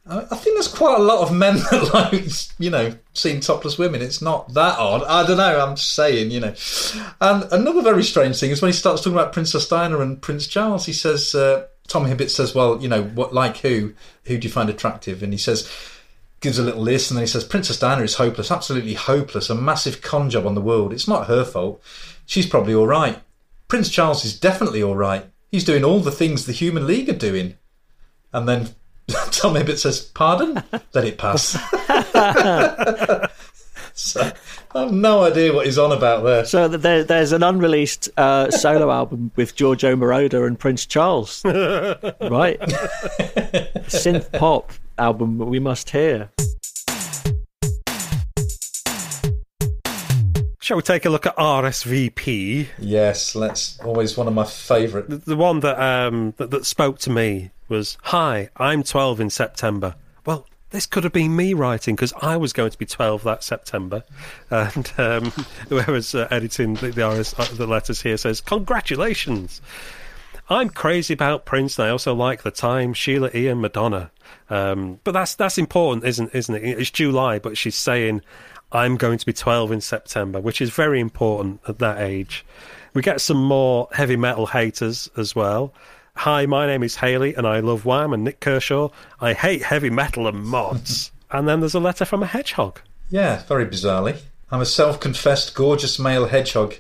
[0.10, 2.26] I think there's quite a lot of men that like,
[2.60, 4.02] you know, seeing topless women.
[4.02, 5.04] It's not that odd.
[5.04, 5.60] I don't know.
[5.60, 6.54] I'm just saying, you know.
[7.20, 10.48] And another very strange thing is when he starts talking about Princess Diana and Prince
[10.48, 10.86] Charles.
[10.86, 13.94] He says, uh, Tom Hibbert says, "Well, you know, what like who?
[14.26, 15.70] Who do you find attractive?" And he says,
[16.42, 19.50] gives a little list, and then he says, "Princess Diana is hopeless, absolutely hopeless.
[19.50, 20.94] A massive con job on the world.
[20.94, 21.82] It's not her fault.
[22.26, 23.22] She's probably all right.
[23.68, 25.26] Prince Charles is definitely all right.
[25.50, 27.56] He's doing all the things the Human League are doing."
[28.34, 28.70] And then
[29.32, 30.62] Tom Hibbert says, "Pardon?
[30.94, 31.52] Let it pass."
[33.94, 34.32] so
[34.76, 36.44] I have no idea what he's on about there.
[36.44, 42.60] So there, there's an unreleased uh, solo album with Giorgio Moroder and Prince Charles, right?
[43.88, 46.30] Synth pop album we must hear.
[50.60, 52.68] Shall we take a look at RSVP?
[52.78, 53.80] Yes, let's.
[53.80, 55.08] Always one of my favourite.
[55.10, 59.30] The, the one that, um, that that spoke to me was, "Hi, I'm 12 in
[59.30, 63.24] September." Well, this could have been me writing because I was going to be 12
[63.24, 64.04] that September,
[64.50, 65.32] and um,
[65.70, 69.62] whoever's uh, editing the the, RS, uh, the letters here says, "Congratulations."
[70.50, 74.12] I'm crazy about Prince, and I also like the time Sheila and Madonna.
[74.50, 76.64] Um, but that's that's important, isn't isn't it?
[76.64, 78.22] It's July, but she's saying
[78.72, 82.46] I'm going to be 12 in September, which is very important at that age.
[82.94, 85.74] We get some more heavy metal haters as well.
[86.22, 88.90] Hi, my name is Haley, and I love Wham and Nik Kershaw.
[89.22, 91.12] I hate heavy metal and mods.
[91.32, 92.82] and then there's a letter from a hedgehog.
[93.12, 94.22] Yeah, very bizarrely.
[94.50, 96.74] I'm a self confessed gorgeous male hedgehog.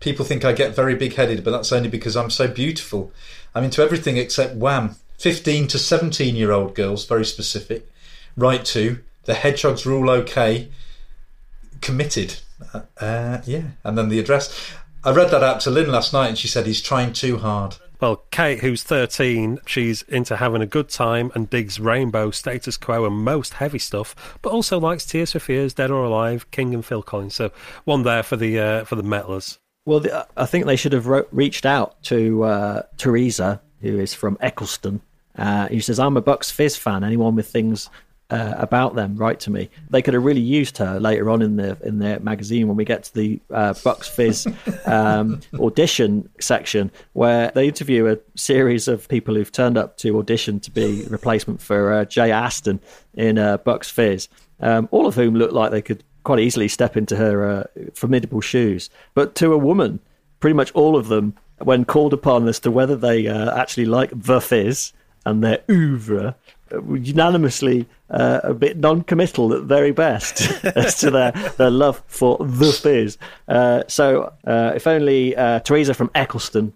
[0.00, 3.12] People think I get very big headed, but that's only because I'm so beautiful.
[3.54, 4.96] I'm into everything except wham.
[5.18, 7.86] 15 to 17 year old girls, very specific.
[8.34, 10.70] Right to, the hedgehogs rule okay.
[11.82, 12.40] Committed.
[12.72, 13.64] Uh, uh, yeah.
[13.84, 14.72] And then the address.
[15.04, 17.76] I read that out to Lynn last night and she said he's trying too hard.
[18.00, 23.04] Well, Kate, who's 13, she's into having a good time and digs Rainbow, Status Quo,
[23.04, 26.84] and most heavy stuff, but also likes Tears for Fears, Dead or Alive, King and
[26.84, 27.34] Phil Collins.
[27.34, 27.50] So
[27.84, 29.58] one there for the uh, for the metalers.
[29.86, 34.38] Well, the, I think they should have reached out to uh, Teresa, who is from
[34.40, 35.00] Eccleston.
[35.36, 37.02] Uh, who says, "I'm a Bucks Fizz fan.
[37.02, 37.90] Anyone with things
[38.34, 41.56] uh, about them, write to me." They could have really used her later on in
[41.56, 44.46] the in their magazine when we get to the uh, Bucks Fizz
[44.86, 50.60] um, audition section, where they interview a series of people who've turned up to audition
[50.60, 52.80] to be replacement for uh, Jay Aston
[53.14, 54.28] in uh, Bucks Fizz.
[54.60, 57.64] Um, all of whom look like they could quite easily step into her uh,
[57.94, 58.90] formidable shoes.
[59.14, 60.00] But to a woman,
[60.40, 64.10] pretty much all of them, when called upon as to whether they uh, actually like
[64.12, 64.92] the fizz
[65.24, 66.34] and their oeuvre,
[66.72, 70.42] unanimously uh, a bit non-committal at the very best
[70.76, 73.18] as to their, their love for the fizz.
[73.48, 75.34] Uh, so uh, if only
[75.64, 76.72] Teresa from Eccleston,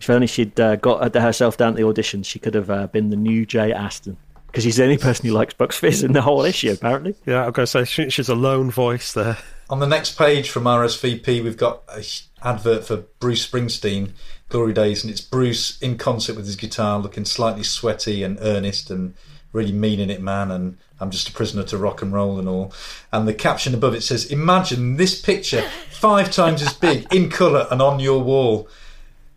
[0.00, 3.46] if only she'd got herself down to the audition, she could have been the new
[3.46, 4.16] Jay Aston
[4.52, 7.14] because he's the only person who likes Bucks Fizz in the whole issue, apparently.
[7.24, 9.38] Yeah, I'm going to say she, she's a lone voice there.
[9.70, 12.04] On the next page from RSVP, we've got an
[12.42, 14.10] advert for Bruce Springsteen,
[14.50, 18.90] Glory Days, and it's Bruce in concert with his guitar, looking slightly sweaty and earnest
[18.90, 19.14] and
[19.52, 20.50] really meaning it, man.
[20.50, 22.72] And I'm just a prisoner to rock and roll and all.
[23.12, 27.66] And the caption above it says, Imagine this picture five times as big in colour
[27.70, 28.68] and on your wall.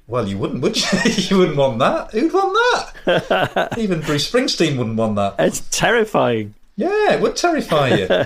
[0.08, 1.00] Well, you wouldn't, would you?
[1.06, 2.12] you wouldn't want that.
[2.12, 3.78] Who'd want that?
[3.78, 5.36] Even Bruce Springsteen wouldn't want that.
[5.40, 6.54] It's terrifying.
[6.76, 8.08] Yeah, it would terrify you.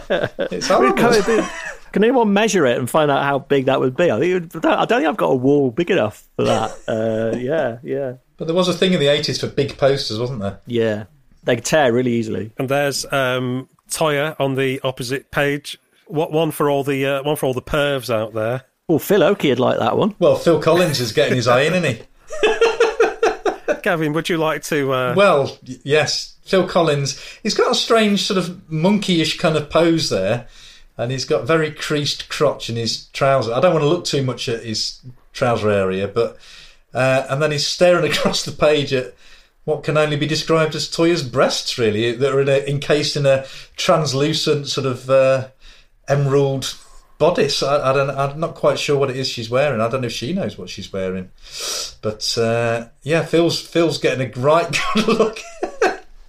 [0.51, 1.47] It's horrible.
[1.91, 4.11] Can anyone measure it and find out how big that would be?
[4.11, 6.71] I think I don't think I've got a wall big enough for that.
[6.87, 8.13] Uh, yeah, yeah.
[8.37, 10.59] But there was a thing in the eighties for big posters, wasn't there?
[10.67, 11.05] Yeah,
[11.49, 12.51] they could tear really easily.
[12.57, 15.79] And there's um, Toyah on the opposite page.
[16.05, 18.63] What one for all the uh, one for all the pervs out there?
[18.87, 20.15] Well, Phil Oakey would like that one.
[20.19, 23.73] Well, Phil Collins is getting his eye in, isn't he?
[23.83, 24.91] Gavin, would you like to?
[24.91, 25.13] Uh...
[25.15, 27.19] Well, yes, Phil Collins.
[27.43, 30.47] He's got a strange sort of monkeyish kind of pose there,
[30.97, 33.53] and he's got very creased crotch in his trousers.
[33.53, 35.01] I don't want to look too much at his
[35.33, 36.37] trouser area, but
[36.93, 39.15] uh, and then he's staring across the page at
[39.65, 43.25] what can only be described as Toyah's breasts, really, that are in a, encased in
[43.25, 45.49] a translucent sort of uh,
[46.07, 46.75] emerald
[47.19, 47.61] bodice.
[47.61, 48.09] I, I, don't.
[48.09, 49.79] I'm not quite sure what it is she's wearing.
[49.79, 51.29] I don't know if she knows what she's wearing.
[52.01, 55.39] But uh, yeah, Phil's Phil's getting a right good look.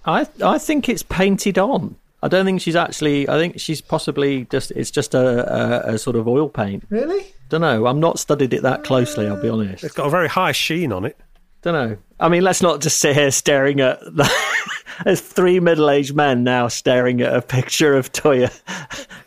[0.05, 1.95] I I think it's painted on.
[2.23, 3.27] I don't think she's actually.
[3.27, 4.71] I think she's possibly just.
[4.71, 6.85] It's just a, a, a sort of oil paint.
[6.89, 7.33] Really?
[7.49, 7.87] Don't know.
[7.87, 9.27] I'm not studied it that closely.
[9.27, 9.83] I'll be honest.
[9.83, 11.17] It's got a very high sheen on it.
[11.63, 11.97] Don't know.
[12.21, 13.99] I mean, let's not just sit here staring at.
[14.01, 14.31] The
[15.03, 18.51] There's three middle-aged men now staring at a picture of Toyah.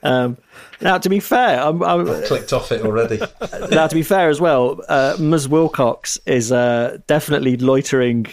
[0.05, 0.36] Um,
[0.81, 3.18] now, to be fair, I'm, I'm I've clicked off it already.
[3.70, 5.48] now, to be fair as well, uh, Ms.
[5.48, 8.26] Willcox is uh, definitely loitering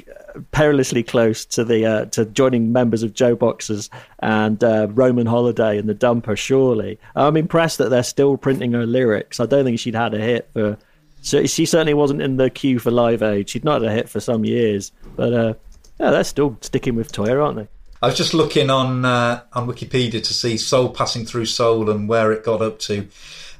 [0.51, 5.89] perilously close to the uh, to joining members of JoBoxers and uh, Roman Holiday and
[5.89, 6.37] the Dumper.
[6.37, 9.39] Surely, I'm impressed that they're still printing her lyrics.
[9.39, 10.77] I don't think she'd had a hit for.
[11.21, 13.49] So she certainly wasn't in the queue for Live Aid.
[13.49, 15.53] She'd not had a hit for some years, but uh,
[15.99, 17.67] yeah, they're still sticking with Toyah, aren't they?
[18.01, 22.09] I was just looking on uh, on Wikipedia to see Soul passing through Soul and
[22.09, 23.07] where it got up to,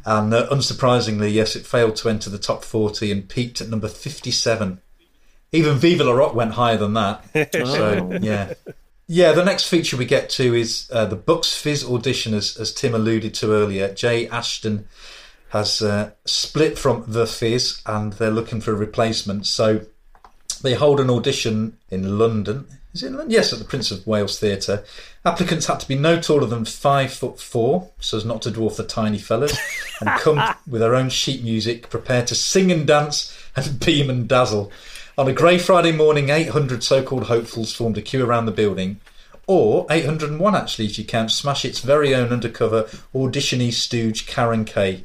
[0.04, 3.88] and uh, unsurprisingly, yes, it failed to enter the top forty and peaked at number
[3.88, 4.82] fifty-seven.
[5.52, 7.24] Even Vive le Rock went higher than that.
[7.54, 8.54] so yeah,
[9.06, 9.32] yeah.
[9.34, 12.96] The next feature we get to is uh, the Bucks Fizz audition, as, as Tim
[12.96, 13.94] alluded to earlier.
[13.94, 14.88] Jay Aston
[15.52, 19.46] has uh, split from the Fizz, and they're looking for a replacement.
[19.46, 19.82] So
[20.62, 23.32] they hold an audition in London Is it in London?
[23.32, 24.84] Yes, at the Prince of Wales Theatre.
[25.26, 28.78] Applicants had to be no taller than five foot four, so as not to dwarf
[28.78, 29.58] the tiny fellas,
[30.00, 34.30] and come with their own sheet music, prepared to sing and dance and beam and
[34.30, 34.72] dazzle.
[35.18, 39.02] On a grey Friday morning, 800 so called hopefuls formed a queue around the building,
[39.48, 45.04] or 801 actually, if you count Smash It's very own undercover auditionee stooge Karen Kay.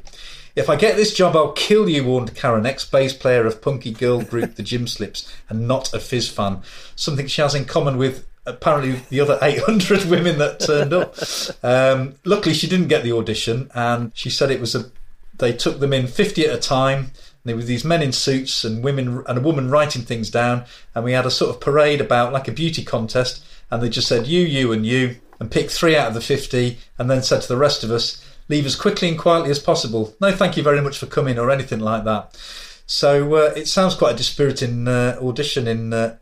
[0.57, 3.91] If I get this job, I'll kill you, warned Karen, ex bass player of punky
[3.91, 6.63] girl group The Gymslips and not a Fizz fan.
[6.95, 11.15] Something she has in common with apparently the other 800 women that turned up.
[11.61, 14.89] Um, luckily, she didn't get the audition, and she said it was a.
[15.37, 17.11] They took them in 50 at a time.
[17.45, 21.05] There were these men in suits and women and a woman writing things down, and
[21.05, 24.25] we had a sort of parade about like a beauty contest, and they just said
[24.25, 27.47] you, you, and you, and picked three out of the 50, and then said to
[27.47, 30.15] the rest of us, leave as quickly and quietly as possible.
[30.21, 32.37] No, thank you very much for coming or anything like that.
[32.85, 36.17] So uh, it sounds quite a dispiriting uh, audition in uh,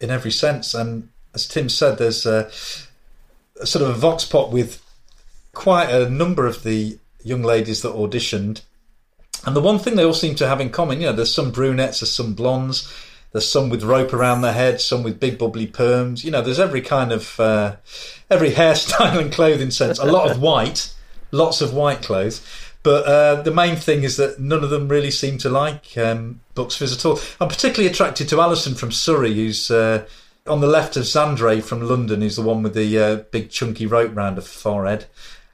[0.00, 0.74] in every sense.
[0.74, 2.50] And as Tim said, there's a,
[3.60, 4.82] a sort of a vox pop with
[5.52, 8.62] quite a number of the young ladies that auditioned.
[9.46, 11.50] And the one thing they all seem to have in common, you know, there's some
[11.50, 12.92] brunettes, there's some blondes,
[13.32, 16.24] there's some with rope around their head, some with big bubbly perms.
[16.24, 17.76] You know, there's every kind of uh,
[18.28, 19.98] every hairstyle and clothing sense.
[19.98, 20.92] A lot of white,
[21.32, 22.44] lots of white clothes.
[22.82, 26.40] But uh, the main thing is that none of them really seem to like um,
[26.54, 27.20] Fizz at all.
[27.40, 30.06] I'm particularly attracted to Alison from Surrey, who's uh,
[30.46, 33.86] on the left of Xandre from London, who's the one with the uh, big chunky
[33.86, 35.06] rope round her forehead.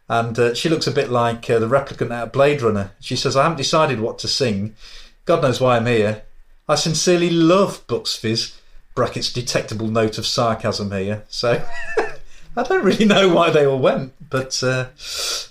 [0.08, 2.92] And uh, she looks a bit like uh, the replicant out of Blade Runner.
[3.00, 4.76] She says, I haven't decided what to sing.
[5.24, 6.22] God knows why I'm here.
[6.68, 8.60] I sincerely love Bucks Fizz.
[8.94, 11.24] Brackets detectable note of sarcasm here.
[11.28, 11.62] So
[12.56, 14.86] I don't really know why they all went, but uh,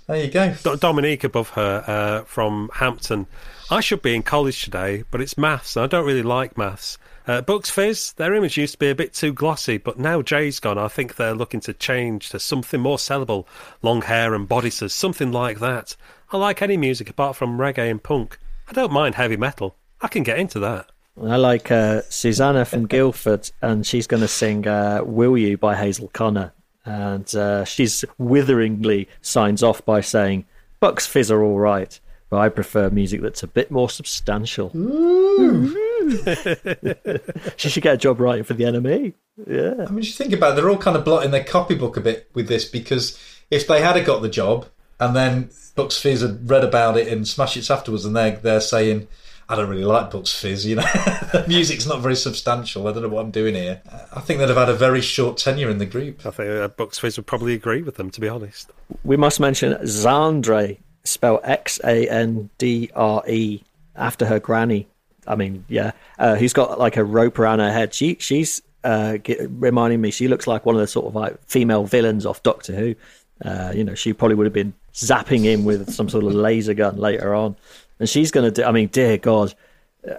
[0.07, 0.55] there you go.
[0.77, 3.27] Dominique above her uh, from Hampton.
[3.69, 6.97] I should be in college today, but it's maths, and I don't really like maths.
[7.27, 10.59] Uh, Bucks Fizz, their image used to be a bit too glossy, but now Jay's
[10.59, 13.45] gone, I think they're looking to change to something more sellable.
[13.83, 15.95] Long hair and bodices, something like that.
[16.31, 18.39] I like any music apart from reggae and punk.
[18.67, 19.75] I don't mind heavy metal.
[20.01, 20.91] I can get into that.
[21.21, 25.75] I like uh, Susanna from Guildford, and she's going to sing uh, Will You by
[25.75, 26.51] Hazel O'Connor
[26.85, 30.45] and uh, she's witheringly signs off by saying,
[30.79, 31.99] "Bucks Fizz are all right,
[32.29, 34.69] but I prefer music that's a bit more substantial."
[37.57, 39.13] she should get a job writing for the enemy.
[39.47, 39.85] Yeah.
[39.87, 42.29] I mean, you think about it, they're all kind of blotting their copybook a bit
[42.33, 43.19] with this because
[43.51, 44.67] if they had got the job
[44.99, 48.61] and then Bucks Fizz had read about it and Smash Hits afterwards, and they're they're
[48.61, 49.07] saying
[49.47, 50.81] I don't really like Bucks Fizz, you know.
[51.31, 52.87] the music's not very substantial.
[52.87, 53.81] I don't know what I'm doing here.
[54.11, 56.25] I think they'd have had a very short tenure in the group.
[56.25, 58.71] I think uh, Bucks Fizz would probably agree with them, to be honest.
[59.03, 63.61] We must mention Xandre, spelled X A N D R E,
[63.95, 64.87] after her granny.
[65.27, 67.93] I mean, yeah, uh, who's got like a rope around her head.
[67.93, 70.09] She she's uh, get, reminding me.
[70.09, 72.95] She looks like one of the sort of like female villains off Doctor Who.
[73.43, 76.73] Uh, you know, she probably would have been zapping him with some sort of laser
[76.73, 77.55] gun later on
[77.99, 78.67] and she's going to do.
[78.67, 79.53] I mean, dear God,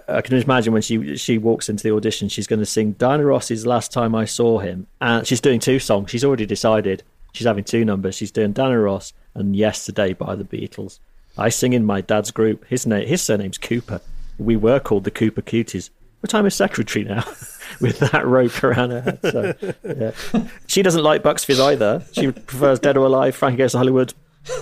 [0.07, 3.25] I can imagine when she she walks into the audition, she's going to sing Diana
[3.25, 6.11] Ross's "Last Time I Saw Him," and she's doing two songs.
[6.11, 8.15] She's already decided she's having two numbers.
[8.15, 10.99] She's doing Diana Ross and "Yesterday" by the Beatles.
[11.37, 12.65] I sing in my dad's group.
[12.65, 14.01] His name, his surname's Cooper.
[14.39, 15.89] We were called the Cooper Cuties.
[16.21, 17.23] But I'm a secretary now,
[17.79, 19.19] with that rope around her head.
[19.21, 20.47] So, yeah.
[20.65, 22.03] She doesn't like Bucks either.
[22.11, 24.13] She prefers Dead or Alive, Frankie Goes to Hollywood,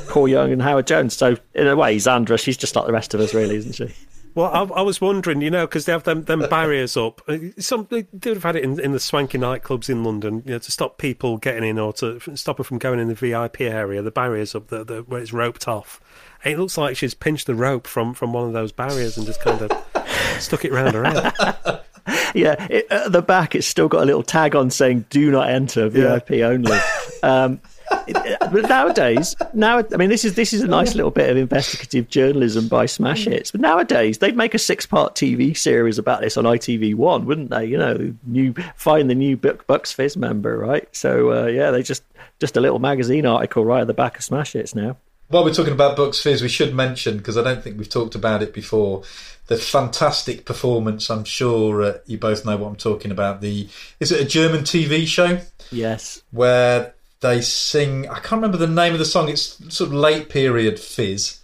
[0.09, 1.15] Paul Young and Howard Jones.
[1.15, 3.93] So in a way, Zandra, she's just like the rest of us, really, isn't she?
[4.35, 7.21] Well, I, I was wondering, you know, because they have them, them barriers up.
[7.27, 10.51] Uh, some they would have had it in, in the swanky nightclubs in London, you
[10.51, 13.61] know, to stop people getting in or to stop them from going in the VIP
[13.61, 14.01] area.
[14.01, 16.01] The barriers up the, the, where it's roped off.
[16.43, 19.25] And it looks like she's pinched the rope from, from one of those barriers and
[19.25, 19.71] just kind of
[20.39, 21.81] stuck it round her head.
[22.35, 25.49] yeah, it, at the back, it's still got a little tag on saying "Do not
[25.49, 26.47] enter, VIP yeah.
[26.47, 26.77] only."
[27.23, 27.61] Um,
[28.07, 32.09] but nowadays, now I mean, this is this is a nice little bit of investigative
[32.09, 33.51] journalism by Smash Hits.
[33.51, 37.65] But nowadays, they'd make a six-part TV series about this on ITV One, wouldn't they?
[37.65, 40.87] You know, new find the new book Bucks Fizz member, right?
[40.95, 42.03] So uh, yeah, they just
[42.39, 44.97] just a little magazine article right at the back of Smash Hits now.
[45.27, 48.15] While we're talking about Bucks Fizz, we should mention because I don't think we've talked
[48.15, 49.03] about it before.
[49.47, 51.09] The fantastic performance.
[51.09, 53.41] I'm sure uh, you both know what I'm talking about.
[53.41, 53.67] The
[53.99, 55.39] is it a German TV show?
[55.71, 56.23] Yes.
[56.31, 56.94] Where
[57.25, 58.07] they sing.
[58.07, 59.29] I can't remember the name of the song.
[59.29, 61.39] It's sort of late period fizz,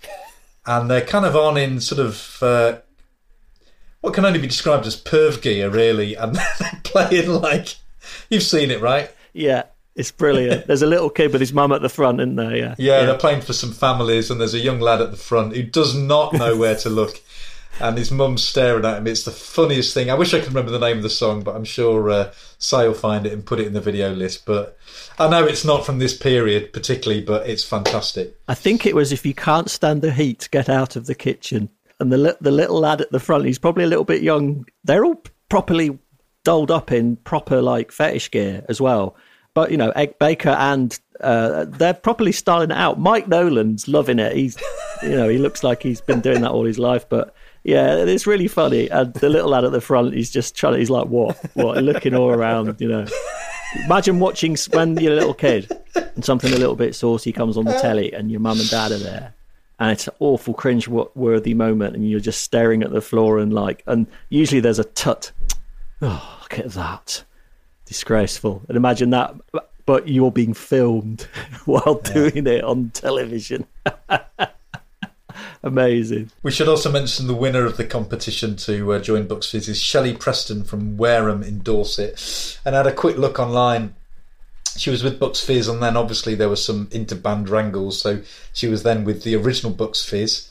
[0.65, 2.77] and they're kind of on in sort of uh,
[4.01, 7.77] what can only be described as perv gear, really, and they're playing like
[8.29, 9.11] you've seen it, right?
[9.33, 9.63] Yeah.
[9.93, 10.67] It's brilliant.
[10.67, 12.55] There's a little kid with his mum at the front, isn't there?
[12.55, 12.75] Yeah.
[12.77, 12.99] yeah.
[12.99, 13.05] yeah.
[13.07, 15.95] they're playing for some families, and there's a young lad at the front who does
[15.95, 17.21] not know where to look.
[17.79, 19.07] and his mum's staring at him.
[19.07, 20.09] It's the funniest thing.
[20.09, 22.31] I wish I could remember the name of the song, but I'm sure uh,
[22.63, 24.45] Say will find it and put it in the video list.
[24.45, 24.77] But
[25.17, 28.37] I know it's not from this period particularly, but it's fantastic.
[28.47, 31.69] I think it was if you can't stand the heat, get out of the kitchen.
[31.99, 34.65] And the the little lad at the front, he's probably a little bit young.
[34.83, 35.97] They're all properly
[36.43, 39.15] dolled up in proper like fetish gear as well.
[39.55, 42.99] But you know, Egg Baker and uh, they're properly styling it out.
[42.99, 44.35] Mike Nolan's loving it.
[44.35, 44.57] He's,
[45.01, 47.09] you know, he looks like he's been doing that all his life.
[47.09, 47.33] But
[47.63, 48.89] yeah, it's really funny.
[48.89, 50.79] And the little lad at the front, he's just trying.
[50.79, 52.79] He's like, what, what, looking all around.
[52.79, 53.05] You know,
[53.85, 57.65] imagine watching when you're a little kid and something a little bit saucy comes on
[57.65, 59.33] the telly, and your mum and dad are there.
[59.79, 63.83] And it's an awful cringe-worthy moment, and you're just staring at the floor and like,
[63.87, 65.31] and usually there's a tut.
[66.01, 67.23] Oh, look at that
[67.91, 68.61] disgraceful.
[68.69, 69.35] And imagine that,
[69.85, 71.23] but you're being filmed
[71.65, 73.67] while doing it on television.
[75.63, 76.31] Amazing.
[76.41, 79.81] We should also mention the winner of the competition to uh, join Bucks Fizz is
[79.81, 82.59] Shelley Preston from Wareham in Dorset.
[82.65, 83.93] And I had a quick look online.
[84.75, 88.01] She was with Bucks Fizz, and then obviously there was some interband wrangles.
[88.01, 88.21] So
[88.53, 90.47] she was then with the original Bucks Fizz.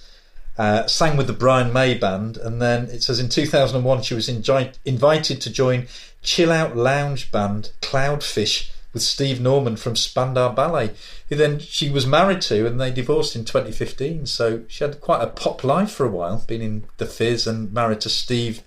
[0.57, 4.29] Uh, sang with the Brian May band, and then it says in 2001 she was
[4.29, 5.87] invi- invited to join
[6.23, 10.91] chill out lounge band Cloudfish with Steve Norman from Spandau Ballet,
[11.28, 14.27] who then she was married to, and they divorced in 2015.
[14.27, 17.73] So she had quite a pop life for a while, being in the Fizz and
[17.73, 18.62] married to Steve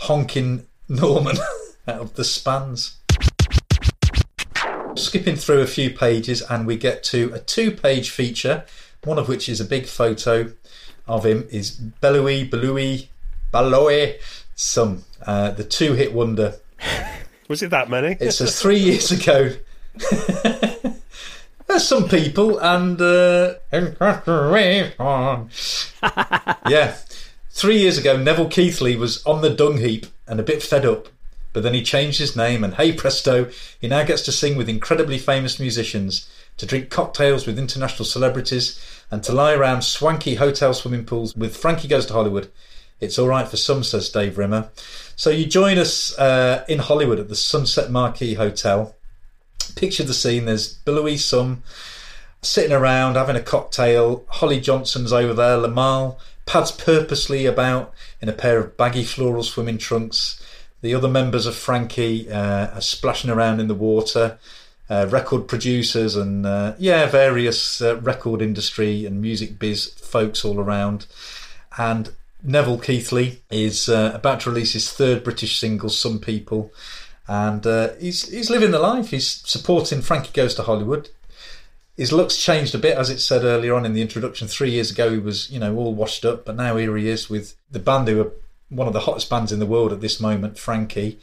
[0.00, 1.36] Honkin Norman
[1.88, 2.98] out of the Spans.
[4.94, 8.64] Skipping through a few pages, and we get to a two-page feature,
[9.04, 10.52] one of which is a big photo
[11.06, 11.48] of him.
[11.50, 13.08] Is Beloui Beloui
[13.50, 14.14] Baloe
[14.54, 16.56] Some, uh, the two-hit wonder
[17.52, 18.16] Was it that many?
[18.18, 19.54] It says three years ago.
[21.66, 23.56] There's some people, and uh,
[26.66, 26.96] yeah,
[27.50, 31.08] three years ago, Neville Keighley was on the dung heap and a bit fed up,
[31.52, 34.70] but then he changed his name, and hey presto, he now gets to sing with
[34.70, 40.72] incredibly famous musicians, to drink cocktails with international celebrities, and to lie around swanky hotel
[40.72, 42.50] swimming pools with Frankie Goes to Hollywood.
[43.02, 44.70] It's all right for some, says Dave Rimmer.
[45.16, 48.94] So you join us uh, in Hollywood at the Sunset Marquis Hotel.
[49.74, 50.44] Picture the scene.
[50.44, 51.64] There's Belouis Some
[52.42, 54.24] sitting around having a cocktail.
[54.28, 55.56] Holly Johnson's over there.
[55.56, 56.16] Lamal
[56.46, 60.40] pads purposely about in a pair of baggy floral swimming trunks.
[60.80, 64.38] The other members of Frankie uh, are splashing around in the water.
[64.88, 70.60] Uh, record producers and uh, yeah, various uh, record industry and music biz folks all
[70.60, 71.06] around.
[71.76, 72.12] And
[72.44, 76.72] Neville Keighley is uh, about to release his third British single, Some People,
[77.28, 79.10] and uh, he's he's living the life.
[79.10, 81.10] He's supporting Frankie Goes to Hollywood.
[81.96, 84.48] His looks changed a bit, as it said earlier on in the introduction.
[84.48, 87.30] Three years ago, he was you know all washed up, but now here he is
[87.30, 88.32] with the band who are
[88.68, 91.20] one of the hottest bands in the world at this moment, Frankie.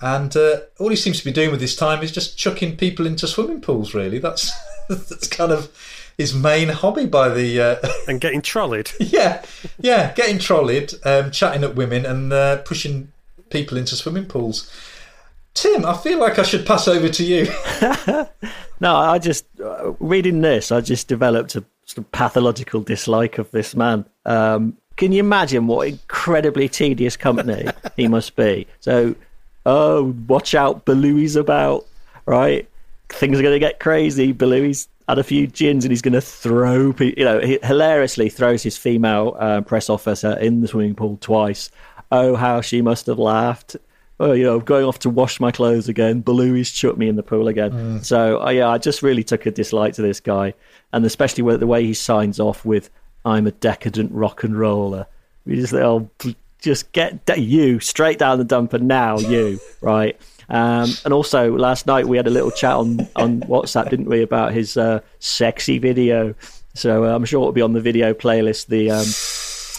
[0.00, 3.06] And uh, all he seems to be doing with his time is just chucking people
[3.06, 3.94] into swimming pools.
[3.94, 4.52] Really, that's
[4.88, 5.70] that's kind of
[6.18, 7.76] his main hobby by the uh...
[8.08, 8.92] and getting trolled.
[8.98, 9.44] yeah,
[9.78, 13.12] yeah, getting trolled, um, chatting up women, and uh, pushing
[13.50, 14.70] people into swimming pools.
[15.54, 17.46] Tim, I feel like I should pass over to you.
[18.80, 23.50] no, I just uh, reading this, I just developed a sort of pathological dislike of
[23.52, 24.04] this man.
[24.26, 28.66] Um, can you imagine what incredibly tedious company he must be?
[28.80, 29.14] So,
[29.64, 31.86] oh, watch out, Beloui's about,
[32.24, 32.68] right?
[33.08, 34.32] Things are going to get crazy.
[34.32, 38.62] Beloui's had a few gins and he's going to throw, you know, he hilariously throws
[38.62, 41.70] his female uh, press officer in the swimming pool twice.
[42.10, 43.76] Oh, how she must have laughed.
[44.18, 46.22] Oh, you know, going off to wash my clothes again.
[46.22, 47.72] Beloui's chucked me in the pool again.
[47.72, 48.04] Mm.
[48.04, 50.54] So, uh, yeah, I just really took a dislike to this guy.
[50.92, 52.90] And especially with the way he signs off with,
[53.24, 55.06] I'm a decadent rock and roller.
[55.44, 56.08] We just, oh,
[56.60, 60.18] just get you straight down the dumper now, you, right?
[60.48, 64.22] Um, and also, last night we had a little chat on, on WhatsApp, didn't we,
[64.22, 66.34] about his uh, sexy video.
[66.74, 68.66] So uh, I'm sure it'll be on the video playlist.
[68.66, 69.06] The um,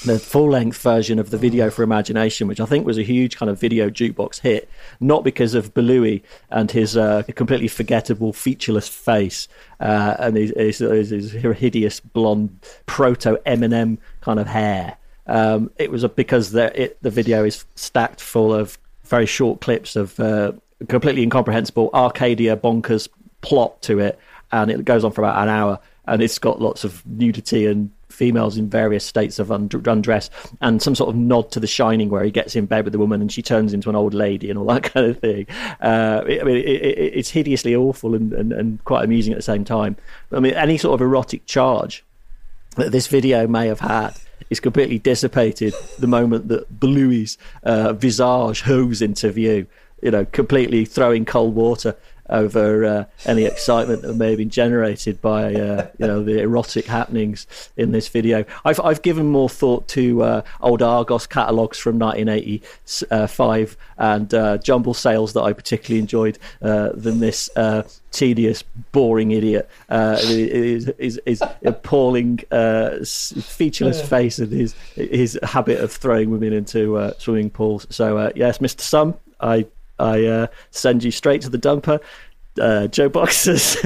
[0.05, 3.35] the full length version of the video for Imagination, which I think was a huge
[3.35, 8.87] kind of video jukebox hit, not because of Belouis and his uh, completely forgettable, featureless
[8.87, 9.47] face
[9.79, 14.97] uh, and his, his, his, hideous blonde proto Eminem kind of hair.
[15.25, 19.95] Um, it was because the, it, the video is stacked full of very short clips
[19.95, 20.51] of uh,
[20.87, 23.07] completely incomprehensible Arcadia bonkers
[23.41, 24.19] plot to it,
[24.51, 27.91] and it goes on for about an hour, and it's got lots of nudity and
[28.09, 30.29] females in various states of undress
[30.61, 32.99] and some sort of nod to The Shining where he gets in bed with the
[32.99, 35.45] woman and she turns into an old lady and all that kind of thing.
[35.79, 39.43] Uh, I mean, it, it, it's hideously awful and, and, and quite amusing at the
[39.43, 39.97] same time.
[40.31, 42.03] I mean, any sort of erotic charge
[42.75, 44.15] that this video may have had
[44.49, 49.67] is completely dissipated the moment that Bluey's uh, visage hooves into view.
[50.01, 51.95] You know, completely throwing cold water
[52.29, 56.85] over uh, any excitement that may have been generated by uh, you know the erotic
[56.85, 58.45] happenings in this video.
[58.65, 64.93] I've I've given more thought to uh, old Argos catalogues from 1985 and uh, jumble
[64.93, 69.69] sales that I particularly enjoyed uh, than this uh, tedious, boring idiot.
[69.89, 76.53] Uh, his, his, his appalling, uh, featureless face and his his habit of throwing women
[76.53, 77.85] into uh, swimming pools.
[77.89, 78.81] So uh, yes, Mr.
[78.81, 79.67] Some, I
[79.99, 82.01] I uh, send you straight to the dumper.
[82.59, 83.77] Uh, JoBoxers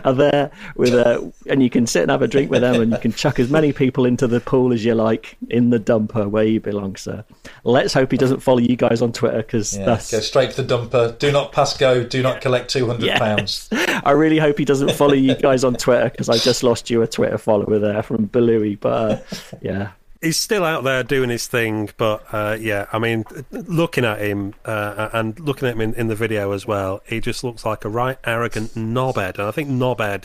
[0.06, 2.90] are there with a, and you can sit and have a drink with them, and
[2.90, 6.26] you can chuck as many people into the pool as you like in the dumper
[6.26, 7.22] where you belong, sir.
[7.64, 10.10] Let's hope he doesn't follow you guys on Twitter because Yeah, that's.
[10.10, 11.18] Go straight to the dumper.
[11.18, 12.02] Do not pass go.
[12.02, 13.68] Do not collect two hundred pounds.
[13.72, 17.02] I really hope he doesn't follow you guys on Twitter because I just lost you
[17.02, 18.76] a Twitter follower there from Belouis.
[18.76, 19.18] But uh,
[19.60, 24.20] yeah, He's still out there doing his thing, but uh, yeah, I mean, looking at
[24.20, 27.64] him uh, and looking at him in, in the video as well, he just looks
[27.64, 30.24] like a right arrogant knobhead, and I think knobhead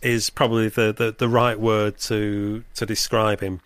[0.00, 3.60] is probably the, the, the right word to to describe him.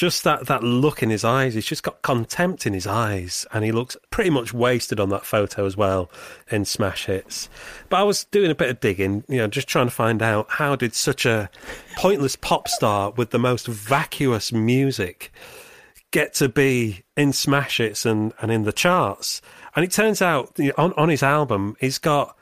[0.00, 3.62] Just that, that look in his eyes, he's just got contempt in his eyes, and
[3.62, 6.10] he looks pretty much wasted on that photo as well
[6.50, 7.50] in Smash Hits.
[7.90, 10.46] But I was doing a bit of digging, you know, just trying to find out
[10.52, 11.50] how did such a
[11.98, 15.30] pointless pop star with the most vacuous music
[16.12, 19.42] get to be in Smash Hits and, and in the charts?
[19.76, 22.34] And it turns out on, on his album, he's got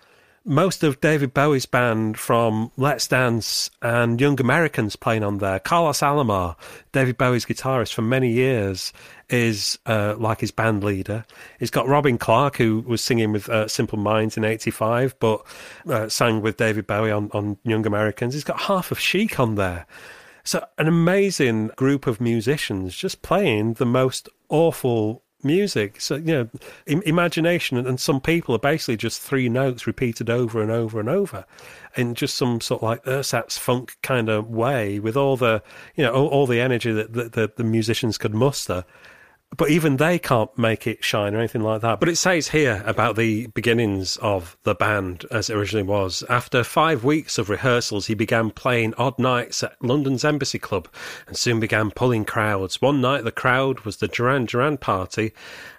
[0.49, 5.60] most of David Bowie's band from Let's Dance and Young Americans playing on there.
[5.60, 6.57] Carlos Alomar,
[6.91, 8.93] David Bowie's guitarist for many years,
[9.28, 11.27] is uh, like his band leader.
[11.59, 15.44] He's got Robin Clark, who was singing with uh, Simple Minds in '85, but
[15.86, 18.33] uh, sang with David Bowie on, on Young Americans.
[18.33, 19.86] He's got half of Chic on there.
[20.44, 26.00] So, an amazing group of musicians just playing the most awful music.
[26.00, 26.49] So, you know,
[26.86, 31.08] im- imagination and, some people are basically just three notes repeated over and over and
[31.08, 31.44] over
[31.97, 35.62] in just some sort of like ersatz funk kind of way with all the,
[35.94, 38.84] you know, all, all the energy that the, the, the musicians could muster.
[39.57, 42.01] But even they can't make it shine or anything like that.
[42.01, 46.23] But it says here about the beginnings of the band as it originally was.
[46.28, 50.89] After five weeks of rehearsals, he began playing odd nights at London's Embassy Club
[51.27, 52.83] and soon began pulling crowds.
[52.83, 55.33] One night, the crowd was the Duran Duran party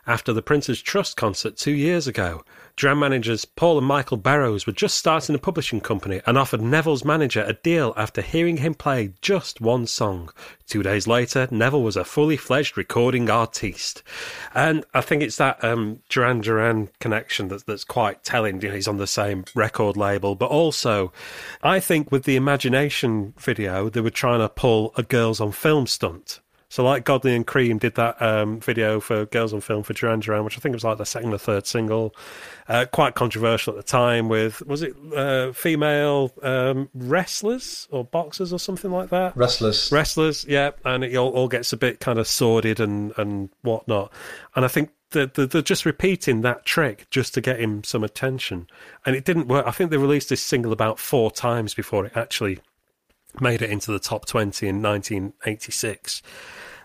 [0.08, 2.44] after the Prince's Trust concert two years ago.
[2.80, 7.04] Duran managers Paul and Michael Berrows were just starting a publishing company and offered Neville's
[7.04, 10.32] manager a deal after hearing him play just one song.
[10.66, 14.02] Two days later, Neville was a fully fledged recording artiste.
[14.56, 18.62] And I think it's that um, Duran Duran connection that's, that's quite telling.
[18.62, 21.12] You know, he's on the same record label, but also,
[21.62, 25.86] I think with the Imagination video, they were trying to pull a girls on film
[25.86, 26.40] stunt.
[26.70, 30.20] So, like Godley and Creme did that um, video for Girls on Film for Duran
[30.20, 32.16] Duran, which I think was like the second or third single.
[32.68, 38.54] Uh, quite controversial at the time with, was it uh, female um, wrestlers or boxers
[38.54, 39.36] or something like that?
[39.36, 39.92] Wrestlers.
[39.92, 40.72] Wrestlers, yeah.
[40.86, 44.14] And it all, all gets a bit kind of sordid and, and whatnot.
[44.56, 48.04] And I think that they're, they're just repeating that trick just to get him some
[48.04, 48.68] attention.
[49.08, 49.66] And it didn't work.
[49.66, 52.60] I think they released this single about four times before it actually
[53.40, 56.22] made it into the top 20 in 1986.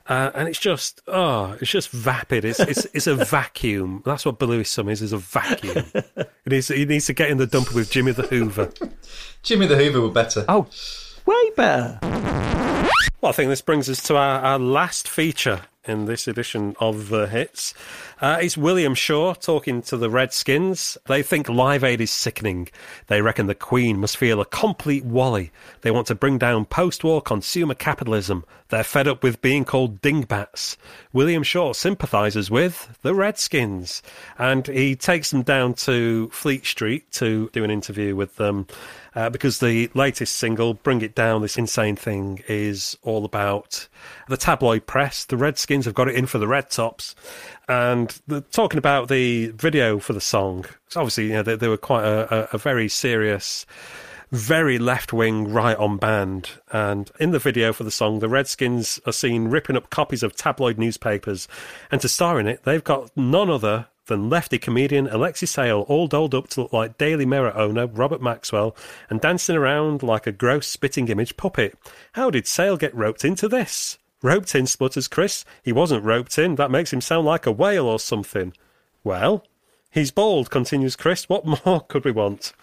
[0.06, 2.44] Uh, and it's just, oh, it's just vapid.
[2.44, 4.02] It's it's, it's a vacuum.
[4.04, 5.86] That's what Belouis Some is, is a vacuum.
[5.94, 8.70] It needs, he needs to get in the dumper with Jimmy the Hoover.
[9.42, 10.44] Jimmy the Hoover were better.
[10.46, 10.66] Oh,
[11.24, 11.98] way better.
[12.02, 16.96] Well, I think this brings us to our, our last feature in this edition of
[16.96, 17.74] Ver Hits.
[18.20, 20.96] Uh, it's William Shaw talking to the Redskins.
[21.06, 22.68] They think Live Aid is sickening.
[23.08, 25.52] They reckon the Queen must feel a complete wally.
[25.82, 28.44] They want to bring down post war consumer capitalism.
[28.68, 30.76] They're fed up with being called dingbats.
[31.12, 34.02] William Shaw sympathises with the Redskins.
[34.38, 38.66] And he takes them down to Fleet Street to do an interview with them.
[39.14, 43.86] Uh, because the latest single, Bring It Down, this insane thing, is all about
[44.28, 45.24] the tabloid press.
[45.24, 47.14] The Redskins have got it in for the Red Tops.
[47.68, 51.76] And the, talking about the video for the song, obviously, you know, they, they were
[51.76, 53.66] quite a, a, a very serious,
[54.30, 56.50] very left wing, right on band.
[56.72, 60.36] And in the video for the song, the Redskins are seen ripping up copies of
[60.36, 61.48] tabloid newspapers.
[61.90, 66.06] And to star in it, they've got none other than lefty comedian Alexei Sayle, all
[66.06, 68.76] dolled up to look like Daily Mirror owner Robert Maxwell
[69.08, 71.78] and dancing around like a gross spitting image puppet.
[72.12, 73.98] How did Sayle get roped into this?
[74.24, 75.44] Roped in, sputters Chris.
[75.62, 76.54] He wasn't roped in.
[76.54, 78.54] That makes him sound like a whale or something.
[79.04, 79.44] Well,
[79.90, 81.28] He's bald, continues Chris.
[81.28, 82.54] What more could we want?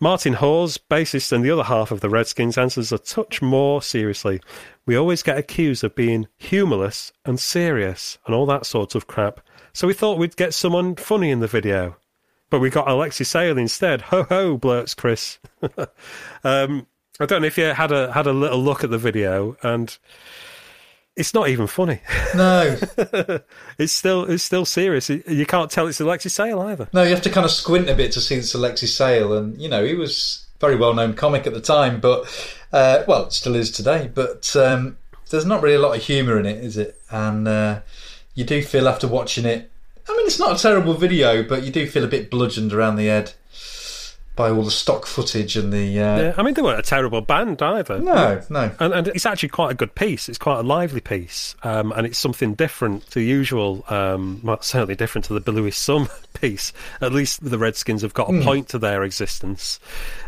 [0.00, 4.40] Martin Hewes, bassist and the other half of the Redskins, answers a touch more seriously.
[4.86, 9.40] We always get accused of being humorless and serious and all that sort of crap.
[9.74, 11.96] So we thought we'd get someone funny in the video.
[12.48, 14.02] But we got Alexei Sayle instead.
[14.02, 15.40] Ho ho, blurts Chris.
[16.44, 16.86] um,
[17.18, 19.98] I don't know if you had a had a little look at the video, and
[21.16, 22.00] it's not even funny.
[22.34, 22.76] No,
[23.78, 25.10] it's still it's still serious.
[25.10, 26.88] You can't tell it's Alexei Sayle either.
[26.92, 29.60] No, you have to kind of squint a bit to see it's Alexei Sayle, and
[29.60, 32.24] you know he was a very well known comic at the time, but
[32.72, 34.10] uh, well, it still is today.
[34.12, 34.96] But um,
[35.30, 37.00] there's not really a lot of humour in it, is it?
[37.10, 37.80] And uh,
[38.34, 39.70] you do feel after watching it.
[40.08, 42.96] I mean, it's not a terrible video, but you do feel a bit bludgeoned around
[42.96, 43.34] the head
[44.34, 46.00] by all the stock footage and the.
[46.00, 46.18] Uh...
[46.18, 47.98] Yeah, I mean, they weren't a terrible band either.
[47.98, 48.70] No, no.
[48.80, 50.28] And, and it's actually quite a good piece.
[50.28, 51.54] It's quite a lively piece.
[51.62, 55.70] Um, and it's something different to the usual, um, well, certainly different to the Billy
[55.70, 56.72] Sum piece.
[57.00, 58.42] At least the Redskins have got a mm.
[58.42, 59.78] point to their existence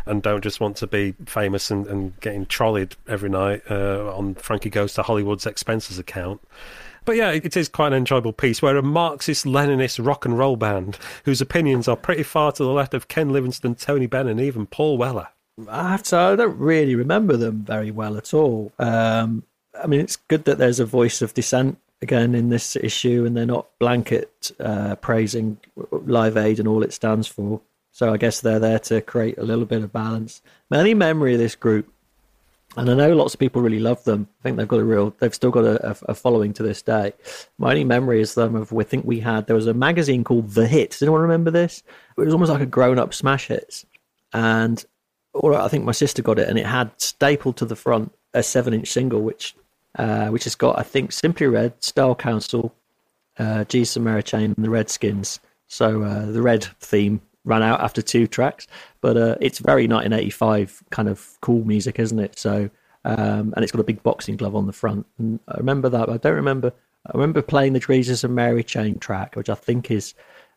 [0.05, 4.35] and don't just want to be famous and, and getting trolleyed every night uh, on
[4.35, 6.41] Frankie Goes to Hollywood's expenses account.
[7.05, 10.55] But yeah, it is quite an enjoyable piece where a Marxist Leninist rock and roll
[10.55, 14.41] band whose opinions are pretty far to the left of Ken Livingstone, Tony Benn, and
[14.41, 15.27] even Paul Weller.
[15.69, 18.73] I have to I don't really remember them very well at all.
[18.79, 19.43] Um,
[19.81, 23.37] I mean, it's good that there's a voice of dissent again in this issue, and
[23.37, 25.57] they're not blanket uh, praising
[25.91, 27.61] Live Aid and all it stands for.
[27.91, 30.41] So I guess they're there to create a little bit of balance.
[30.73, 31.89] Any memory of this group
[32.77, 34.27] and I know lots of people really love them.
[34.39, 37.13] I think they've got a real, they've still got a, a, following to this day.
[37.57, 40.51] My only memory is them of, we think we had, there was a magazine called
[40.51, 40.97] The Hits.
[40.97, 41.83] Does anyone remember this?
[42.17, 43.85] It was almost like a grown up smash hits.
[44.33, 44.83] And
[45.33, 48.43] or I think my sister got it and it had stapled to the front a
[48.43, 49.55] seven inch single, which,
[49.97, 52.73] uh, which has got, I think, Simply Red, Style Council,
[53.37, 55.39] uh, and Mary Chain, and the Redskins.
[55.67, 58.67] So uh, the red theme ran out after two tracks.
[59.01, 62.37] But uh, it's very 1985 kind of cool music, isn't it?
[62.37, 62.69] So,
[63.05, 65.05] um, and it's got a big boxing glove on the front.
[65.17, 66.09] And I remember that.
[66.09, 66.73] I don't remember.
[67.05, 70.15] I remember playing the Jesus and Mary Chain track, which I think is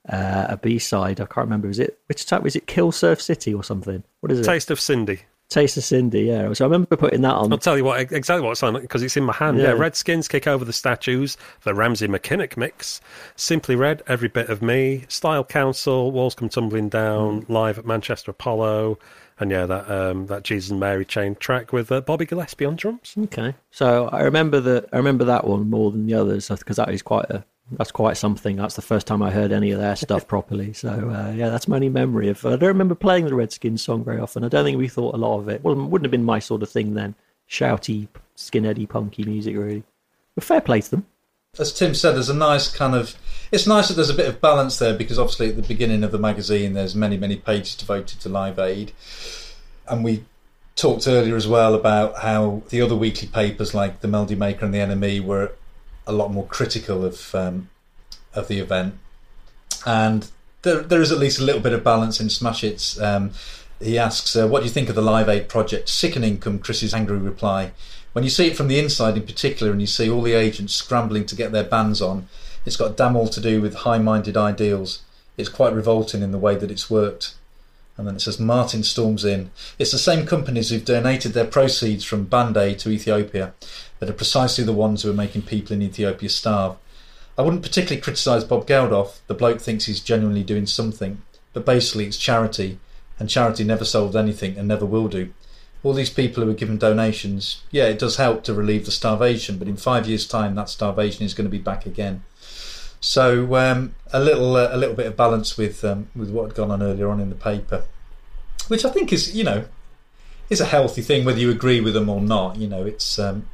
[0.09, 1.21] uh, a B side.
[1.21, 1.69] I can't remember.
[1.69, 2.43] Is it which type?
[2.43, 4.03] Was it Kill Surf City or something?
[4.21, 4.45] What is it?
[4.45, 5.21] Taste of Cindy.
[5.49, 6.53] Taste of Cindy, yeah.
[6.53, 7.51] So I remember putting that on.
[7.51, 9.57] I'll tell you what exactly what it's on because it's in my hand.
[9.57, 9.69] Yeah.
[9.69, 11.39] yeah, Redskins kick over the statues.
[11.63, 13.01] The Ramsey McKinnock mix.
[13.35, 15.07] Simply Red, Every Bit of Me.
[15.09, 17.43] Style Council, Walls Come Tumbling Down.
[17.43, 17.49] Mm.
[17.49, 18.99] Live at Manchester Apollo.
[19.41, 22.77] And yeah, that um, that Jesus and Mary chain track with uh, Bobby Gillespie on
[22.77, 23.15] drums.
[23.17, 26.91] Okay, so I remember that I remember that one more than the others because that
[26.91, 28.57] is quite a that's quite something.
[28.57, 30.73] That's the first time I heard any of their stuff properly.
[30.73, 32.45] So uh, yeah, that's my only memory of.
[32.45, 34.45] I don't remember playing the Redskins song very often.
[34.45, 35.63] I don't think we thought a lot of it.
[35.63, 37.15] Well, it wouldn't have been my sort of thing then.
[37.49, 39.83] Shouty, skinheady, punky music, really.
[40.35, 41.07] But fair play to them.
[41.59, 43.17] As Tim said, there's a nice kind of.
[43.51, 46.13] It's nice that there's a bit of balance there because obviously at the beginning of
[46.13, 48.93] the magazine there's many many pages devoted to Live Aid,
[49.89, 50.25] and we
[50.77, 54.73] talked earlier as well about how the other weekly papers like the Melody Maker and
[54.73, 55.53] the NME were
[56.09, 57.69] a lot more critical of um,
[58.35, 58.95] of the event,
[59.87, 60.31] and
[60.63, 63.01] there there is at least a little bit of balance in Smash Hits.
[63.01, 63.31] Um,
[63.81, 66.95] he asks, uh, "What do you think of the Live Aid project?" Sickening, come Chris's
[66.95, 67.73] angry reply.
[68.13, 70.75] When you see it from the inside, in particular, and you see all the agents
[70.75, 72.27] scrambling to get their bands on,
[72.65, 75.03] it's got damn all to do with high-minded ideals.
[75.37, 77.35] It's quite revolting in the way that it's worked.
[77.97, 79.51] And then it says Martin storms in.
[79.79, 83.55] It's the same companies who've donated their proceeds from Band Aid to Ethiopia
[83.99, 86.77] that are precisely the ones who are making people in Ethiopia starve.
[87.37, 89.19] I wouldn't particularly criticise Bob Geldof.
[89.27, 92.79] The bloke thinks he's genuinely doing something, but basically it's charity,
[93.19, 95.33] and charity never solved anything and never will do.
[95.85, 99.59] All these people who are given donations, yeah, it does help to relieve the starvation,
[99.59, 102.25] but in five years' time, that starvation is going to be back again.
[103.01, 106.57] So um, a little, uh, a little bit of balance with um, with what had
[106.57, 107.85] gone on earlier on in the paper,
[108.67, 109.67] which I think is, you know,
[110.51, 112.57] is a healthy thing, whether you agree with them or not.
[112.57, 113.47] You know, it's um,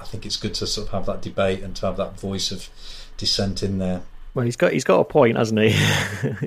[0.00, 2.50] I think it's good to sort of have that debate and to have that voice
[2.50, 2.68] of
[3.16, 4.02] dissent in there.
[4.34, 5.68] Well, he's got he's got a point, hasn't he?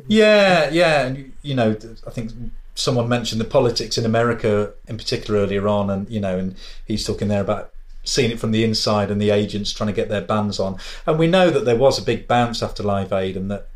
[0.08, 1.76] yeah, yeah, and you know,
[2.08, 2.32] I think
[2.76, 7.06] someone mentioned the politics in America in particular earlier on, and you know, and he's
[7.06, 7.72] talking there about
[8.06, 11.20] seeing it from the inside and the agents trying to get their bands on, and
[11.20, 13.68] we know that there was a big bounce after Live Aid, and that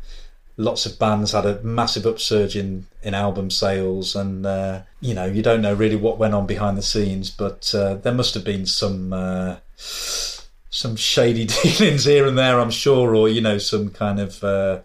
[0.56, 5.26] lots of bands had a massive upsurge in in album sales, and uh, you know,
[5.26, 8.44] you don't know really what went on behind the scenes, but uh, there must have
[8.44, 9.12] been some.
[9.12, 14.42] Uh, some shady dealings here and there, I'm sure, or you know, some kind of
[14.44, 14.80] uh,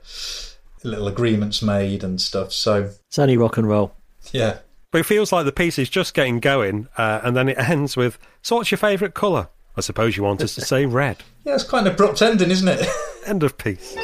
[0.83, 2.53] little agreements made and stuff.
[2.53, 3.93] So it's only rock and roll.
[4.31, 4.59] Yeah,
[4.91, 7.97] but it feels like the piece is just getting going, uh, and then it ends
[7.97, 11.17] with, "So, what's your favourite colour?" I suppose you want us to say red.
[11.45, 12.87] Yeah, it's quite an abrupt ending, isn't it?
[13.25, 13.97] End of piece.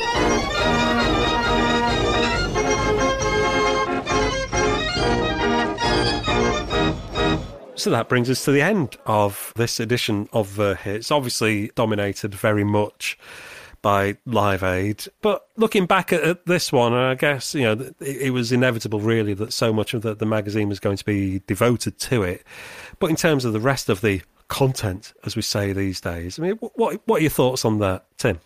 [7.80, 11.12] So that brings us to the end of this edition of Ver Hits.
[11.12, 13.18] Obviously, dominated very much
[13.82, 15.06] by Live Aid.
[15.22, 19.00] But looking back at, at this one, I guess, you know, it, it, was inevitable,
[19.00, 22.44] really, that so much of the, the magazine was going to be devoted to it.
[23.00, 26.42] But in terms of the rest of the content, as we say these days, I
[26.42, 28.42] mean, what, what are your thoughts on that, Tim?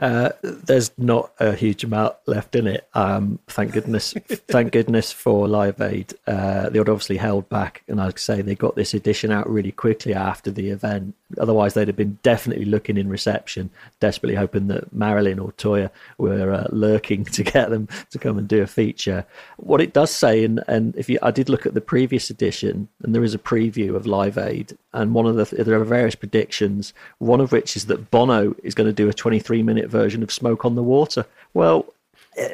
[0.00, 2.88] Uh, there's not a huge amount left in it.
[2.94, 4.12] Um, thank goodness.
[4.28, 6.14] thank goodness for Live Aid.
[6.26, 10.14] Uh, they obviously held back, and I'd say they got this edition out really quickly
[10.14, 11.14] after the event.
[11.36, 13.68] Otherwise, they'd have been definitely looking in reception,
[14.00, 18.48] desperately hoping that Marilyn or Toyah were uh, lurking to get them to come and
[18.48, 19.26] do a feature.
[19.58, 22.88] What it does say, and, and if you, I did look at the previous edition,
[23.02, 26.14] and there is a preview of Live Aid, and one of the there are various
[26.14, 26.94] predictions.
[27.18, 30.32] One of which is that Bono is going to do a 23 minute version of
[30.32, 31.26] Smoke on the Water.
[31.52, 31.86] Well,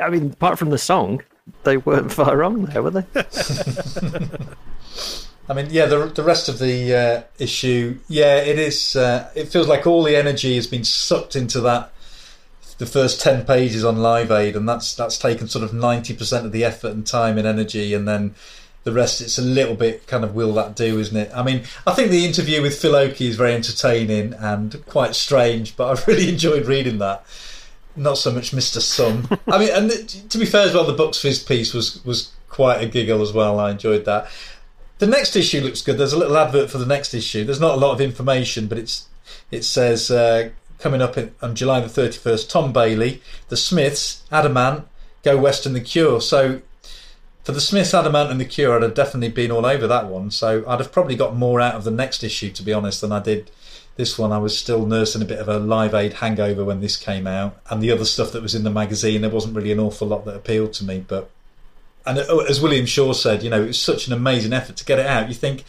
[0.02, 1.22] I mean, apart from the song,
[1.62, 3.04] they weren't far wrong there, were they?
[5.48, 8.97] I mean, yeah, the the rest of the uh, issue, yeah, it is.
[8.97, 11.92] Uh, it feels like all the energy has been sucked into that.
[12.78, 16.47] The first ten pages on Live Aid, and that's that's taken sort of ninety percent
[16.47, 18.34] of the effort and time and energy, and then
[18.84, 21.31] the rest it's a little bit kind of will that do, isn't it?
[21.34, 25.76] I mean, I think the interview with Phil Oakey is very entertaining and quite strange,
[25.76, 27.24] but I really enjoyed reading that.
[27.97, 28.81] Not so much Mr.
[28.81, 29.28] Sun.
[29.47, 29.90] I mean, and
[30.31, 33.32] to be fair as well, the Bucks Fizz piece was was quite a giggle as
[33.32, 33.58] well.
[33.58, 34.28] I enjoyed that.
[34.98, 35.98] The next issue looks good.
[35.98, 37.44] There's a little advert for the next issue.
[37.44, 39.08] There's not a lot of information, but it's
[39.50, 42.48] it says uh, coming up in, on July the 31st.
[42.48, 44.86] Tom Bailey, The Smiths, Adam Ant,
[45.23, 46.20] Go West and The Cure.
[46.20, 46.60] So
[47.44, 50.06] for the Smiths, Adam Ant, and the Cure, I'd have definitely been all over that
[50.06, 50.31] one.
[50.31, 53.12] So I'd have probably got more out of the next issue, to be honest, than
[53.12, 53.50] I did
[53.97, 54.32] this one.
[54.32, 57.60] I was still nursing a bit of a Live Aid hangover when this came out,
[57.68, 60.24] and the other stuff that was in the magazine, there wasn't really an awful lot
[60.24, 61.05] that appealed to me.
[61.06, 61.31] But
[62.07, 64.84] and uh, as William Shaw said, you know, it was such an amazing effort to
[64.84, 65.28] get it out.
[65.28, 65.65] You think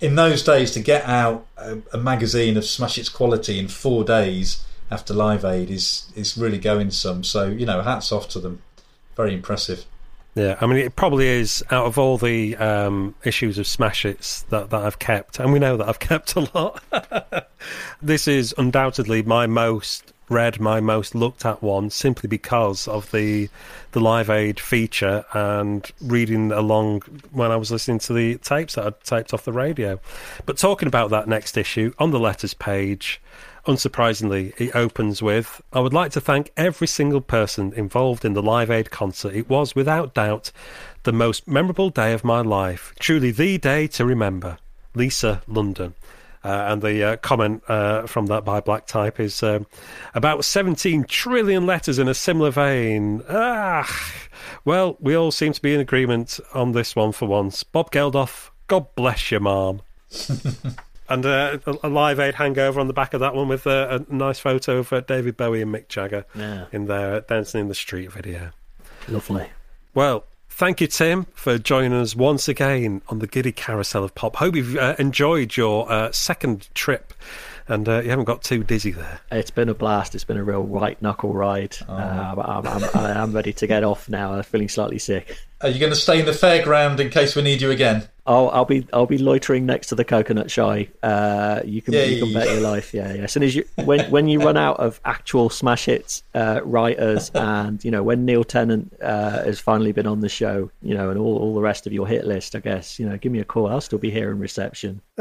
[0.00, 4.04] in those days to get out a, a magazine of Smash Hits quality in four
[4.04, 7.24] days after Live Aid is is really going some.
[7.24, 8.62] So you know, hats off to them.
[9.16, 9.86] Very impressive.
[10.34, 14.42] Yeah, I mean, it probably is out of all the um, issues of Smash Hits
[14.44, 16.82] that, that I've kept, and we know that I've kept a lot.
[18.02, 23.48] this is undoubtedly my most read, my most looked at one, simply because of the
[23.92, 28.86] the Live Aid feature and reading along when I was listening to the tapes that
[28.86, 30.00] I'd taped off the radio.
[30.46, 33.20] But talking about that next issue on the letters page.
[33.66, 38.42] Unsurprisingly, it opens with I would like to thank every single person involved in the
[38.42, 39.34] Live Aid concert.
[39.34, 40.50] It was, without doubt,
[41.04, 42.92] the most memorable day of my life.
[42.98, 44.58] Truly the day to remember.
[44.94, 45.94] Lisa London.
[46.44, 49.66] Uh, and the uh, comment uh, from that by Black Type is um,
[50.14, 53.22] about 17 trillion letters in a similar vein.
[53.28, 53.88] Ah,
[54.64, 57.62] well, we all seem to be in agreement on this one for once.
[57.62, 59.82] Bob Geldof, God bless you, Mom.
[61.08, 64.12] and uh, a live aid hangover on the back of that one with uh, a
[64.12, 66.66] nice photo of uh, David Bowie and Mick Jagger yeah.
[66.72, 68.50] in there dancing in the street video.
[69.08, 69.48] Lovely.
[69.94, 70.24] Well,
[70.62, 74.36] thank you, Tim, for joining us once again on the Giddy Carousel of Pop.
[74.36, 77.12] Hope you've uh, enjoyed your uh, second trip
[77.66, 79.18] and uh, you haven't got too dizzy there.
[79.32, 80.14] It's been a blast.
[80.14, 81.76] It's been a real white knuckle ride.
[81.88, 81.92] Oh.
[81.92, 84.34] Uh, I'm, I'm, I'm, ready to get off now.
[84.34, 85.36] I'm feeling slightly sick.
[85.62, 88.08] Are you going to stay in the fairground in case we need you again?
[88.24, 90.88] I'll, I'll be I'll be loitering next to the coconut shy.
[91.02, 92.94] Uh, you can you can bet your life.
[92.94, 93.22] Yeah, yeah.
[93.22, 97.30] As soon as you when when you run out of actual smash hits uh, writers,
[97.34, 101.10] and you know when Neil Tennant uh, has finally been on the show, you know,
[101.10, 103.40] and all, all the rest of your hit list, I guess you know, give me
[103.40, 103.66] a call.
[103.66, 105.00] I'll still be here in reception.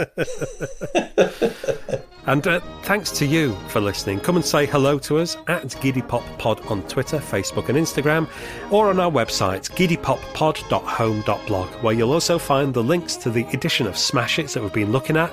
[2.28, 4.20] And uh, thanks to you for listening.
[4.20, 8.30] Come and say hello to us at Giddy Pop Pod on Twitter, Facebook, and Instagram,
[8.72, 13.98] or on our website, giddypoppod.home.blog, where you'll also find the links to the edition of
[13.98, 15.32] Smash Hits that we've been looking at,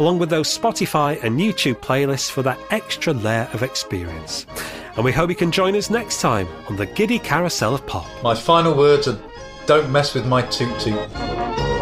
[0.00, 4.44] along with those Spotify and YouTube playlists for that extra layer of experience.
[4.96, 8.08] And we hope you can join us next time on the Giddy Carousel of Pop.
[8.24, 9.16] My final words are
[9.66, 11.75] don't mess with my toot toot.